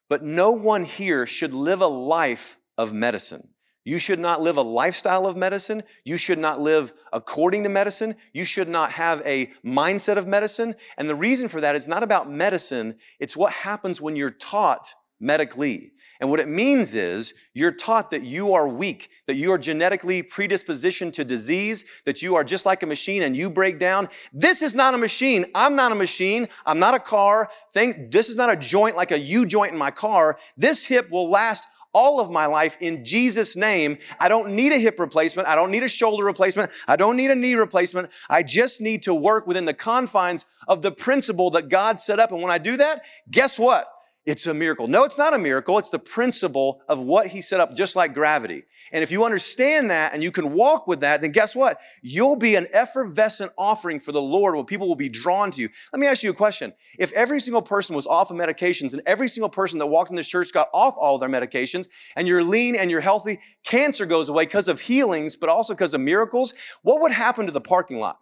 But 0.08 0.24
no 0.24 0.52
one 0.52 0.86
here 0.86 1.26
should 1.26 1.52
live 1.52 1.82
a 1.82 1.88
life 1.88 2.58
of 2.78 2.94
medicine. 2.94 3.50
You 3.84 3.98
should 3.98 4.20
not 4.20 4.42
live 4.42 4.58
a 4.58 4.62
lifestyle 4.62 5.26
of 5.26 5.36
medicine. 5.36 5.82
You 6.04 6.18
should 6.18 6.38
not 6.38 6.62
live 6.62 6.94
according 7.12 7.64
to 7.64 7.70
medicine. 7.70 8.16
You 8.34 8.46
should 8.46 8.68
not 8.68 8.92
have 8.92 9.22
a 9.26 9.52
mindset 9.66 10.18
of 10.18 10.28
medicine. 10.28 10.76
And 10.98 11.10
the 11.10 11.16
reason 11.16 11.48
for 11.48 11.62
that 11.62 11.76
is 11.76 11.88
not 11.88 12.04
about 12.04 12.30
medicine, 12.30 12.98
it's 13.20 13.36
what 13.36 13.52
happens 13.52 14.00
when 14.00 14.16
you're 14.16 14.30
taught 14.30 14.94
medically. 15.20 15.94
And 16.20 16.30
what 16.30 16.40
it 16.40 16.48
means 16.48 16.96
is 16.96 17.34
you're 17.54 17.72
taught 17.72 18.10
that 18.12 18.24
you 18.24 18.54
are 18.54 18.68
weak, 18.68 19.10
that 19.28 19.36
you 19.36 19.52
are 19.52 19.58
genetically 19.58 20.24
predispositioned 20.24 21.14
to 21.14 21.24
disease, 21.24 21.86
that 22.06 22.22
you 22.22 22.36
are 22.36 22.44
just 22.44 22.66
like 22.66 22.84
a 22.84 22.88
machine 22.88 23.24
and 23.24 23.36
you 23.36 23.50
break 23.50 23.80
down. 23.80 24.10
This 24.34 24.62
is 24.62 24.74
not 24.74 24.94
a 24.94 24.98
machine. 24.98 25.46
I'm 25.54 25.76
not 25.76 25.92
a 25.92 25.96
machine. 25.96 26.48
I'm 26.66 26.80
not 26.80 26.96
a 26.96 27.00
car. 27.00 27.50
Thing, 27.74 28.10
this 28.10 28.30
is 28.30 28.36
not 28.36 28.52
a 28.52 28.56
joint 28.56 28.96
like 28.96 29.12
a 29.12 29.20
U 29.20 29.46
joint 29.46 29.74
in 29.74 29.78
my 29.78 29.92
car. 29.92 30.38
This 30.58 30.86
hip 30.86 31.10
will 31.12 31.30
last 31.30 31.66
all 31.94 32.20
of 32.20 32.30
my 32.30 32.46
life 32.46 32.78
in 32.80 33.04
Jesus' 33.04 33.56
name. 33.56 33.98
I 34.20 34.30
don't 34.30 34.50
need 34.50 34.72
a 34.72 34.78
hip 34.78 35.00
replacement. 35.00 35.48
I 35.48 35.56
don't 35.56 35.72
need 35.72 35.84
a 35.84 35.88
shoulder 35.88 36.26
replacement. 36.26 36.70
I 36.88 36.96
don't 36.96 37.18
need 37.18 37.32
a 37.32 37.36
knee 37.36 37.56
replacement. 37.56 38.12
I 38.30 38.44
just 38.44 38.82
need 38.82 39.02
to 39.04 39.16
work 39.16 39.48
within 39.48 39.66
the 39.66 39.74
confines 39.74 40.46
of 40.68 40.82
the 40.82 40.92
principle 40.92 41.50
that 41.52 41.70
God 41.70 42.00
set 42.00 42.20
up. 42.20 42.32
And 42.32 42.42
when 42.42 42.52
I 42.52 42.60
do 42.60 42.78
that, 42.78 43.02
guess 43.32 43.58
what? 43.58 43.92
It's 44.28 44.46
a 44.46 44.54
miracle. 44.54 44.90
No, 44.90 45.06
it's 45.06 45.18
not 45.18 45.34
a 45.34 45.38
miracle. 45.38 45.78
It's 45.78 45.90
the 45.90 45.98
principle 45.98 46.82
of 46.90 47.00
what 47.00 47.28
he 47.28 47.40
set 47.40 47.62
up, 47.62 47.74
just 47.74 47.96
like 47.96 48.14
gravity. 48.14 48.66
And 48.92 49.02
if 49.02 49.10
you 49.10 49.24
understand 49.24 49.90
that 49.90 50.14
and 50.14 50.22
you 50.22 50.32
can 50.32 50.52
walk 50.52 50.86
with 50.86 51.00
that, 51.00 51.22
then 51.22 51.32
guess 51.32 51.56
what? 51.56 51.80
You'll 52.02 52.36
be 52.36 52.56
an 52.56 52.68
effervescent 52.74 53.54
offering 53.58 54.02
for 54.02 54.12
the 54.12 54.22
Lord 54.22 54.54
where 54.56 54.66
people 54.66 54.90
will 54.90 54.98
be 54.98 55.08
drawn 55.08 55.50
to 55.52 55.62
you. 55.62 55.70
Let 55.94 56.02
me 56.02 56.08
ask 56.08 56.24
you 56.24 56.30
a 56.30 56.34
question. 56.34 56.74
If 57.00 57.14
every 57.14 57.40
single 57.40 57.62
person 57.62 57.96
was 57.96 58.06
off 58.06 58.30
of 58.30 58.36
medications 58.36 58.92
and 58.92 59.02
every 59.06 59.30
single 59.30 59.50
person 59.50 59.80
that 59.80 59.88
walked 59.88 60.10
in 60.10 60.18
this 60.18 60.28
church 60.28 60.52
got 60.52 60.68
off 60.74 60.96
all 60.98 61.18
their 61.18 61.30
medications 61.30 61.88
and 62.18 62.28
you're 62.28 62.44
lean 62.44 62.76
and 62.76 62.92
you're 62.92 63.00
healthy, 63.00 63.40
cancer 63.64 64.06
goes 64.06 64.28
away 64.28 64.44
because 64.44 64.68
of 64.68 64.82
healings, 64.82 65.38
but 65.38 65.48
also 65.48 65.74
because 65.74 65.94
of 65.94 66.02
miracles, 66.02 66.54
what 66.82 67.02
would 67.02 67.14
happen 67.14 67.46
to 67.46 67.54
the 67.54 67.62
parking 67.62 67.98
lot? 67.98 68.20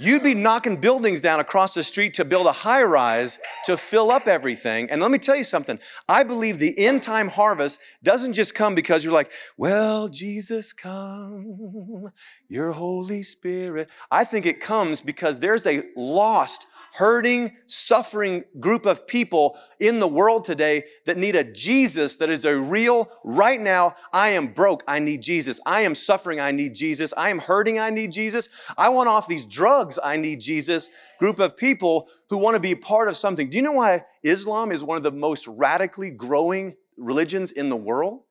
You'd 0.00 0.22
be 0.22 0.34
knocking 0.34 0.76
buildings 0.76 1.20
down 1.20 1.40
across 1.40 1.74
the 1.74 1.82
street 1.82 2.14
to 2.14 2.24
build 2.24 2.46
a 2.46 2.52
high 2.52 2.82
rise 2.82 3.38
to 3.64 3.76
fill 3.76 4.12
up 4.12 4.28
everything. 4.28 4.90
And 4.90 5.02
let 5.02 5.10
me 5.10 5.18
tell 5.18 5.34
you 5.34 5.44
something. 5.44 5.78
I 6.08 6.22
believe 6.22 6.58
the 6.58 6.78
end 6.78 7.02
time 7.02 7.28
harvest 7.28 7.80
doesn't 8.04 8.34
just 8.34 8.54
come 8.54 8.74
because 8.74 9.02
you're 9.02 9.12
like, 9.12 9.32
well, 9.56 10.08
Jesus, 10.08 10.72
come, 10.72 12.12
your 12.48 12.70
Holy 12.72 13.22
Spirit. 13.24 13.88
I 14.10 14.24
think 14.24 14.46
it 14.46 14.60
comes 14.60 15.00
because 15.00 15.40
there's 15.40 15.66
a 15.66 15.82
lost, 15.96 16.66
hurting, 16.94 17.56
suffering 17.66 18.44
group 18.58 18.86
of 18.86 19.06
people 19.06 19.58
in 19.80 19.98
the 19.98 20.08
world 20.08 20.44
today 20.44 20.84
that 21.06 21.16
need 21.16 21.36
a 21.36 21.44
Jesus 21.44 22.16
that 22.16 22.30
is 22.30 22.44
a 22.44 22.56
real, 22.56 23.10
right 23.24 23.60
now, 23.60 23.94
I 24.12 24.30
am 24.30 24.48
broke, 24.48 24.82
I 24.88 24.98
need 24.98 25.22
Jesus. 25.22 25.60
I 25.66 25.82
am 25.82 25.94
suffering, 25.94 26.40
I 26.40 26.50
need 26.50 26.74
Jesus. 26.74 27.14
I 27.16 27.30
am 27.30 27.38
hurting, 27.38 27.78
I 27.78 27.90
need 27.90 28.12
Jesus. 28.12 28.48
I 28.76 28.88
want 28.88 29.08
off 29.08 29.28
these 29.28 29.46
drugs, 29.46 29.98
I 30.02 30.16
need 30.16 30.40
Jesus. 30.40 30.90
Group 31.18 31.38
of 31.38 31.56
people 31.56 32.08
who 32.30 32.38
want 32.38 32.54
to 32.54 32.60
be 32.60 32.74
part 32.74 33.08
of 33.08 33.16
something. 33.16 33.48
Do 33.50 33.56
you 33.56 33.62
know 33.62 33.72
why 33.72 34.04
Islam 34.22 34.72
is 34.72 34.82
one 34.82 34.96
of 34.96 35.02
the 35.02 35.12
most 35.12 35.46
radically 35.46 36.10
growing 36.10 36.76
religions 36.96 37.52
in 37.52 37.68
the 37.68 37.76
world? 37.76 38.22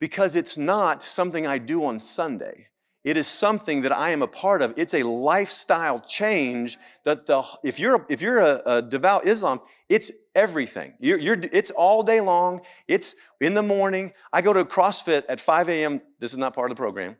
Because 0.00 0.36
it's 0.36 0.56
not 0.56 1.02
something 1.02 1.46
I 1.46 1.58
do 1.58 1.84
on 1.84 1.98
Sunday. 1.98 2.68
It 3.06 3.16
is 3.16 3.28
something 3.28 3.82
that 3.82 3.96
I 3.96 4.10
am 4.10 4.22
a 4.22 4.26
part 4.26 4.62
of. 4.62 4.74
It's 4.76 4.92
a 4.92 5.04
lifestyle 5.04 6.00
change 6.00 6.76
that 7.04 7.26
the, 7.26 7.44
if 7.62 7.78
you're, 7.78 8.04
if 8.08 8.20
you're 8.20 8.40
a, 8.40 8.60
a 8.66 8.82
devout 8.82 9.28
Islam, 9.28 9.60
it's 9.88 10.10
everything. 10.34 10.92
You're, 10.98 11.16
you're, 11.16 11.36
it's 11.52 11.70
all 11.70 12.02
day 12.02 12.20
long. 12.20 12.62
It's 12.88 13.14
in 13.40 13.54
the 13.54 13.62
morning. 13.62 14.12
I 14.32 14.42
go 14.42 14.52
to 14.52 14.64
CrossFit 14.64 15.22
at 15.28 15.40
5 15.40 15.68
a.m. 15.68 16.02
This 16.18 16.32
is 16.32 16.38
not 16.38 16.52
part 16.52 16.68
of 16.68 16.76
the 16.76 16.80
program. 16.80 17.16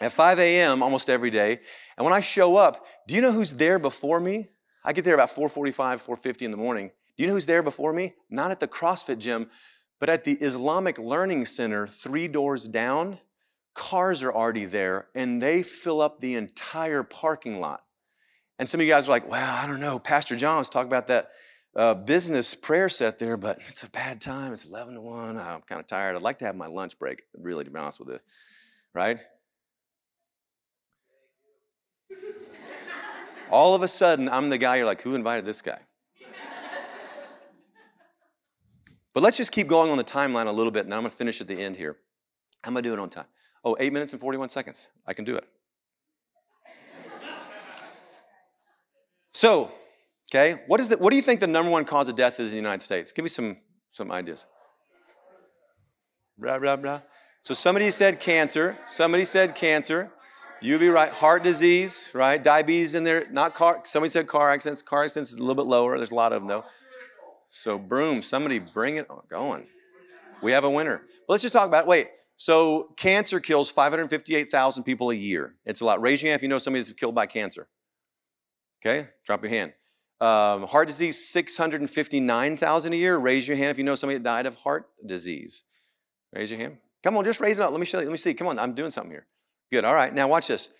At 0.00 0.12
5 0.12 0.38
a.m. 0.38 0.80
almost 0.80 1.10
every 1.10 1.30
day. 1.30 1.58
And 1.98 2.04
when 2.04 2.14
I 2.14 2.20
show 2.20 2.56
up, 2.56 2.86
do 3.08 3.16
you 3.16 3.20
know 3.20 3.32
who's 3.32 3.54
there 3.54 3.80
before 3.80 4.20
me? 4.20 4.50
I 4.84 4.92
get 4.92 5.04
there 5.04 5.14
about 5.14 5.30
4:45, 5.30 6.06
4:50 6.06 6.42
in 6.42 6.52
the 6.52 6.56
morning. 6.56 6.92
Do 7.16 7.24
you 7.24 7.26
know 7.26 7.34
who's 7.34 7.46
there 7.46 7.64
before 7.64 7.92
me? 7.92 8.14
Not 8.30 8.52
at 8.52 8.60
the 8.60 8.68
CrossFit 8.68 9.18
gym, 9.18 9.50
but 9.98 10.08
at 10.08 10.22
the 10.22 10.34
Islamic 10.34 10.98
Learning 10.98 11.44
Center, 11.44 11.88
three 11.88 12.28
doors 12.28 12.68
down 12.68 13.18
cars 13.74 14.22
are 14.22 14.32
already 14.32 14.64
there 14.64 15.08
and 15.14 15.42
they 15.42 15.62
fill 15.62 16.00
up 16.00 16.20
the 16.20 16.34
entire 16.34 17.02
parking 17.02 17.60
lot. 17.60 17.82
And 18.58 18.68
some 18.68 18.80
of 18.80 18.86
you 18.86 18.92
guys 18.92 19.08
are 19.08 19.12
like, 19.12 19.28
well, 19.28 19.54
I 19.54 19.66
don't 19.66 19.80
know. 19.80 19.98
Pastor 19.98 20.36
John 20.36 20.58
was 20.58 20.68
talking 20.68 20.88
about 20.88 21.06
that 21.06 21.30
uh, 21.74 21.94
business 21.94 22.54
prayer 22.54 22.88
set 22.88 23.18
there, 23.18 23.36
but 23.36 23.58
it's 23.68 23.84
a 23.84 23.90
bad 23.90 24.20
time. 24.20 24.52
It's 24.52 24.66
11 24.66 24.94
to 24.94 25.00
1. 25.00 25.38
I'm 25.38 25.62
kind 25.62 25.80
of 25.80 25.86
tired. 25.86 26.16
I'd 26.16 26.22
like 26.22 26.38
to 26.40 26.44
have 26.44 26.56
my 26.56 26.66
lunch 26.66 26.98
break, 26.98 27.22
really, 27.34 27.64
to 27.64 27.70
be 27.70 27.78
honest 27.78 28.00
with 28.00 28.08
you. 28.08 28.18
Right? 28.94 29.20
All 33.50 33.74
of 33.74 33.82
a 33.82 33.88
sudden, 33.88 34.28
I'm 34.28 34.48
the 34.48 34.58
guy 34.58 34.76
you're 34.76 34.86
like, 34.86 35.02
who 35.02 35.14
invited 35.14 35.44
this 35.44 35.62
guy? 35.62 35.78
but 39.12 39.22
let's 39.22 39.36
just 39.36 39.50
keep 39.50 39.66
going 39.66 39.90
on 39.90 39.96
the 39.96 40.04
timeline 40.04 40.46
a 40.46 40.52
little 40.52 40.70
bit, 40.70 40.84
and 40.84 40.94
I'm 40.94 41.00
going 41.00 41.10
to 41.10 41.16
finish 41.16 41.40
at 41.40 41.48
the 41.48 41.58
end 41.58 41.76
here. 41.76 41.96
I'm 42.62 42.74
going 42.74 42.84
to 42.84 42.88
do 42.88 42.92
it 42.92 42.98
on 43.00 43.10
time? 43.10 43.24
Oh, 43.64 43.76
eight 43.78 43.92
minutes 43.92 44.12
and 44.12 44.20
41 44.20 44.48
seconds. 44.48 44.88
I 45.06 45.12
can 45.12 45.24
do 45.24 45.36
it. 45.36 45.44
so, 49.32 49.70
okay, 50.30 50.62
what, 50.66 50.80
is 50.80 50.88
the, 50.88 50.96
what 50.96 51.10
do 51.10 51.16
you 51.16 51.22
think 51.22 51.40
the 51.40 51.46
number 51.46 51.70
one 51.70 51.84
cause 51.84 52.08
of 52.08 52.16
death 52.16 52.40
is 52.40 52.46
in 52.46 52.52
the 52.52 52.56
United 52.56 52.82
States? 52.82 53.12
Give 53.12 53.22
me 53.22 53.28
some, 53.28 53.58
some 53.92 54.10
ideas. 54.10 54.46
Blah, 56.38 56.58
blah, 56.58 56.76
blah. 56.76 57.00
So 57.42 57.54
somebody 57.54 57.90
said 57.90 58.20
cancer. 58.20 58.78
Somebody 58.86 59.24
said 59.24 59.54
cancer. 59.54 60.10
You'd 60.62 60.80
be 60.80 60.88
right. 60.88 61.10
Heart 61.10 61.42
disease, 61.42 62.10
right? 62.12 62.42
Diabetes 62.42 62.94
in 62.94 63.04
there. 63.04 63.26
Not 63.30 63.54
car. 63.54 63.80
Somebody 63.84 64.10
said 64.10 64.26
car 64.26 64.50
accidents. 64.50 64.82
Car 64.82 65.04
accidents 65.04 65.32
is 65.32 65.38
a 65.38 65.40
little 65.40 65.54
bit 65.54 65.68
lower. 65.68 65.96
There's 65.96 66.10
a 66.10 66.14
lot 66.14 66.32
of 66.32 66.42
them 66.42 66.48
though. 66.48 66.64
So 67.46 67.78
broom. 67.78 68.22
Somebody 68.22 68.58
bring 68.58 68.96
it 68.96 69.08
going. 69.28 69.66
We 70.42 70.52
have 70.52 70.64
a 70.64 70.70
winner. 70.70 71.02
But 71.26 71.34
let's 71.34 71.42
just 71.42 71.54
talk 71.54 71.66
about. 71.66 71.84
It. 71.84 71.88
Wait. 71.88 72.08
So 72.40 72.94
cancer 72.96 73.38
kills 73.38 73.70
558,000 73.70 74.82
people 74.82 75.10
a 75.10 75.14
year. 75.14 75.56
It's 75.66 75.82
a 75.82 75.84
lot. 75.84 76.00
Raise 76.00 76.22
your 76.22 76.30
hand 76.30 76.38
if 76.38 76.42
you 76.42 76.48
know 76.48 76.56
somebody 76.56 76.80
that's 76.80 76.98
killed 76.98 77.14
by 77.14 77.26
cancer. 77.26 77.68
Okay, 78.80 79.10
drop 79.26 79.42
your 79.42 79.50
hand. 79.50 79.74
Um, 80.22 80.62
heart 80.62 80.88
disease, 80.88 81.22
659,000 81.28 82.92
a 82.94 82.96
year. 82.96 83.18
Raise 83.18 83.46
your 83.46 83.58
hand 83.58 83.72
if 83.72 83.76
you 83.76 83.84
know 83.84 83.94
somebody 83.94 84.16
that 84.16 84.24
died 84.24 84.46
of 84.46 84.56
heart 84.56 84.86
disease. 85.04 85.64
Raise 86.32 86.50
your 86.50 86.58
hand. 86.58 86.78
Come 87.02 87.14
on, 87.18 87.26
just 87.26 87.40
raise 87.40 87.58
it 87.58 87.62
up. 87.62 87.72
Let 87.72 87.78
me 87.78 87.84
show 87.84 87.98
you. 87.98 88.06
Let 88.06 88.12
me 88.12 88.16
see. 88.16 88.32
Come 88.32 88.46
on, 88.46 88.58
I'm 88.58 88.72
doing 88.72 88.90
something 88.90 89.12
here. 89.12 89.26
Good. 89.70 89.84
All 89.84 89.94
right. 89.94 90.14
Now 90.14 90.26
watch 90.26 90.46
this. 90.46 90.70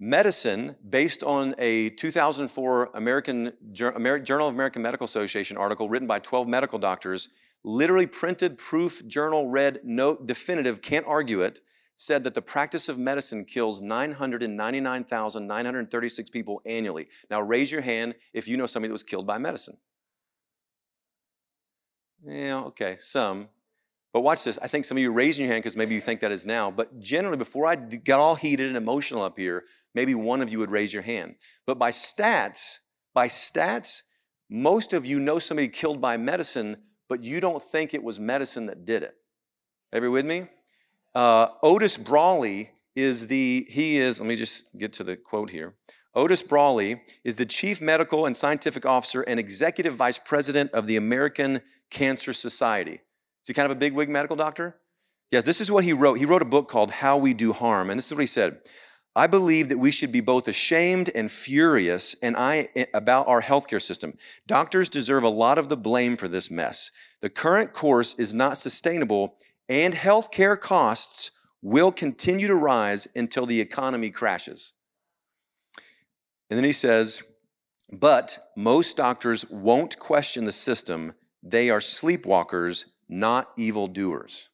Medicine, 0.00 0.74
based 0.90 1.22
on 1.22 1.54
a 1.58 1.90
2004 1.90 2.90
American 2.94 3.52
Journal 3.70 4.48
of 4.48 4.54
American 4.54 4.82
Medical 4.82 5.04
Association 5.04 5.56
article 5.56 5.88
written 5.88 6.08
by 6.08 6.18
12 6.18 6.48
medical 6.48 6.80
doctors, 6.80 7.28
literally 7.64 8.06
printed 8.06 8.58
proof 8.58 9.06
journal 9.06 9.48
read 9.48 9.80
note 9.84 10.26
definitive 10.26 10.82
can't 10.82 11.06
argue 11.06 11.40
it 11.40 11.60
said 11.96 12.24
that 12.24 12.34
the 12.34 12.42
practice 12.42 12.88
of 12.88 12.96
medicine 12.96 13.44
kills 13.44 13.82
999,936 13.82 16.30
people 16.30 16.62
annually. 16.64 17.08
Now 17.28 17.40
raise 17.40 17.72
your 17.72 17.80
hand 17.80 18.14
if 18.32 18.46
you 18.46 18.56
know 18.56 18.66
somebody 18.66 18.88
that 18.88 18.92
was 18.92 19.02
killed 19.02 19.26
by 19.26 19.38
medicine. 19.38 19.78
Yeah, 22.24 22.60
okay, 22.66 22.96
some. 23.00 23.48
But 24.12 24.22
watch 24.22 24.44
this. 24.44 24.58
I 24.62 24.68
think 24.68 24.84
some 24.84 24.96
of 24.96 25.02
you 25.02 25.12
raising 25.12 25.44
your 25.44 25.52
hand 25.52 25.64
because 25.64 25.76
maybe 25.76 25.94
you 25.94 26.00
think 26.00 26.20
that 26.20 26.32
is 26.32 26.46
now. 26.46 26.70
But 26.70 27.00
generally, 27.00 27.36
before 27.36 27.66
I 27.66 27.74
got 27.74 28.20
all 28.20 28.36
heated 28.36 28.68
and 28.68 28.76
emotional 28.76 29.22
up 29.22 29.36
here, 29.36 29.64
maybe 29.94 30.14
one 30.14 30.40
of 30.40 30.50
you 30.50 30.58
would 30.60 30.70
raise 30.70 30.94
your 30.94 31.02
hand. 31.02 31.34
But 31.66 31.78
by 31.78 31.90
stats, 31.90 32.78
by 33.12 33.28
stats, 33.28 34.02
most 34.48 34.92
of 34.92 35.04
you 35.04 35.18
know 35.18 35.38
somebody 35.38 35.68
killed 35.68 36.00
by 36.00 36.16
medicine 36.16 36.78
but 37.08 37.24
you 37.24 37.40
don't 37.40 37.62
think 37.62 37.94
it 37.94 38.02
was 38.02 38.20
medicine 38.20 38.66
that 38.66 38.84
did 38.84 39.02
it. 39.02 39.14
Everybody 39.92 40.12
with 40.12 40.26
me? 40.26 40.48
Uh, 41.14 41.48
Otis 41.62 41.96
Brawley 41.96 42.70
is 42.94 43.26
the, 43.26 43.66
he 43.68 43.98
is, 43.98 44.20
let 44.20 44.28
me 44.28 44.36
just 44.36 44.64
get 44.76 44.92
to 44.94 45.04
the 45.04 45.16
quote 45.16 45.50
here. 45.50 45.74
Otis 46.14 46.42
Brawley 46.42 47.02
is 47.24 47.36
the 47.36 47.46
chief 47.46 47.80
medical 47.80 48.26
and 48.26 48.36
scientific 48.36 48.84
officer 48.84 49.22
and 49.22 49.38
executive 49.38 49.94
vice 49.94 50.18
president 50.18 50.70
of 50.72 50.86
the 50.86 50.96
American 50.96 51.60
Cancer 51.90 52.32
Society. 52.32 52.94
Is 52.94 53.46
he 53.46 53.54
kind 53.54 53.70
of 53.70 53.76
a 53.76 53.80
bigwig 53.80 54.08
medical 54.08 54.36
doctor? 54.36 54.76
Yes, 55.30 55.44
this 55.44 55.60
is 55.60 55.70
what 55.70 55.84
he 55.84 55.92
wrote. 55.92 56.14
He 56.14 56.24
wrote 56.24 56.42
a 56.42 56.46
book 56.46 56.68
called 56.68 56.90
How 56.90 57.18
We 57.18 57.34
Do 57.34 57.52
Harm, 57.52 57.90
and 57.90 57.98
this 57.98 58.06
is 58.06 58.12
what 58.12 58.20
he 58.20 58.26
said. 58.26 58.58
I 59.18 59.26
believe 59.26 59.68
that 59.68 59.78
we 59.78 59.90
should 59.90 60.12
be 60.12 60.20
both 60.20 60.46
ashamed 60.46 61.10
and 61.12 61.28
furious 61.28 62.14
and 62.22 62.36
I, 62.36 62.68
eh, 62.76 62.84
about 62.94 63.26
our 63.26 63.42
healthcare 63.42 63.82
system. 63.82 64.16
Doctors 64.46 64.88
deserve 64.88 65.24
a 65.24 65.28
lot 65.28 65.58
of 65.58 65.68
the 65.68 65.76
blame 65.76 66.16
for 66.16 66.28
this 66.28 66.52
mess. 66.52 66.92
The 67.20 67.28
current 67.28 67.72
course 67.72 68.14
is 68.16 68.32
not 68.32 68.58
sustainable, 68.58 69.34
and 69.68 69.92
healthcare 69.92 70.58
costs 70.58 71.32
will 71.62 71.90
continue 71.90 72.46
to 72.46 72.54
rise 72.54 73.08
until 73.16 73.44
the 73.44 73.60
economy 73.60 74.10
crashes. 74.10 74.72
And 76.48 76.56
then 76.56 76.64
he 76.64 76.70
says, 76.70 77.24
but 77.92 78.50
most 78.56 78.96
doctors 78.96 79.50
won't 79.50 79.98
question 79.98 80.44
the 80.44 80.52
system. 80.52 81.12
They 81.42 81.70
are 81.70 81.80
sleepwalkers, 81.80 82.84
not 83.08 83.50
evildoers. 83.56 84.48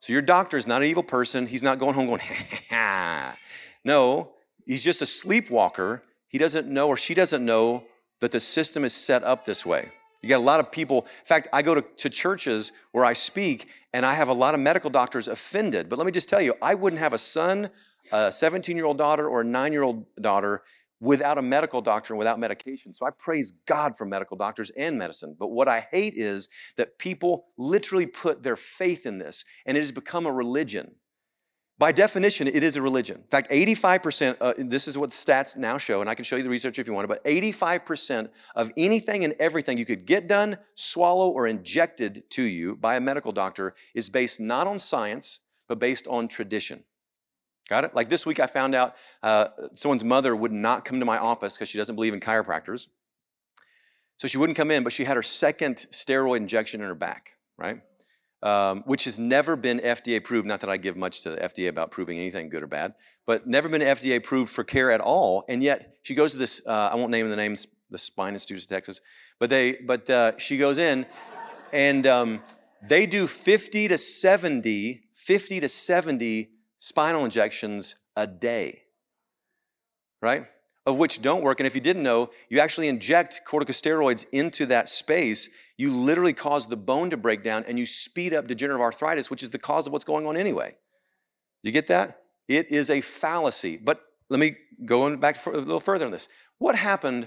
So 0.00 0.14
your 0.14 0.22
doctor 0.22 0.56
is 0.56 0.66
not 0.66 0.80
an 0.80 0.88
evil 0.88 1.02
person. 1.02 1.46
He's 1.46 1.62
not 1.62 1.78
going 1.78 1.94
home 1.94 2.06
going, 2.06 2.20
ha 2.20 2.58
ha. 2.70 3.38
No, 3.84 4.32
he's 4.64 4.82
just 4.82 5.02
a 5.02 5.06
sleepwalker. 5.06 6.02
He 6.28 6.38
doesn't 6.38 6.68
know 6.68 6.88
or 6.88 6.96
she 6.96 7.14
doesn't 7.14 7.44
know 7.44 7.84
that 8.20 8.30
the 8.30 8.40
system 8.40 8.84
is 8.84 8.92
set 8.92 9.22
up 9.24 9.44
this 9.44 9.66
way. 9.66 9.88
You 10.22 10.28
got 10.28 10.38
a 10.38 10.38
lot 10.38 10.60
of 10.60 10.70
people. 10.70 11.02
In 11.02 11.26
fact, 11.26 11.48
I 11.52 11.62
go 11.62 11.74
to, 11.74 11.82
to 11.82 12.08
churches 12.08 12.70
where 12.92 13.04
I 13.04 13.12
speak 13.12 13.68
and 13.92 14.06
I 14.06 14.14
have 14.14 14.28
a 14.28 14.32
lot 14.32 14.54
of 14.54 14.60
medical 14.60 14.88
doctors 14.88 15.26
offended. 15.26 15.88
But 15.88 15.98
let 15.98 16.06
me 16.06 16.12
just 16.12 16.28
tell 16.28 16.40
you, 16.40 16.54
I 16.62 16.74
wouldn't 16.74 17.00
have 17.00 17.12
a 17.12 17.18
son, 17.18 17.70
a 18.12 18.30
17 18.30 18.76
year 18.76 18.86
old 18.86 18.98
daughter, 18.98 19.28
or 19.28 19.40
a 19.40 19.44
nine 19.44 19.72
year 19.72 19.82
old 19.82 20.06
daughter 20.20 20.62
without 21.00 21.36
a 21.36 21.42
medical 21.42 21.82
doctor 21.82 22.14
and 22.14 22.18
without 22.18 22.38
medication. 22.38 22.94
So 22.94 23.04
I 23.04 23.10
praise 23.10 23.52
God 23.66 23.98
for 23.98 24.04
medical 24.04 24.36
doctors 24.36 24.70
and 24.70 24.96
medicine. 24.96 25.34
But 25.36 25.48
what 25.48 25.66
I 25.66 25.80
hate 25.90 26.14
is 26.16 26.48
that 26.76 26.96
people 26.98 27.46
literally 27.58 28.06
put 28.06 28.44
their 28.44 28.54
faith 28.54 29.04
in 29.04 29.18
this 29.18 29.44
and 29.66 29.76
it 29.76 29.80
has 29.80 29.90
become 29.90 30.26
a 30.26 30.32
religion. 30.32 30.94
By 31.82 31.90
definition, 31.90 32.46
it 32.46 32.62
is 32.62 32.76
a 32.76 32.80
religion. 32.80 33.16
In 33.16 33.26
fact, 33.28 33.50
85%, 33.50 34.36
uh, 34.40 34.54
this 34.56 34.86
is 34.86 34.96
what 34.96 35.10
stats 35.10 35.56
now 35.56 35.78
show, 35.78 36.00
and 36.00 36.08
I 36.08 36.14
can 36.14 36.24
show 36.24 36.36
you 36.36 36.44
the 36.44 36.48
research 36.48 36.78
if 36.78 36.86
you 36.86 36.92
want, 36.92 37.08
but 37.08 37.24
85% 37.24 38.28
of 38.54 38.70
anything 38.76 39.24
and 39.24 39.34
everything 39.40 39.76
you 39.78 39.84
could 39.84 40.06
get 40.06 40.28
done, 40.28 40.58
swallow, 40.76 41.30
or 41.30 41.48
injected 41.48 42.22
to 42.30 42.42
you 42.44 42.76
by 42.76 42.94
a 42.94 43.00
medical 43.00 43.32
doctor 43.32 43.74
is 43.94 44.08
based 44.08 44.38
not 44.38 44.68
on 44.68 44.78
science, 44.78 45.40
but 45.66 45.80
based 45.80 46.06
on 46.06 46.28
tradition. 46.28 46.84
Got 47.68 47.82
it? 47.82 47.96
Like 47.96 48.08
this 48.08 48.26
week, 48.26 48.38
I 48.38 48.46
found 48.46 48.76
out 48.76 48.94
uh, 49.24 49.48
someone's 49.74 50.04
mother 50.04 50.36
would 50.36 50.52
not 50.52 50.84
come 50.84 51.00
to 51.00 51.04
my 51.04 51.18
office 51.18 51.56
because 51.56 51.68
she 51.68 51.78
doesn't 51.78 51.96
believe 51.96 52.14
in 52.14 52.20
chiropractors. 52.20 52.86
So 54.18 54.28
she 54.28 54.38
wouldn't 54.38 54.56
come 54.56 54.70
in, 54.70 54.84
but 54.84 54.92
she 54.92 55.02
had 55.02 55.16
her 55.16 55.22
second 55.22 55.86
steroid 55.90 56.36
injection 56.36 56.80
in 56.80 56.86
her 56.86 56.94
back, 56.94 57.38
right? 57.58 57.80
Um, 58.42 58.82
which 58.86 59.04
has 59.04 59.18
never 59.18 59.56
been 59.56 59.78
FDA 59.78 60.16
approved. 60.16 60.46
Not 60.46 60.60
that 60.60 60.70
I 60.70 60.76
give 60.76 60.96
much 60.96 61.22
to 61.22 61.30
the 61.30 61.36
FDA 61.36 61.68
about 61.68 61.90
proving 61.90 62.18
anything 62.18 62.48
good 62.48 62.62
or 62.62 62.66
bad, 62.66 62.94
but 63.26 63.46
never 63.46 63.68
been 63.68 63.80
FDA 63.80 64.16
approved 64.16 64.50
for 64.52 64.64
care 64.64 64.90
at 64.90 65.00
all. 65.00 65.44
And 65.48 65.62
yet 65.62 65.96
she 66.02 66.14
goes 66.14 66.32
to 66.32 66.38
this. 66.38 66.62
Uh, 66.66 66.90
I 66.92 66.96
won't 66.96 67.10
name 67.10 67.28
the 67.30 67.36
names. 67.36 67.66
The 67.90 67.98
Spine 67.98 68.32
Institute 68.32 68.62
of 68.62 68.66
Texas, 68.68 69.02
but 69.38 69.50
they. 69.50 69.72
But 69.74 70.08
uh, 70.08 70.32
she 70.38 70.56
goes 70.56 70.78
in, 70.78 71.04
and 71.74 72.06
um, 72.06 72.42
they 72.88 73.04
do 73.04 73.26
50 73.26 73.88
to 73.88 73.98
70, 73.98 75.02
50 75.14 75.60
to 75.60 75.68
70 75.68 76.50
spinal 76.78 77.24
injections 77.24 77.96
a 78.16 78.26
day. 78.26 78.82
Right? 80.22 80.46
Of 80.84 80.96
which 80.96 81.22
don't 81.22 81.44
work. 81.44 81.60
And 81.60 81.66
if 81.66 81.74
you 81.76 81.80
didn't 81.80 82.02
know, 82.02 82.30
you 82.48 82.58
actually 82.58 82.88
inject 82.88 83.42
corticosteroids 83.46 84.26
into 84.32 84.66
that 84.66 84.88
space 84.88 85.48
you 85.82 85.92
literally 85.92 86.32
cause 86.32 86.68
the 86.68 86.76
bone 86.76 87.10
to 87.10 87.16
break 87.16 87.42
down 87.42 87.64
and 87.66 87.76
you 87.76 87.86
speed 87.86 88.32
up 88.32 88.46
degenerative 88.46 88.80
arthritis, 88.80 89.30
which 89.30 89.42
is 89.42 89.50
the 89.50 89.58
cause 89.58 89.88
of 89.88 89.92
what's 89.92 90.04
going 90.04 90.26
on 90.28 90.36
anyway. 90.36 90.76
You 91.64 91.72
get 91.72 91.88
that? 91.88 92.20
It 92.46 92.70
is 92.70 92.88
a 92.88 93.00
fallacy. 93.00 93.78
But 93.78 94.00
let 94.28 94.38
me 94.38 94.56
go 94.84 95.02
on 95.02 95.16
back 95.16 95.44
a 95.44 95.50
little 95.50 95.80
further 95.80 96.06
on 96.06 96.12
this. 96.12 96.28
What 96.58 96.76
happened 96.76 97.26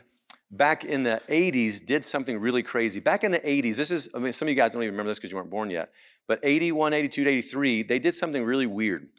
back 0.51 0.85
in 0.85 1.03
the 1.03 1.21
80s 1.27 1.85
did 1.85 2.05
something 2.05 2.39
really 2.39 2.63
crazy. 2.63 3.01
Back 3.01 3.25
in 3.25 3.31
the 3.31 3.41
80s, 3.41 3.75
this 3.75 3.91
is, 3.91 4.07
I 4.15 4.19
mean, 4.19 4.31
some 4.31 4.47
of 4.47 4.51
you 4.51 4.55
guys 4.55 4.71
don't 4.71 4.83
even 4.83 4.93
remember 4.93 5.09
this 5.09 5.17
because 5.17 5.31
you 5.31 5.37
weren't 5.37 5.49
born 5.49 5.69
yet, 5.69 5.91
but 6.25 6.39
81, 6.41 6.93
82, 6.93 7.27
83, 7.27 7.83
they 7.83 7.99
did 7.99 8.13
something 8.13 8.41
really 8.41 8.67
weird. 8.67 9.09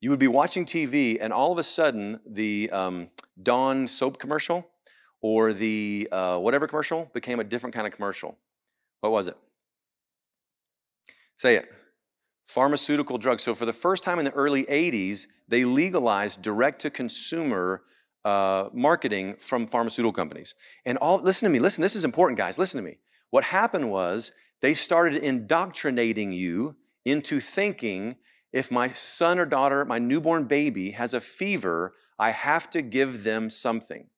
You 0.00 0.10
would 0.10 0.18
be 0.18 0.28
watching 0.28 0.64
TV, 0.64 1.18
and 1.20 1.32
all 1.32 1.52
of 1.52 1.58
a 1.58 1.62
sudden, 1.62 2.20
the 2.26 2.70
um, 2.70 3.10
Dawn 3.42 3.88
soap 3.88 4.18
commercial 4.18 4.68
or 5.22 5.52
the 5.52 6.08
uh, 6.12 6.38
whatever 6.38 6.66
commercial 6.66 7.10
became 7.14 7.40
a 7.40 7.44
different 7.44 7.74
kind 7.74 7.86
of 7.86 7.92
commercial. 7.92 8.36
What 9.00 9.12
was 9.12 9.26
it? 9.26 9.36
Say 11.36 11.56
it. 11.56 11.70
Pharmaceutical 12.46 13.18
drugs. 13.18 13.42
So, 13.42 13.54
for 13.54 13.66
the 13.66 13.72
first 13.72 14.02
time 14.04 14.18
in 14.18 14.24
the 14.24 14.32
early 14.32 14.64
80s, 14.64 15.26
they 15.48 15.64
legalized 15.64 16.42
direct 16.42 16.80
to 16.82 16.90
consumer 16.90 17.82
uh, 18.24 18.68
marketing 18.72 19.36
from 19.36 19.66
pharmaceutical 19.66 20.12
companies. 20.12 20.54
And 20.84 20.98
all, 20.98 21.18
listen 21.18 21.46
to 21.46 21.52
me, 21.52 21.58
listen, 21.60 21.82
this 21.82 21.96
is 21.96 22.04
important, 22.04 22.38
guys, 22.38 22.58
listen 22.58 22.78
to 22.78 22.84
me. 22.84 22.98
What 23.30 23.44
happened 23.44 23.90
was 23.90 24.32
they 24.60 24.74
started 24.74 25.22
indoctrinating 25.22 26.32
you 26.32 26.76
into 27.04 27.40
thinking 27.40 28.16
if 28.56 28.70
my 28.70 28.88
son 28.92 29.38
or 29.38 29.46
daughter, 29.46 29.84
my 29.84 29.98
newborn 29.98 30.44
baby, 30.44 30.90
has 30.90 31.14
a 31.14 31.20
fever, 31.20 31.92
I 32.18 32.30
have 32.30 32.70
to 32.70 32.82
give 32.82 33.24
them 33.24 33.50
something, 33.50 34.08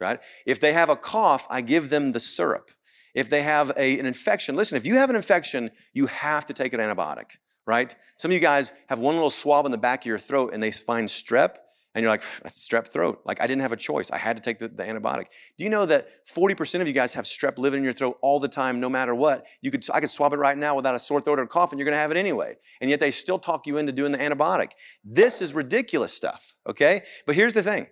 right? 0.00 0.20
If 0.44 0.60
they 0.60 0.72
have 0.72 0.90
a 0.90 0.96
cough, 0.96 1.46
I 1.50 1.60
give 1.60 1.88
them 1.90 2.12
the 2.12 2.20
syrup 2.20 2.70
if 3.16 3.30
they 3.30 3.42
have 3.42 3.72
a, 3.78 3.98
an 3.98 4.04
infection, 4.04 4.54
listen, 4.54 4.76
if 4.76 4.86
you 4.86 4.96
have 4.96 5.08
an 5.08 5.16
infection, 5.16 5.70
you 5.94 6.06
have 6.06 6.44
to 6.46 6.52
take 6.52 6.74
an 6.74 6.80
antibiotic, 6.80 7.38
right? 7.66 7.96
Some 8.18 8.30
of 8.30 8.34
you 8.34 8.40
guys 8.40 8.72
have 8.88 8.98
one 8.98 9.14
little 9.14 9.30
swab 9.30 9.64
in 9.64 9.72
the 9.72 9.78
back 9.78 10.02
of 10.02 10.06
your 10.06 10.18
throat 10.18 10.52
and 10.52 10.62
they 10.62 10.70
find 10.70 11.08
strep, 11.08 11.56
and 11.96 12.02
you're 12.02 12.10
like, 12.10 12.22
that's 12.42 12.68
strep 12.68 12.88
throat. 12.88 13.22
Like, 13.24 13.40
I 13.40 13.46
didn't 13.46 13.62
have 13.62 13.72
a 13.72 13.76
choice. 13.76 14.10
I 14.10 14.18
had 14.18 14.36
to 14.36 14.42
take 14.42 14.58
the, 14.58 14.68
the, 14.68 14.82
antibiotic. 14.82 15.28
Do 15.56 15.64
you 15.64 15.70
know 15.70 15.86
that 15.86 16.08
40% 16.26 16.82
of 16.82 16.86
you 16.86 16.92
guys 16.92 17.14
have 17.14 17.24
strep 17.24 17.56
living 17.56 17.78
in 17.78 17.84
your 17.84 17.94
throat 17.94 18.18
all 18.20 18.38
the 18.38 18.48
time, 18.48 18.80
no 18.80 18.90
matter 18.90 19.14
what? 19.14 19.46
You 19.62 19.70
could, 19.70 19.82
I 19.94 20.00
could 20.00 20.10
swab 20.10 20.34
it 20.34 20.36
right 20.36 20.58
now 20.58 20.76
without 20.76 20.94
a 20.94 20.98
sore 20.98 21.22
throat 21.22 21.38
or 21.38 21.44
a 21.44 21.48
cough, 21.48 21.72
and 21.72 21.78
you're 21.78 21.86
gonna 21.86 21.96
have 21.96 22.10
it 22.10 22.18
anyway. 22.18 22.56
And 22.82 22.90
yet 22.90 23.00
they 23.00 23.10
still 23.10 23.38
talk 23.38 23.66
you 23.66 23.78
into 23.78 23.92
doing 23.92 24.12
the 24.12 24.18
antibiotic. 24.18 24.72
This 25.06 25.40
is 25.40 25.54
ridiculous 25.54 26.12
stuff, 26.12 26.54
okay? 26.68 27.00
But 27.24 27.34
here's 27.34 27.54
the 27.54 27.62
thing 27.62 27.86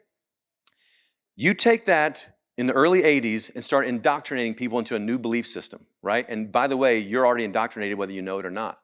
you 1.34 1.54
take 1.54 1.86
that 1.86 2.28
in 2.58 2.66
the 2.66 2.74
early 2.74 3.02
80s 3.02 3.52
and 3.54 3.64
start 3.64 3.86
indoctrinating 3.86 4.52
people 4.52 4.78
into 4.78 4.96
a 4.96 4.98
new 4.98 5.18
belief 5.18 5.46
system, 5.46 5.86
right? 6.02 6.26
And 6.28 6.52
by 6.52 6.66
the 6.66 6.76
way, 6.76 6.98
you're 6.98 7.26
already 7.26 7.44
indoctrinated 7.44 7.96
whether 7.96 8.12
you 8.12 8.20
know 8.20 8.38
it 8.38 8.44
or 8.44 8.50
not. 8.50 8.80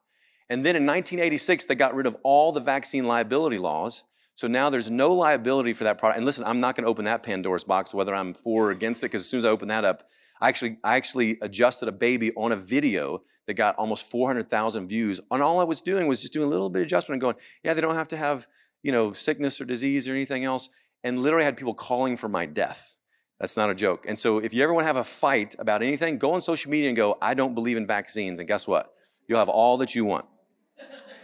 And 0.49 0.65
then 0.65 0.75
in 0.75 0.87
1986, 0.87 1.65
they 1.65 1.75
got 1.75 1.93
rid 1.93 2.07
of 2.07 2.17
all 2.23 2.51
the 2.51 2.59
vaccine 2.59 3.05
liability 3.05 3.59
laws. 3.59 4.01
So 4.41 4.47
now 4.47 4.71
there's 4.71 4.89
no 4.89 5.13
liability 5.13 5.73
for 5.73 5.83
that 5.83 5.99
product. 5.99 6.17
And 6.17 6.25
listen, 6.25 6.43
I'm 6.45 6.59
not 6.59 6.75
going 6.75 6.83
to 6.83 6.89
open 6.89 7.05
that 7.05 7.21
Pandora's 7.21 7.63
box, 7.63 7.93
whether 7.93 8.15
I'm 8.15 8.33
for 8.33 8.69
or 8.69 8.71
against 8.71 9.03
it, 9.03 9.11
because 9.11 9.21
as 9.21 9.29
soon 9.29 9.37
as 9.37 9.45
I 9.45 9.49
open 9.49 9.67
that 9.67 9.85
up, 9.85 10.09
I 10.41 10.47
actually, 10.47 10.77
I 10.83 10.95
actually 10.95 11.37
adjusted 11.43 11.87
a 11.87 11.91
baby 11.91 12.31
on 12.33 12.51
a 12.51 12.55
video 12.55 13.21
that 13.45 13.53
got 13.53 13.75
almost 13.75 14.09
400,000 14.09 14.87
views. 14.87 15.21
And 15.29 15.43
all 15.43 15.59
I 15.59 15.63
was 15.63 15.79
doing 15.79 16.07
was 16.07 16.21
just 16.21 16.33
doing 16.33 16.47
a 16.47 16.49
little 16.49 16.71
bit 16.71 16.79
of 16.79 16.87
adjustment 16.87 17.17
and 17.17 17.21
going, 17.21 17.35
yeah, 17.63 17.75
they 17.75 17.81
don't 17.81 17.93
have 17.93 18.07
to 18.07 18.17
have, 18.17 18.47
you 18.81 18.91
know, 18.91 19.11
sickness 19.11 19.61
or 19.61 19.65
disease 19.65 20.07
or 20.09 20.13
anything 20.13 20.43
else. 20.43 20.69
And 21.03 21.19
literally 21.19 21.45
had 21.45 21.55
people 21.55 21.75
calling 21.75 22.17
for 22.17 22.27
my 22.27 22.47
death. 22.47 22.95
That's 23.39 23.55
not 23.55 23.69
a 23.69 23.75
joke. 23.75 24.05
And 24.07 24.17
so 24.17 24.39
if 24.39 24.55
you 24.55 24.63
ever 24.63 24.73
want 24.73 24.85
to 24.85 24.87
have 24.87 24.97
a 24.97 25.03
fight 25.03 25.55
about 25.59 25.83
anything, 25.83 26.17
go 26.17 26.33
on 26.33 26.41
social 26.41 26.71
media 26.71 26.87
and 26.87 26.97
go, 26.97 27.15
I 27.21 27.35
don't 27.35 27.53
believe 27.53 27.77
in 27.77 27.85
vaccines. 27.85 28.39
And 28.39 28.47
guess 28.47 28.65
what? 28.65 28.91
You'll 29.27 29.37
have 29.37 29.49
all 29.49 29.77
that 29.77 29.93
you 29.93 30.03
want. 30.03 30.25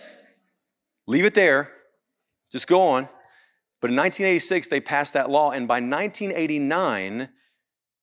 Leave 1.07 1.25
it 1.25 1.33
there. 1.33 1.71
Just 2.51 2.67
go 2.67 2.81
on. 2.81 3.09
But 3.81 3.91
in 3.91 3.95
1986, 3.95 4.69
they 4.69 4.81
passed 4.81 5.13
that 5.13 5.29
law. 5.29 5.51
And 5.51 5.67
by 5.67 5.75
1989, 5.75 7.29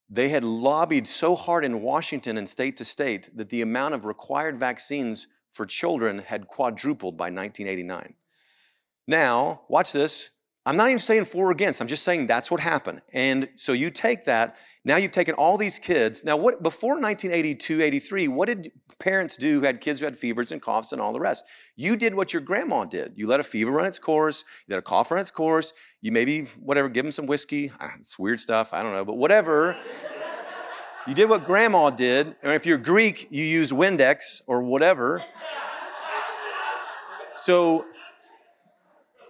they 0.09 0.29
had 0.29 0.45
lobbied 0.45 1.07
so 1.09 1.35
hard 1.35 1.65
in 1.65 1.83
Washington 1.83 2.39
and 2.39 2.49
state 2.49 2.77
to 2.77 2.85
state 2.85 3.31
that 3.37 3.49
the 3.49 3.63
amount 3.63 3.95
of 3.95 4.05
required 4.05 4.61
vaccines 4.61 5.27
for 5.53 5.67
children 5.67 6.19
had 6.19 6.47
quadrupled 6.47 7.17
by 7.17 7.25
1989. 7.25 8.15
Now, 9.07 9.63
watch 9.69 9.93
this. 9.93 10.31
I'm 10.67 10.77
not 10.77 10.89
even 10.89 10.99
saying 10.99 11.27
for 11.27 11.49
or 11.49 11.51
against, 11.51 11.81
I'm 11.81 11.89
just 11.89 12.05
saying 12.05 12.27
that's 12.27 12.51
what 12.51 12.61
happened. 12.61 13.03
And 13.13 13.49
so 13.57 13.73
you 13.73 13.91
take 13.91 14.25
that, 14.25 14.57
now 14.85 14.97
you've 14.97 15.13
taken 15.13 15.35
all 15.35 15.59
these 15.59 15.79
kids. 15.79 16.25
Now, 16.25 16.37
what 16.37 16.63
before 16.63 16.95
1982, 16.95 17.83
83, 17.83 18.29
what 18.29 18.47
did 18.47 18.73
parents 18.99 19.37
do 19.37 19.61
who 19.61 19.67
had 19.67 19.81
kids 19.81 20.01
who 20.01 20.07
had 20.07 20.17
fevers 20.17 20.53
and 20.53 20.63
coughs 20.63 20.93
and 20.93 21.03
all 21.03 21.13
the 21.13 21.21
rest? 21.21 21.45
You 21.77 21.97
did 21.97 22.15
what 22.15 22.33
your 22.33 22.41
grandma 22.41 22.85
did. 22.85 23.13
You 23.17 23.27
let 23.27 23.41
a 23.41 23.45
fever 23.45 23.71
run 23.71 23.85
its 23.85 23.99
course, 23.99 24.45
you 24.67 24.73
let 24.73 24.79
a 24.79 24.83
cough 24.83 25.11
run 25.11 25.21
its 25.21 25.31
course, 25.31 25.75
you 26.01 26.13
maybe, 26.13 26.43
whatever, 26.59 26.89
give 26.89 27.05
them 27.05 27.13
some 27.13 27.27
whiskey. 27.27 27.71
Ah, 27.79 27.93
it's 27.99 28.19
weird 28.19 28.41
stuff, 28.41 28.73
I 28.73 28.83
don't 28.83 28.93
know, 28.93 29.05
but 29.05 29.17
whatever. 29.17 29.77
you 31.07 31.13
did 31.13 31.29
what 31.29 31.45
grandma 31.45 31.91
did. 31.91 32.37
And 32.43 32.53
if 32.53 32.65
you're 32.65 32.79
Greek, 32.79 33.29
you 33.31 33.45
use 33.45 33.71
Windex 33.71 34.41
or 34.47 34.63
whatever. 34.63 35.23
So 37.37 37.85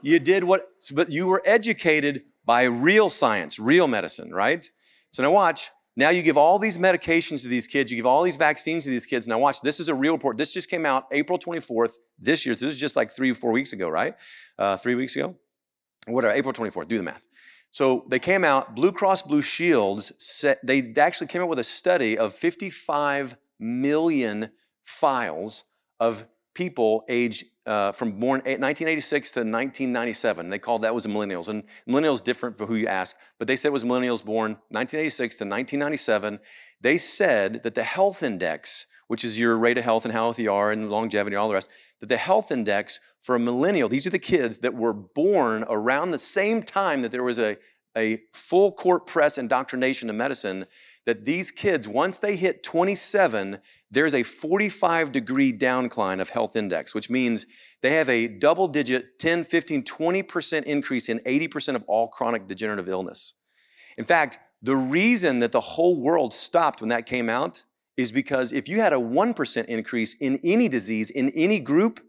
you 0.05 0.19
did 0.19 0.45
what, 0.45 0.69
but 0.93 1.11
you 1.11 1.27
were 1.27 1.43
educated 1.47 2.25
by 2.45 2.65
real 2.65 3.09
science, 3.09 3.59
real 3.59 3.89
medicine, 3.89 4.33
right? 4.35 4.71
So 5.13 5.23
now 5.23 5.31
watch. 5.31 5.71
Now 5.97 6.11
you 6.11 6.23
give 6.23 6.37
all 6.37 6.59
these 6.59 6.77
medications 6.77 7.43
to 7.43 7.49
these 7.49 7.67
kids, 7.67 7.91
you 7.91 7.97
give 7.97 8.05
all 8.05 8.23
these 8.23 8.37
vaccines 8.37 8.85
to 8.85 8.91
these 8.91 9.07
kids. 9.07 9.27
Now 9.27 9.39
watch, 9.39 9.63
this 9.63 9.81
is 9.81 9.89
a 9.89 9.95
real 9.95 10.13
report. 10.13 10.37
This 10.37 10.53
just 10.53 10.69
came 10.69 10.85
out 10.85 11.07
April 11.11 11.39
24th 11.39 11.95
this 12.19 12.45
year. 12.45 12.55
So 12.55 12.67
this 12.67 12.75
is 12.75 12.81
just 12.81 12.97
like 12.97 13.13
three 13.13 13.31
or 13.31 13.35
four 13.35 13.51
weeks 13.53 13.73
ago, 13.73 13.89
right? 13.89 14.15
Uh, 14.59 14.77
three 14.77 14.95
weeks 14.95 15.17
ago? 15.17 15.37
What 16.07 16.25
are 16.25 16.33
April 16.33 16.53
24th, 16.53 16.89
do 16.89 16.99
the 16.99 17.03
math. 17.03 17.27
So 17.71 18.05
they 18.09 18.19
came 18.19 18.45
out, 18.45 18.75
Blue 18.75 18.93
Cross 18.93 19.23
Blue 19.23 19.41
Shields, 19.41 20.13
set, 20.19 20.59
they 20.65 20.93
actually 20.99 21.29
came 21.29 21.41
out 21.41 21.49
with 21.49 21.61
a 21.61 21.65
study 21.65 22.19
of 22.19 22.35
55 22.35 23.37
million 23.59 24.51
files 24.83 25.65
of 25.99 26.27
people 26.55 27.05
age 27.09 27.47
uh, 27.67 27.93
from 27.93 28.13
born 28.13 28.41
1986 28.41 29.33
to 29.33 29.41
1997. 29.41 30.51
They 30.51 30.59
called 30.59 30.83
that 30.83 30.95
was 30.95 31.07
millennials. 31.07 31.49
And 31.49 31.65
millennials 31.89 32.23
different 32.23 32.59
for 32.59 32.67
who 32.67 32.75
you 32.75 32.87
ask, 32.87 33.17
but 33.39 33.49
they 33.49 33.57
said 33.57 33.69
it 33.69 33.73
was 33.73 33.85
millennials 33.85 34.25
born 34.25 34.53
1986 34.71 35.37
to 35.37 35.45
1997. 35.45 36.39
They 36.81 36.99
said 36.99 37.63
that 37.63 37.75
the 37.75 37.83
health 37.83 38.23
index, 38.23 38.87
which 39.09 39.25
is 39.25 39.39
your 39.39 39.57
rate 39.57 39.79
of 39.79 39.85
health 39.85 40.05
and 40.05 40.13
how 40.13 40.25
healthy 40.25 40.45
you 40.45 40.53
are 40.53 40.73
and 40.73 40.91
longevity 40.91 41.37
all 41.37 41.49
the 41.49 41.55
rest, 41.55 41.71
that 42.01 42.09
the 42.09 42.17
health 42.17 42.51
index 42.51 43.01
for 43.23 43.35
a 43.35 43.41
millennial, 43.41 43.89
these 43.89 44.07
are 44.07 44.11
the 44.11 44.19
kids 44.19 44.59
that 44.59 44.75
were 44.75 44.93
born 44.93 45.65
around 45.69 46.11
the 46.11 46.19
same 46.19 46.63
time 46.63 47.01
that 47.03 47.11
there 47.11 47.23
was 47.23 47.39
a, 47.39 47.57
a 47.97 48.21
full 48.35 48.73
court 48.73 49.07
press 49.07 49.39
indoctrination 49.39 50.11
of 50.11 50.17
medicine, 50.17 50.67
that 51.07 51.25
these 51.25 51.51
kids, 51.51 51.87
once 51.87 52.19
they 52.19 52.37
hit 52.37 52.63
27, 52.63 53.59
there's 53.95 54.15
a 54.15 54.23
45 54.23 55.13
degree 55.13 55.53
downcline 55.53 56.21
of 56.21 56.31
health 56.31 56.57
index, 56.57 56.95
which 56.95 57.09
means 57.09 57.47
they 57.81 57.95
have 57.95 58.09
a 58.09 58.27
double 58.27 58.69
digit 58.69 59.19
10, 59.19 59.45
15, 59.45 59.83
20% 59.85 60.63
increase 60.65 61.09
in 61.09 61.21
80% 61.21 61.77
of 61.77 61.85
all 61.87 62.09
chronic 62.09 62.47
degenerative 62.47 62.89
illness. 62.89 63.35
In 63.97 64.05
fact, 64.05 64.39
the 64.63 64.77
reason 64.77 65.41
that 65.41 65.53
the 65.53 65.61
whole 65.61 66.01
world 66.01 66.33
stopped 66.33 66.81
when 66.81 66.89
that 66.89 67.07
came 67.07 67.29
out 67.29 67.65
is 67.97 68.11
because 68.11 68.53
if 68.53 68.69
you 68.69 68.81
had 68.81 68.93
a 68.93 68.97
1% 68.97 69.65
increase 69.67 70.15
in 70.15 70.41
any 70.43 70.69
disease, 70.69 71.11
in 71.11 71.31
any 71.31 71.61
group, 71.61 72.01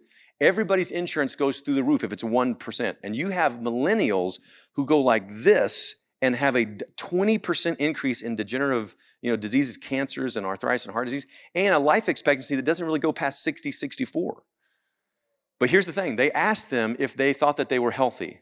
everybody's 0.41 0.91
insurance 0.91 1.36
goes 1.36 1.59
through 1.59 1.75
the 1.75 1.83
roof 1.83 2.03
if 2.03 2.11
it's 2.11 2.23
1%. 2.23 2.95
And 3.03 3.15
you 3.15 3.29
have 3.29 3.53
millennials 3.53 4.39
who 4.73 4.86
go 4.86 5.01
like 5.01 5.25
this 5.29 5.95
and 6.22 6.36
have 6.36 6.55
a 6.55 6.66
20% 6.66 7.78
increase 7.78 8.22
in 8.22 8.36
degenerative 8.36 8.95
you 9.22 9.30
know, 9.30 9.36
diseases, 9.36 9.78
cancers, 9.78 10.38
and 10.38 10.45
arthritis 10.45 10.86
and 10.86 10.93
heart 10.93 11.05
disease, 11.05 11.28
and 11.53 11.74
a 11.74 11.80
life 11.80 12.09
expectancy 12.09 12.55
that 12.55 12.66
doesn't 12.66 12.86
really 12.86 12.99
go 12.99 13.11
past 13.11 13.43
60, 13.43 13.72
64. 13.72 14.43
But 15.59 15.70
here's 15.70 15.86
the 15.86 15.93
thing 15.93 16.16
they 16.16 16.32
asked 16.32 16.70
them 16.70 16.95
if 16.99 17.16
they 17.16 17.34
thought 17.34 17.57
that 17.57 17.70
they 17.70 17.80
were 17.80 17.91
healthy. 17.91 18.41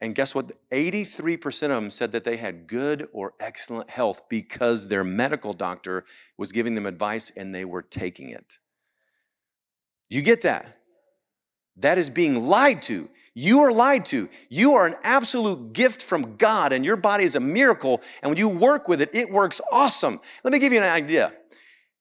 And 0.00 0.16
guess 0.16 0.34
what? 0.34 0.50
83% 0.72 1.62
of 1.62 1.70
them 1.70 1.90
said 1.90 2.10
that 2.10 2.24
they 2.24 2.36
had 2.36 2.66
good 2.66 3.08
or 3.12 3.34
excellent 3.38 3.88
health 3.88 4.22
because 4.28 4.88
their 4.88 5.04
medical 5.04 5.52
doctor 5.52 6.04
was 6.36 6.50
giving 6.50 6.74
them 6.74 6.86
advice 6.86 7.30
and 7.36 7.54
they 7.54 7.64
were 7.64 7.82
taking 7.82 8.30
it. 8.30 8.58
You 10.10 10.22
get 10.22 10.42
that? 10.42 10.78
That 11.76 11.98
is 11.98 12.10
being 12.10 12.46
lied 12.48 12.82
to. 12.82 13.08
You 13.34 13.60
are 13.60 13.72
lied 13.72 14.04
to. 14.06 14.28
You 14.50 14.74
are 14.74 14.86
an 14.86 14.96
absolute 15.02 15.72
gift 15.72 16.02
from 16.02 16.36
God, 16.36 16.72
and 16.72 16.84
your 16.84 16.96
body 16.96 17.24
is 17.24 17.34
a 17.34 17.40
miracle. 17.40 18.02
And 18.22 18.30
when 18.30 18.38
you 18.38 18.48
work 18.48 18.88
with 18.88 19.00
it, 19.00 19.10
it 19.14 19.30
works 19.30 19.60
awesome. 19.70 20.20
Let 20.44 20.52
me 20.52 20.58
give 20.58 20.72
you 20.72 20.80
an 20.80 20.88
idea. 20.88 21.32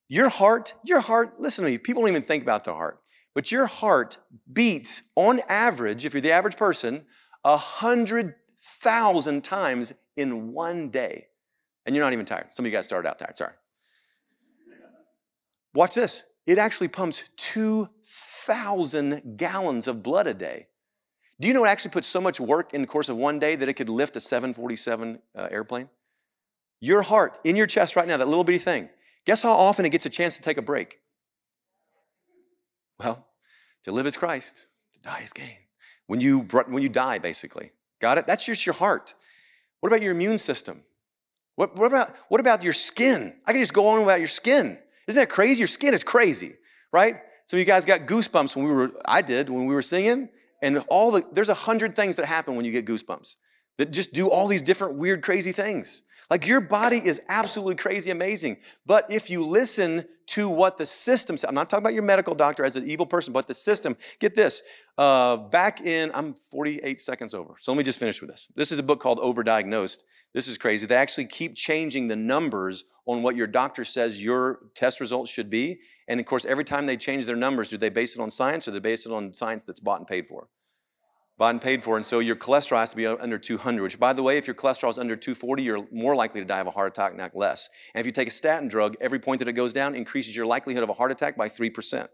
Your 0.09 0.27
heart, 0.27 0.73
your 0.84 0.99
heart, 0.99 1.39
listen 1.39 1.63
to 1.63 1.71
me, 1.71 1.77
people 1.77 2.01
don't 2.01 2.09
even 2.09 2.21
think 2.21 2.43
about 2.43 2.65
the 2.65 2.73
heart, 2.73 2.99
but 3.34 3.49
your 3.49 3.65
heart 3.65 4.17
beats 4.51 5.03
on 5.15 5.39
average, 5.47 6.05
if 6.05 6.13
you're 6.13 6.19
the 6.19 6.32
average 6.32 6.57
person, 6.57 7.05
a 7.45 7.55
hundred 7.55 8.36
thousand 8.82 9.43
times 9.43 9.93
in 10.17 10.51
one 10.51 10.89
day. 10.89 11.27
And 11.86 11.95
you're 11.95 12.03
not 12.03 12.13
even 12.13 12.25
tired. 12.25 12.47
Some 12.51 12.65
of 12.65 12.71
you 12.71 12.77
guys 12.77 12.86
started 12.86 13.07
out 13.07 13.19
tired, 13.19 13.38
sorry. 13.38 13.53
Watch 15.73 15.95
this. 15.95 16.23
It 16.45 16.57
actually 16.57 16.89
pumps 16.89 17.23
2,000 17.38 19.38
gallons 19.38 19.88
of 19.88 20.03
blood 20.03 20.27
a 20.27 20.34
day. 20.34 20.67
Do 21.41 21.47
you 21.47 21.55
know 21.55 21.65
it 21.65 21.69
actually 21.69 21.89
puts 21.89 22.07
so 22.07 22.21
much 22.21 22.39
work 22.39 22.75
in 22.75 22.81
the 22.81 22.87
course 22.87 23.09
of 23.09 23.17
one 23.17 23.39
day 23.39 23.55
that 23.55 23.67
it 23.67 23.73
could 23.73 23.89
lift 23.89 24.15
a 24.15 24.19
747 24.19 25.19
uh, 25.35 25.47
airplane? 25.49 25.89
Your 26.79 27.01
heart 27.01 27.39
in 27.43 27.55
your 27.55 27.65
chest 27.65 27.95
right 27.95 28.07
now, 28.07 28.17
that 28.17 28.27
little 28.27 28.43
bitty 28.43 28.59
thing, 28.59 28.89
guess 29.25 29.41
how 29.41 29.53
often 29.53 29.83
it 29.83 29.89
gets 29.89 30.05
a 30.05 30.09
chance 30.09 30.35
to 30.35 30.43
take 30.43 30.59
a 30.59 30.61
break? 30.61 30.99
Well, 32.99 33.25
to 33.85 33.91
live 33.91 34.05
is 34.05 34.15
Christ, 34.15 34.67
to 34.93 34.99
die 34.99 35.21
is 35.23 35.33
gain. 35.33 35.57
When 36.05 36.21
you, 36.21 36.41
when 36.41 36.83
you 36.83 36.89
die, 36.89 37.17
basically. 37.17 37.71
Got 37.99 38.19
it? 38.19 38.27
That's 38.27 38.45
just 38.45 38.67
your 38.67 38.75
heart. 38.75 39.15
What 39.79 39.87
about 39.91 40.03
your 40.03 40.11
immune 40.11 40.37
system? 40.37 40.83
What, 41.55 41.75
what, 41.75 41.87
about, 41.87 42.15
what 42.29 42.39
about 42.39 42.63
your 42.63 42.73
skin? 42.73 43.33
I 43.47 43.53
can 43.53 43.61
just 43.61 43.73
go 43.73 43.87
on 43.87 44.03
about 44.03 44.19
your 44.19 44.27
skin. 44.27 44.77
Isn't 45.07 45.19
that 45.19 45.29
crazy? 45.29 45.57
Your 45.61 45.67
skin 45.67 45.95
is 45.95 46.03
crazy, 46.03 46.53
right? 46.93 47.15
Some 47.47 47.57
of 47.57 47.61
you 47.61 47.65
guys 47.65 47.83
got 47.83 48.01
goosebumps 48.01 48.55
when 48.55 48.65
we 48.65 48.71
were, 48.71 48.91
I 49.05 49.23
did, 49.23 49.49
when 49.49 49.65
we 49.65 49.73
were 49.73 49.81
singing. 49.81 50.29
And 50.62 50.84
all 50.89 51.12
the, 51.12 51.26
there's 51.32 51.49
a 51.49 51.53
hundred 51.53 51.95
things 51.95 52.16
that 52.18 52.26
happen 52.26 52.55
when 52.55 52.66
you 52.66 52.72
get 52.72 52.86
goosebumps 52.86 53.36
that 53.78 53.91
just 53.91 54.14
do 54.14 54.30
all 54.30 54.47
these 54.47 54.62
different 54.62 54.95
weird, 54.95 55.24
crazy 55.24 55.51
things. 55.51 56.03
Like 56.30 56.47
your 56.47 56.62
body 56.62 57.01
is 57.03 57.20
absolutely 57.28 57.76
crazy 57.76 58.12
amazing. 58.12 58.57
But 58.86 59.09
if 59.09 59.30
you 59.30 59.45
listen 59.45 60.05
to 60.28 60.47
what 60.47 60.78
the 60.78 60.86
system 60.86 61.36
says, 61.36 61.47
I'm 61.47 61.55
not 61.55 61.70
talking 61.70 61.84
about 61.84 61.93
your 61.93 62.03
medical 62.03 62.36
doctor 62.36 62.64
as 62.64 62.76
an 62.76 62.89
evil 62.89 63.05
person, 63.05 63.34
but 63.34 63.47
the 63.47 63.53
system, 63.53 63.97
get 64.20 64.36
this. 64.36 64.62
Uh, 64.97 65.36
back 65.36 65.82
in, 65.82 66.12
I'm 66.14 66.36
48 66.51 67.01
seconds 67.01 67.34
over. 67.34 67.55
So 67.59 67.72
let 67.72 67.78
me 67.78 67.84
just 67.84 67.99
finish 67.99 68.22
with 68.22 68.30
this. 68.30 68.47
This 68.55 68.72
is 68.72 68.80
a 68.80 68.84
book 68.84 69.01
called 69.01 69.20
Overdiagnosed. 69.20 70.03
This 70.34 70.47
is 70.47 70.57
crazy. 70.57 70.88
They 70.88 70.95
actually 70.95 71.26
keep 71.26 71.55
changing 71.55 72.07
the 72.07 72.16
numbers 72.16 72.86
on 73.05 73.24
what 73.24 73.36
your 73.36 73.47
doctor 73.47 73.84
says 73.84 74.24
your 74.24 74.59
test 74.74 75.01
results 75.01 75.30
should 75.30 75.49
be. 75.49 75.82
And 76.12 76.20
of 76.20 76.26
course, 76.26 76.43
every 76.43 76.66
time 76.66 76.88
they 76.88 76.97
change 76.97 77.26
their 77.26 77.38
numbers, 77.38 77.70
do 77.70 77.78
they 77.78 77.88
base 77.88 78.16
it 78.16 78.22
on 78.22 78.30
science 78.30 78.68
or 78.68 78.72
they 78.72 78.80
base 78.80 79.05
it 79.05 79.14
on 79.14 79.34
science 79.34 79.64
that's 79.64 79.80
bought 79.80 79.99
and 79.99 80.07
paid 80.07 80.28
for? 80.28 80.49
Bought 81.38 81.51
and 81.51 81.62
paid 81.62 81.86
for. 81.86 81.95
And 81.95 82.05
so 82.05 82.20
your 82.20 82.36
cholesterol 82.36 82.80
has 82.80 82.89
to 82.89 82.97
be 82.97 83.07
under 83.07 83.38
200, 83.38 83.82
which, 83.82 83.97
by 83.97 84.12
the 84.12 84.22
way, 84.22 84.38
if 84.38 84.45
your 84.45 84.53
cholesterol 84.53 84.89
is 84.89 84.99
under 84.99 85.16
240, 85.16 85.64
you're 85.64 85.88
more 85.89 86.14
likely 86.14 86.41
to 86.41 86.45
die 86.45 86.59
of 86.59 86.68
a 86.68 86.72
heart 86.72 86.91
attack, 86.91 87.16
not 87.16 87.34
less. 87.34 87.70
And 87.95 88.01
if 88.01 88.05
you 88.05 88.12
take 88.12 88.28
a 88.28 88.32
statin 88.32 88.68
drug, 88.68 88.97
every 88.99 89.20
point 89.20 89.39
that 89.39 89.47
it 89.47 89.53
goes 89.53 89.72
down 89.72 89.95
increases 89.95 90.36
your 90.36 90.45
likelihood 90.45 90.84
of 90.84 90.89
a 90.89 90.93
heart 90.93 91.12
attack 91.12 91.38
by 91.38 91.47
3%. 91.47 92.09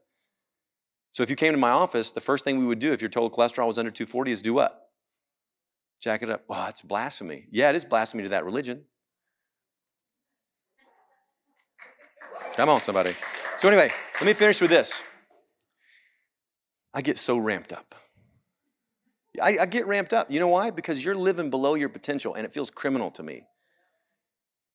So 1.12 1.24
if 1.24 1.32
you 1.32 1.36
came 1.36 1.54
to 1.54 1.58
my 1.58 1.72
office, 1.72 2.12
the 2.12 2.22
first 2.22 2.44
thing 2.44 2.60
we 2.60 2.68
would 2.68 2.78
do 2.78 2.94
if 2.94 3.02
your 3.02 3.10
total 3.10 3.32
cholesterol 3.32 3.66
was 3.66 3.80
under 3.80 3.90
240 3.90 4.32
is 4.32 4.44
do 4.44 4.54
what? 4.54 4.90
Jack 6.04 6.22
it 6.22 6.30
up. 6.30 6.44
Well, 6.48 6.68
it's 6.68 6.84
blasphemy. 6.84 7.48
Yeah, 7.50 7.72
it 7.72 7.76
is 7.76 7.84
blasphemy 7.84 8.22
to 8.22 8.30
that 8.30 8.46
religion. 8.46 8.84
Come 12.56 12.70
on, 12.70 12.82
somebody. 12.82 13.16
So, 13.58 13.68
anyway, 13.68 13.92
let 14.16 14.26
me 14.26 14.34
finish 14.34 14.62
with 14.62 14.70
this. 14.70 15.02
I 16.94 17.02
get 17.02 17.18
so 17.18 17.38
ramped 17.38 17.74
up. 17.74 17.96
I, 19.42 19.58
I, 19.62 19.66
get 19.66 19.88
ramped 19.88 20.14
up. 20.14 20.32
You 20.32 20.40
know 20.40 20.48
why? 20.48 20.72
Because 20.72 21.04
you're 21.04 21.16
living 21.16 21.50
below 21.50 21.76
your 21.76 21.90
potential 21.90 22.34
and 22.34 22.46
it 22.46 22.54
feels 22.54 22.70
criminal 22.70 23.12
to 23.12 23.24
me. 23.24 23.44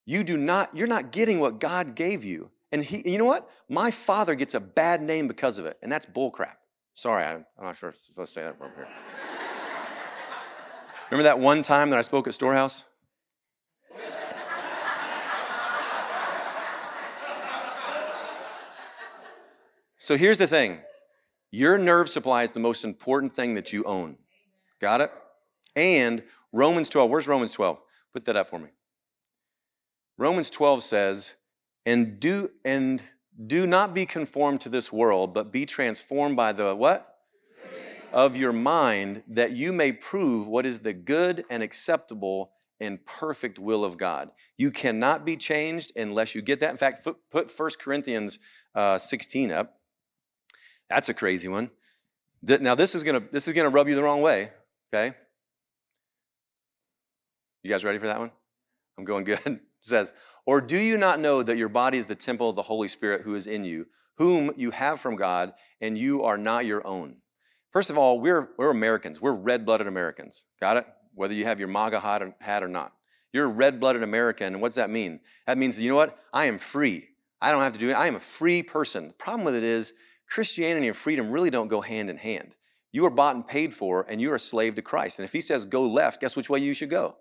You 0.04 0.24
do 0.24 0.36
not, 0.36 0.74
you're 0.74 0.88
not 0.88 1.12
getting 1.12 1.40
what 1.40 1.60
God 1.60 1.94
gave 1.94 2.24
you. 2.24 2.50
And 2.72 2.82
he, 2.82 3.08
you 3.08 3.18
know 3.18 3.24
what? 3.24 3.48
My 3.68 3.90
father 3.90 4.34
gets 4.34 4.54
a 4.54 4.60
bad 4.60 5.02
name 5.02 5.28
because 5.28 5.58
of 5.58 5.66
it, 5.66 5.78
and 5.82 5.92
that's 5.92 6.06
bullcrap. 6.06 6.54
Sorry, 6.94 7.22
I'm, 7.22 7.44
I'm 7.58 7.66
not 7.66 7.76
sure 7.76 7.90
I'm 7.90 7.94
supposed 7.94 8.34
to 8.34 8.40
say 8.40 8.44
that 8.44 8.58
from 8.58 8.70
here. 8.74 8.86
Remember 11.10 11.24
that 11.24 11.38
one 11.38 11.62
time 11.62 11.90
that 11.90 11.98
I 11.98 12.02
spoke 12.02 12.26
at 12.26 12.34
Storehouse? 12.34 12.86
So 20.02 20.16
here's 20.16 20.38
the 20.38 20.48
thing 20.48 20.80
your 21.52 21.78
nerve 21.78 22.08
supply 22.08 22.42
is 22.42 22.50
the 22.50 22.58
most 22.58 22.82
important 22.82 23.36
thing 23.36 23.54
that 23.54 23.72
you 23.72 23.84
own. 23.84 24.16
Got 24.80 25.00
it? 25.00 25.12
And 25.76 26.24
Romans 26.52 26.90
12, 26.90 27.08
where's 27.08 27.28
Romans 27.28 27.52
12? 27.52 27.78
Put 28.12 28.24
that 28.24 28.34
up 28.34 28.50
for 28.50 28.58
me. 28.58 28.70
Romans 30.18 30.50
12 30.50 30.82
says, 30.82 31.34
and 31.86 32.18
do 32.18 32.50
and 32.64 33.00
do 33.46 33.64
not 33.64 33.94
be 33.94 34.04
conformed 34.04 34.60
to 34.62 34.68
this 34.68 34.92
world, 34.92 35.34
but 35.34 35.52
be 35.52 35.66
transformed 35.66 36.34
by 36.34 36.50
the 36.50 36.74
what? 36.74 37.18
Of 38.12 38.36
your 38.36 38.52
mind, 38.52 39.22
that 39.28 39.52
you 39.52 39.72
may 39.72 39.92
prove 39.92 40.48
what 40.48 40.66
is 40.66 40.80
the 40.80 40.94
good 40.94 41.44
and 41.48 41.62
acceptable 41.62 42.50
and 42.80 43.04
perfect 43.06 43.60
will 43.60 43.84
of 43.84 43.98
God. 43.98 44.32
You 44.58 44.72
cannot 44.72 45.24
be 45.24 45.36
changed 45.36 45.92
unless 45.94 46.34
you 46.34 46.42
get 46.42 46.58
that. 46.58 46.72
In 46.72 46.76
fact, 46.76 47.06
put 47.30 47.56
1 47.56 47.70
Corinthians 47.78 48.40
uh, 48.74 48.98
16 48.98 49.52
up. 49.52 49.78
That's 50.92 51.08
a 51.08 51.14
crazy 51.14 51.48
one. 51.48 51.70
Now 52.42 52.74
this 52.74 52.94
is 52.94 53.02
gonna 53.02 53.22
this 53.30 53.48
is 53.48 53.54
gonna 53.54 53.70
rub 53.70 53.88
you 53.88 53.94
the 53.94 54.02
wrong 54.02 54.20
way. 54.20 54.50
Okay. 54.92 55.16
You 57.62 57.70
guys 57.70 57.84
ready 57.84 57.98
for 57.98 58.06
that 58.06 58.18
one? 58.18 58.30
I'm 58.98 59.04
going 59.04 59.24
good. 59.24 59.60
It 59.84 59.88
says, 59.88 60.12
Or 60.46 60.60
do 60.60 60.78
you 60.78 60.96
not 60.96 61.18
know 61.18 61.42
that 61.42 61.56
your 61.56 61.68
body 61.68 61.98
is 61.98 62.06
the 62.06 62.14
temple 62.14 62.48
of 62.48 62.54
the 62.54 62.62
Holy 62.62 62.86
Spirit 62.86 63.22
who 63.22 63.34
is 63.34 63.48
in 63.48 63.64
you, 63.64 63.88
whom 64.16 64.52
you 64.56 64.70
have 64.70 65.00
from 65.00 65.16
God, 65.16 65.54
and 65.80 65.98
you 65.98 66.22
are 66.22 66.38
not 66.38 66.66
your 66.66 66.86
own? 66.86 67.16
First 67.72 67.90
of 67.90 67.98
all, 67.98 68.20
we're, 68.20 68.50
we're 68.56 68.70
Americans. 68.70 69.20
We're 69.20 69.32
red 69.32 69.66
blooded 69.66 69.88
Americans. 69.88 70.44
Got 70.60 70.76
it? 70.76 70.86
Whether 71.14 71.34
you 71.34 71.46
have 71.46 71.58
your 71.58 71.66
MAGA 71.66 71.98
hat 71.98 72.62
or 72.62 72.68
not. 72.68 72.92
You're 73.32 73.46
a 73.46 73.48
red 73.48 73.80
blooded 73.80 74.04
American. 74.04 74.54
And 74.54 74.62
what's 74.62 74.76
that 74.76 74.88
mean? 74.88 75.18
That 75.48 75.58
means, 75.58 75.80
you 75.80 75.88
know 75.88 75.96
what? 75.96 76.16
I 76.32 76.44
am 76.44 76.58
free. 76.58 77.08
I 77.40 77.50
don't 77.50 77.62
have 77.62 77.72
to 77.72 77.78
do 77.80 77.88
it. 77.88 77.94
I 77.94 78.06
am 78.06 78.14
a 78.14 78.20
free 78.20 78.62
person. 78.62 79.08
The 79.08 79.14
problem 79.14 79.44
with 79.44 79.56
it 79.56 79.64
is, 79.64 79.94
Christianity 80.32 80.88
and 80.88 80.96
freedom 80.96 81.30
really 81.30 81.50
don't 81.50 81.68
go 81.68 81.82
hand 81.82 82.08
in 82.08 82.16
hand. 82.16 82.56
You 82.90 83.04
are 83.04 83.10
bought 83.10 83.34
and 83.34 83.46
paid 83.46 83.74
for, 83.74 84.06
and 84.08 84.18
you're 84.18 84.34
a 84.34 84.40
slave 84.40 84.74
to 84.76 84.82
Christ. 84.82 85.18
And 85.18 85.24
if 85.24 85.32
he 85.32 85.42
says 85.42 85.66
go 85.66 85.82
left, 85.82 86.22
guess 86.22 86.36
which 86.36 86.48
way 86.48 86.58
you 86.58 86.72
should 86.72 86.88
go? 86.88 87.16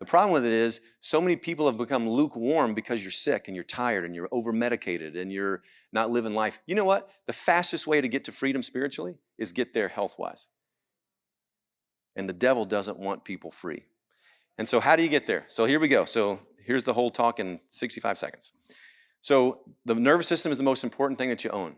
The 0.00 0.04
problem 0.04 0.32
with 0.32 0.44
it 0.44 0.52
is, 0.52 0.80
so 1.00 1.20
many 1.20 1.36
people 1.36 1.66
have 1.66 1.78
become 1.78 2.08
lukewarm 2.08 2.74
because 2.74 3.00
you're 3.00 3.12
sick 3.12 3.46
and 3.46 3.54
you're 3.54 3.62
tired 3.62 4.04
and 4.04 4.12
you're 4.12 4.28
over 4.32 4.52
medicated 4.52 5.14
and 5.14 5.30
you're 5.30 5.62
not 5.92 6.10
living 6.10 6.34
life. 6.34 6.58
You 6.66 6.74
know 6.74 6.84
what? 6.84 7.08
The 7.26 7.32
fastest 7.32 7.86
way 7.86 8.00
to 8.00 8.08
get 8.08 8.24
to 8.24 8.32
freedom 8.32 8.64
spiritually 8.64 9.18
is 9.38 9.52
get 9.52 9.72
there 9.72 9.86
health 9.86 10.16
wise. 10.18 10.48
And 12.16 12.28
the 12.28 12.32
devil 12.32 12.64
doesn't 12.64 12.98
want 12.98 13.22
people 13.22 13.52
free. 13.52 13.84
And 14.56 14.68
so, 14.68 14.80
how 14.80 14.96
do 14.96 15.04
you 15.04 15.08
get 15.08 15.28
there? 15.28 15.44
So, 15.46 15.64
here 15.64 15.78
we 15.78 15.86
go. 15.86 16.04
So, 16.04 16.40
here's 16.64 16.82
the 16.82 16.92
whole 16.92 17.12
talk 17.12 17.38
in 17.38 17.60
65 17.68 18.18
seconds. 18.18 18.52
So, 19.20 19.60
the 19.84 19.94
nervous 19.94 20.26
system 20.26 20.50
is 20.50 20.58
the 20.58 20.64
most 20.64 20.82
important 20.82 21.18
thing 21.18 21.28
that 21.28 21.44
you 21.44 21.50
own. 21.50 21.76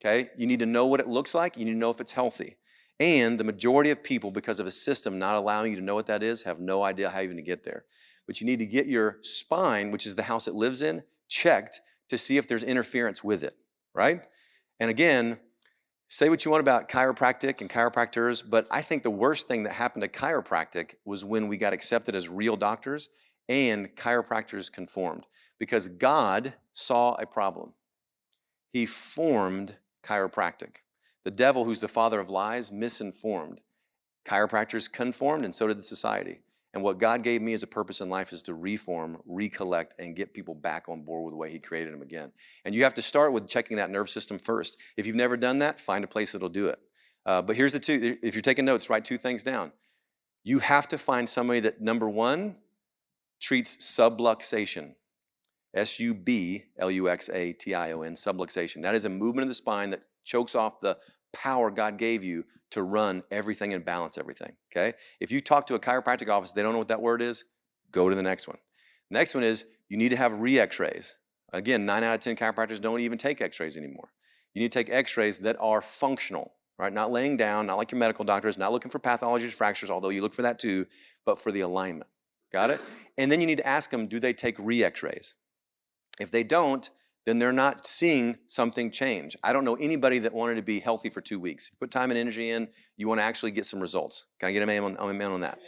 Okay? 0.00 0.30
You 0.36 0.46
need 0.46 0.60
to 0.60 0.66
know 0.66 0.86
what 0.86 1.00
it 1.00 1.08
looks 1.08 1.34
like, 1.34 1.56
you 1.56 1.64
need 1.64 1.72
to 1.72 1.78
know 1.78 1.90
if 1.90 2.00
it's 2.00 2.12
healthy. 2.12 2.56
And 2.98 3.40
the 3.40 3.44
majority 3.44 3.90
of 3.90 4.02
people, 4.02 4.30
because 4.30 4.60
of 4.60 4.66
a 4.66 4.70
system 4.70 5.18
not 5.18 5.36
allowing 5.36 5.72
you 5.72 5.78
to 5.78 5.84
know 5.84 5.94
what 5.94 6.06
that 6.06 6.22
is, 6.22 6.42
have 6.42 6.60
no 6.60 6.82
idea 6.82 7.08
how 7.08 7.22
even 7.22 7.36
to 7.36 7.42
get 7.42 7.64
there. 7.64 7.84
But 8.26 8.40
you 8.40 8.46
need 8.46 8.58
to 8.58 8.66
get 8.66 8.86
your 8.86 9.18
spine, 9.22 9.90
which 9.90 10.06
is 10.06 10.14
the 10.14 10.22
house 10.22 10.46
it 10.46 10.54
lives 10.54 10.82
in, 10.82 11.02
checked 11.28 11.80
to 12.10 12.18
see 12.18 12.36
if 12.36 12.46
there's 12.46 12.62
interference 12.62 13.24
with 13.24 13.42
it, 13.42 13.56
right? 13.94 14.26
And 14.78 14.90
again, 14.90 15.38
say 16.08 16.28
what 16.28 16.44
you 16.44 16.50
want 16.50 16.60
about 16.60 16.88
chiropractic 16.88 17.60
and 17.60 17.70
chiropractors, 17.70 18.42
but 18.48 18.66
I 18.70 18.82
think 18.82 19.02
the 19.02 19.10
worst 19.10 19.48
thing 19.48 19.62
that 19.62 19.72
happened 19.72 20.02
to 20.02 20.08
chiropractic 20.08 20.96
was 21.04 21.24
when 21.24 21.48
we 21.48 21.56
got 21.56 21.72
accepted 21.72 22.14
as 22.14 22.28
real 22.28 22.56
doctors 22.56 23.08
and 23.48 23.88
chiropractors 23.96 24.70
conformed 24.70 25.24
because 25.58 25.88
God 25.88 26.54
saw 26.74 27.14
a 27.14 27.26
problem. 27.26 27.72
He 28.72 28.86
formed 28.86 29.76
chiropractic. 30.02 30.76
The 31.24 31.30
devil, 31.30 31.64
who's 31.64 31.80
the 31.80 31.88
father 31.88 32.20
of 32.20 32.30
lies, 32.30 32.72
misinformed. 32.72 33.60
Chiropractors 34.26 34.90
conformed, 34.90 35.44
and 35.44 35.54
so 35.54 35.66
did 35.66 35.78
the 35.78 35.82
society. 35.82 36.40
And 36.72 36.82
what 36.82 36.98
God 36.98 37.22
gave 37.22 37.42
me 37.42 37.52
as 37.52 37.62
a 37.62 37.66
purpose 37.66 38.00
in 38.00 38.08
life 38.08 38.32
is 38.32 38.42
to 38.44 38.54
reform, 38.54 39.18
recollect, 39.26 39.94
and 39.98 40.14
get 40.14 40.32
people 40.32 40.54
back 40.54 40.88
on 40.88 41.02
board 41.02 41.24
with 41.24 41.32
the 41.32 41.36
way 41.36 41.50
He 41.50 41.58
created 41.58 41.92
them 41.92 42.02
again. 42.02 42.30
And 42.64 42.74
you 42.74 42.84
have 42.84 42.94
to 42.94 43.02
start 43.02 43.32
with 43.32 43.48
checking 43.48 43.76
that 43.78 43.90
nerve 43.90 44.08
system 44.08 44.38
first. 44.38 44.76
If 44.96 45.06
you've 45.06 45.16
never 45.16 45.36
done 45.36 45.58
that, 45.60 45.80
find 45.80 46.04
a 46.04 46.08
place 46.08 46.32
that'll 46.32 46.48
do 46.48 46.68
it. 46.68 46.78
Uh, 47.26 47.42
but 47.42 47.56
here's 47.56 47.72
the 47.72 47.80
two 47.80 48.18
if 48.22 48.34
you're 48.34 48.42
taking 48.42 48.64
notes, 48.64 48.88
write 48.88 49.04
two 49.04 49.18
things 49.18 49.42
down. 49.42 49.72
You 50.44 50.60
have 50.60 50.88
to 50.88 50.98
find 50.98 51.28
somebody 51.28 51.60
that, 51.60 51.80
number 51.80 52.08
one, 52.08 52.56
treats 53.40 53.76
subluxation. 53.76 54.94
S 55.74 56.00
U 56.00 56.14
B 56.14 56.64
L 56.78 56.90
U 56.90 57.08
X 57.08 57.28
A 57.30 57.52
T 57.52 57.74
I 57.74 57.92
O 57.92 58.02
N, 58.02 58.14
subluxation. 58.14 58.82
That 58.82 58.94
is 58.94 59.04
a 59.04 59.08
movement 59.08 59.44
of 59.44 59.48
the 59.48 59.54
spine 59.54 59.90
that 59.90 60.02
chokes 60.24 60.54
off 60.54 60.80
the 60.80 60.98
power 61.32 61.70
God 61.70 61.96
gave 61.96 62.24
you 62.24 62.44
to 62.70 62.82
run 62.82 63.22
everything 63.30 63.74
and 63.74 63.84
balance 63.84 64.18
everything. 64.18 64.52
Okay? 64.72 64.94
If 65.20 65.30
you 65.30 65.40
talk 65.40 65.66
to 65.66 65.74
a 65.74 65.80
chiropractic 65.80 66.28
office, 66.28 66.52
they 66.52 66.62
don't 66.62 66.72
know 66.72 66.78
what 66.78 66.88
that 66.88 67.02
word 67.02 67.22
is, 67.22 67.44
go 67.90 68.08
to 68.08 68.14
the 68.14 68.22
next 68.22 68.48
one. 68.48 68.58
Next 69.10 69.34
one 69.34 69.44
is 69.44 69.64
you 69.88 69.96
need 69.96 70.10
to 70.10 70.16
have 70.16 70.40
re 70.40 70.58
x 70.58 70.78
rays. 70.78 71.16
Again, 71.52 71.84
nine 71.84 72.04
out 72.04 72.14
of 72.14 72.20
10 72.20 72.36
chiropractors 72.36 72.80
don't 72.80 73.00
even 73.00 73.18
take 73.18 73.40
x 73.40 73.58
rays 73.58 73.76
anymore. 73.76 74.12
You 74.54 74.62
need 74.62 74.72
to 74.72 74.78
take 74.78 74.90
x 74.90 75.16
rays 75.16 75.40
that 75.40 75.56
are 75.60 75.82
functional, 75.82 76.52
right? 76.78 76.92
Not 76.92 77.10
laying 77.10 77.36
down, 77.36 77.66
not 77.66 77.76
like 77.76 77.90
your 77.90 77.98
medical 77.98 78.24
doctors, 78.24 78.56
not 78.56 78.72
looking 78.72 78.90
for 78.90 79.00
pathologies, 79.00 79.52
fractures, 79.52 79.90
although 79.90 80.10
you 80.10 80.22
look 80.22 80.34
for 80.34 80.42
that 80.42 80.58
too, 80.58 80.86
but 81.24 81.40
for 81.40 81.50
the 81.50 81.60
alignment. 81.60 82.08
Got 82.52 82.70
it? 82.70 82.80
And 83.18 83.30
then 83.30 83.40
you 83.40 83.46
need 83.46 83.58
to 83.58 83.66
ask 83.66 83.90
them 83.90 84.06
do 84.06 84.20
they 84.20 84.32
take 84.32 84.56
re 84.58 84.84
x 84.84 85.02
rays? 85.02 85.34
If 86.20 86.30
they 86.30 86.44
don't, 86.44 86.88
then 87.26 87.38
they're 87.38 87.52
not 87.52 87.86
seeing 87.86 88.38
something 88.46 88.90
change. 88.90 89.36
I 89.42 89.52
don't 89.52 89.64
know 89.64 89.74
anybody 89.74 90.18
that 90.20 90.32
wanted 90.32 90.54
to 90.56 90.62
be 90.62 90.80
healthy 90.80 91.10
for 91.10 91.20
two 91.20 91.40
weeks. 91.40 91.70
Put 91.80 91.90
time 91.90 92.10
and 92.10 92.18
energy 92.18 92.50
in, 92.50 92.68
you 92.96 93.08
want 93.08 93.20
to 93.20 93.24
actually 93.24 93.50
get 93.50 93.66
some 93.66 93.80
results. 93.80 94.24
Can 94.38 94.48
I 94.48 94.52
get 94.52 94.62
a 94.62 94.66
man 94.66 94.84
on, 94.84 95.10
a 95.10 95.12
man 95.12 95.32
on 95.32 95.40
that? 95.40 95.58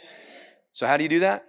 So, 0.71 0.87
how 0.87 0.97
do 0.97 1.03
you 1.03 1.09
do 1.09 1.19
that? 1.19 1.45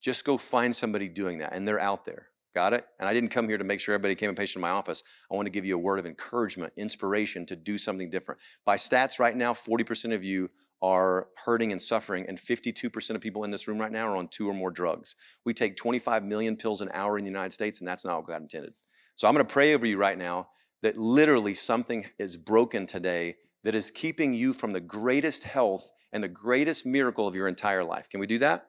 Just 0.00 0.24
go 0.24 0.36
find 0.36 0.74
somebody 0.74 1.08
doing 1.08 1.38
that, 1.38 1.52
and 1.52 1.66
they're 1.66 1.80
out 1.80 2.04
there. 2.04 2.28
Got 2.54 2.72
it? 2.72 2.86
And 2.98 3.08
I 3.08 3.12
didn't 3.12 3.28
come 3.28 3.48
here 3.48 3.58
to 3.58 3.64
make 3.64 3.80
sure 3.80 3.94
everybody 3.94 4.14
came 4.14 4.30
and 4.30 4.38
patient 4.38 4.56
in 4.56 4.62
my 4.62 4.70
office. 4.70 5.02
I 5.30 5.34
want 5.34 5.46
to 5.46 5.50
give 5.50 5.66
you 5.66 5.74
a 5.74 5.78
word 5.78 5.98
of 5.98 6.06
encouragement, 6.06 6.72
inspiration 6.76 7.44
to 7.46 7.56
do 7.56 7.76
something 7.76 8.08
different. 8.08 8.40
By 8.64 8.76
stats 8.76 9.18
right 9.18 9.36
now, 9.36 9.52
40% 9.52 10.14
of 10.14 10.24
you 10.24 10.48
are 10.82 11.28
hurting 11.44 11.72
and 11.72 11.80
suffering, 11.80 12.26
and 12.28 12.38
52% 12.38 13.10
of 13.10 13.20
people 13.20 13.44
in 13.44 13.50
this 13.50 13.66
room 13.66 13.78
right 13.78 13.92
now 13.92 14.08
are 14.08 14.16
on 14.16 14.28
two 14.28 14.48
or 14.48 14.54
more 14.54 14.70
drugs. 14.70 15.16
We 15.44 15.54
take 15.54 15.76
25 15.76 16.24
million 16.24 16.56
pills 16.56 16.80
an 16.80 16.90
hour 16.92 17.18
in 17.18 17.24
the 17.24 17.30
United 17.30 17.52
States, 17.52 17.80
and 17.80 17.88
that's 17.88 18.04
not 18.04 18.18
what 18.18 18.26
God 18.26 18.42
intended. 18.42 18.74
So 19.14 19.26
I'm 19.26 19.34
to 19.36 19.44
pray 19.44 19.74
over 19.74 19.86
you 19.86 19.96
right 19.96 20.18
now 20.18 20.48
that 20.82 20.98
literally 20.98 21.54
something 21.54 22.06
is 22.18 22.36
broken 22.36 22.86
today 22.86 23.36
that 23.64 23.74
is 23.74 23.90
keeping 23.90 24.34
you 24.34 24.52
from 24.52 24.70
the 24.70 24.80
greatest 24.80 25.42
health 25.44 25.90
and 26.12 26.22
the 26.22 26.28
greatest 26.28 26.86
miracle 26.86 27.26
of 27.26 27.34
your 27.34 27.48
entire 27.48 27.82
life. 27.82 28.08
Can 28.08 28.20
we 28.20 28.26
do 28.26 28.38
that? 28.38 28.68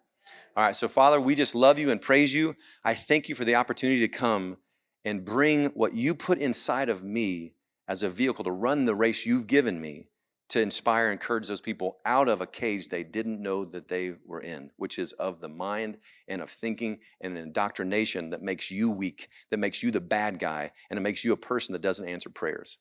All 0.56 0.64
right, 0.64 0.76
so 0.76 0.88
Father, 0.88 1.22
we 1.22 1.36
just 1.36 1.54
love 1.54 1.78
you 1.78 1.92
and 1.92 2.02
praise 2.02 2.34
you. 2.34 2.56
I 2.84 2.94
thank 2.94 3.30
you 3.30 3.36
for 3.36 3.46
the 3.46 3.56
opportunity 3.56 4.00
to 4.00 4.08
come 4.08 4.58
and 5.06 5.24
bring 5.24 5.68
what 5.68 5.94
you 5.94 6.16
put 6.16 6.40
inside 6.40 6.90
of 6.90 7.04
me 7.04 7.54
as 7.88 8.04
a 8.04 8.10
vehicle 8.10 8.44
to 8.46 8.52
run 8.52 8.86
the 8.86 8.96
race 8.96 9.26
you've 9.26 9.48
given 9.48 9.80
me 9.80 10.08
to 10.50 10.62
inspire 10.62 11.06
and 11.06 11.14
encourage 11.14 11.48
those 11.48 11.62
people 11.62 11.98
out 12.06 12.30
of 12.30 12.42
a 12.42 12.48
cage 12.48 12.88
they 12.88 13.04
didn't 13.04 13.42
know 13.42 13.66
that 13.66 13.88
they 13.88 14.16
were 14.26 14.42
in, 14.42 14.72
which 14.78 14.98
is 14.98 15.12
of 15.14 15.42
the 15.42 15.50
mind 15.50 15.98
and 16.28 16.42
of 16.42 16.50
thinking 16.50 17.00
and 17.22 17.36
an 17.38 17.44
indoctrination 17.44 18.30
that 18.30 18.42
makes 18.42 18.72
you 18.72 18.90
weak, 18.90 19.30
that 19.52 19.58
makes 19.58 19.84
you 19.84 19.92
the 19.92 20.02
bad 20.02 20.40
guy, 20.40 20.72
and 20.90 20.98
it 20.98 21.02
makes 21.02 21.26
you 21.26 21.34
a 21.34 21.38
person 21.38 21.74
that 21.74 21.82
doesn't 21.82 22.08
answer 22.08 22.30
prayers. 22.30 22.78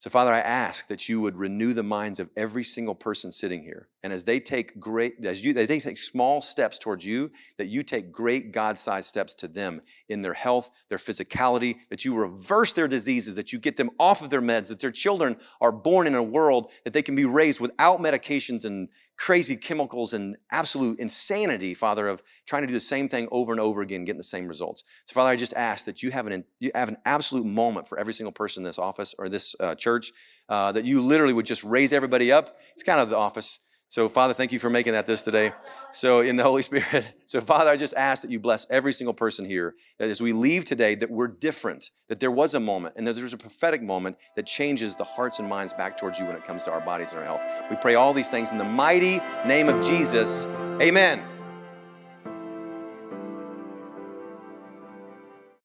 So, 0.00 0.10
Father, 0.10 0.32
I 0.32 0.40
ask 0.40 0.86
that 0.88 1.08
you 1.08 1.20
would 1.20 1.36
renew 1.36 1.72
the 1.72 1.82
minds 1.82 2.20
of 2.20 2.30
every 2.36 2.62
single 2.62 2.94
person 2.94 3.32
sitting 3.32 3.62
here. 3.62 3.88
And 4.04 4.12
as 4.12 4.24
they 4.24 4.38
take 4.38 4.78
great, 4.78 5.24
as 5.24 5.44
you, 5.44 5.52
they 5.52 5.66
take 5.66 5.98
small 5.98 6.40
steps 6.40 6.78
towards 6.78 7.04
you, 7.04 7.32
that 7.56 7.66
you 7.66 7.82
take 7.82 8.12
great 8.12 8.52
God-sized 8.52 9.08
steps 9.08 9.34
to 9.36 9.48
them 9.48 9.82
in 10.08 10.22
their 10.22 10.34
health, 10.34 10.70
their 10.88 10.98
physicality, 10.98 11.76
that 11.90 12.04
you 12.04 12.14
reverse 12.14 12.72
their 12.72 12.86
diseases, 12.86 13.34
that 13.34 13.52
you 13.52 13.58
get 13.58 13.76
them 13.76 13.90
off 13.98 14.22
of 14.22 14.30
their 14.30 14.40
meds, 14.40 14.68
that 14.68 14.78
their 14.78 14.92
children 14.92 15.36
are 15.60 15.72
born 15.72 16.06
in 16.06 16.14
a 16.14 16.22
world 16.22 16.70
that 16.84 16.92
they 16.92 17.02
can 17.02 17.16
be 17.16 17.24
raised 17.24 17.58
without 17.60 18.00
medications 18.00 18.64
and 18.64 18.88
crazy 19.16 19.56
chemicals 19.56 20.14
and 20.14 20.36
absolute 20.52 21.00
insanity, 21.00 21.74
Father, 21.74 22.06
of 22.06 22.22
trying 22.46 22.62
to 22.62 22.68
do 22.68 22.74
the 22.74 22.80
same 22.80 23.08
thing 23.08 23.26
over 23.32 23.50
and 23.50 23.60
over 23.60 23.82
again, 23.82 24.04
getting 24.04 24.18
the 24.18 24.22
same 24.22 24.46
results. 24.46 24.84
So, 25.06 25.14
Father, 25.14 25.32
I 25.32 25.36
just 25.36 25.54
ask 25.54 25.86
that 25.86 26.04
you 26.04 26.12
have 26.12 26.28
an, 26.28 26.44
you 26.60 26.70
have 26.72 26.88
an 26.88 26.98
absolute 27.04 27.44
moment 27.44 27.88
for 27.88 27.98
every 27.98 28.12
single 28.12 28.32
person 28.32 28.62
in 28.62 28.64
this 28.64 28.78
office 28.78 29.16
or 29.18 29.28
this 29.28 29.56
uh, 29.58 29.74
church, 29.74 30.12
uh, 30.48 30.70
that 30.70 30.84
you 30.84 31.00
literally 31.00 31.32
would 31.32 31.46
just 31.46 31.64
raise 31.64 31.92
everybody 31.92 32.30
up. 32.30 32.58
It's 32.74 32.84
kind 32.84 33.00
of 33.00 33.10
the 33.10 33.16
office 33.16 33.58
so, 33.90 34.06
Father, 34.10 34.34
thank 34.34 34.52
you 34.52 34.58
for 34.58 34.68
making 34.68 34.92
that 34.92 35.06
this 35.06 35.22
today. 35.22 35.52
So, 35.92 36.20
in 36.20 36.36
the 36.36 36.42
Holy 36.42 36.62
Spirit. 36.62 37.14
So, 37.28 37.42
Father, 37.42 37.70
I 37.70 37.76
just 37.76 37.92
ask 37.92 38.22
that 38.22 38.30
you 38.30 38.40
bless 38.40 38.66
every 38.70 38.94
single 38.94 39.12
person 39.12 39.44
here. 39.44 39.74
That 39.98 40.08
as 40.08 40.22
we 40.22 40.32
leave 40.32 40.64
today, 40.64 40.94
that 40.94 41.10
we're 41.10 41.28
different, 41.28 41.90
that 42.08 42.20
there 42.20 42.30
was 42.30 42.54
a 42.54 42.60
moment, 42.60 42.94
and 42.96 43.06
that 43.06 43.16
there's 43.16 43.34
a 43.34 43.38
prophetic 43.38 43.82
moment 43.82 44.16
that 44.34 44.46
changes 44.46 44.96
the 44.96 45.04
hearts 45.04 45.38
and 45.38 45.46
minds 45.46 45.74
back 45.74 45.98
towards 45.98 46.18
you 46.18 46.24
when 46.24 46.36
it 46.36 46.44
comes 46.44 46.64
to 46.64 46.70
our 46.70 46.80
bodies 46.80 47.10
and 47.10 47.18
our 47.18 47.26
health. 47.26 47.42
We 47.70 47.76
pray 47.76 47.96
all 47.96 48.14
these 48.14 48.30
things 48.30 48.50
in 48.50 48.56
the 48.56 48.64
mighty 48.64 49.20
name 49.46 49.68
of 49.68 49.84
Jesus. 49.84 50.46
Amen. 50.80 51.37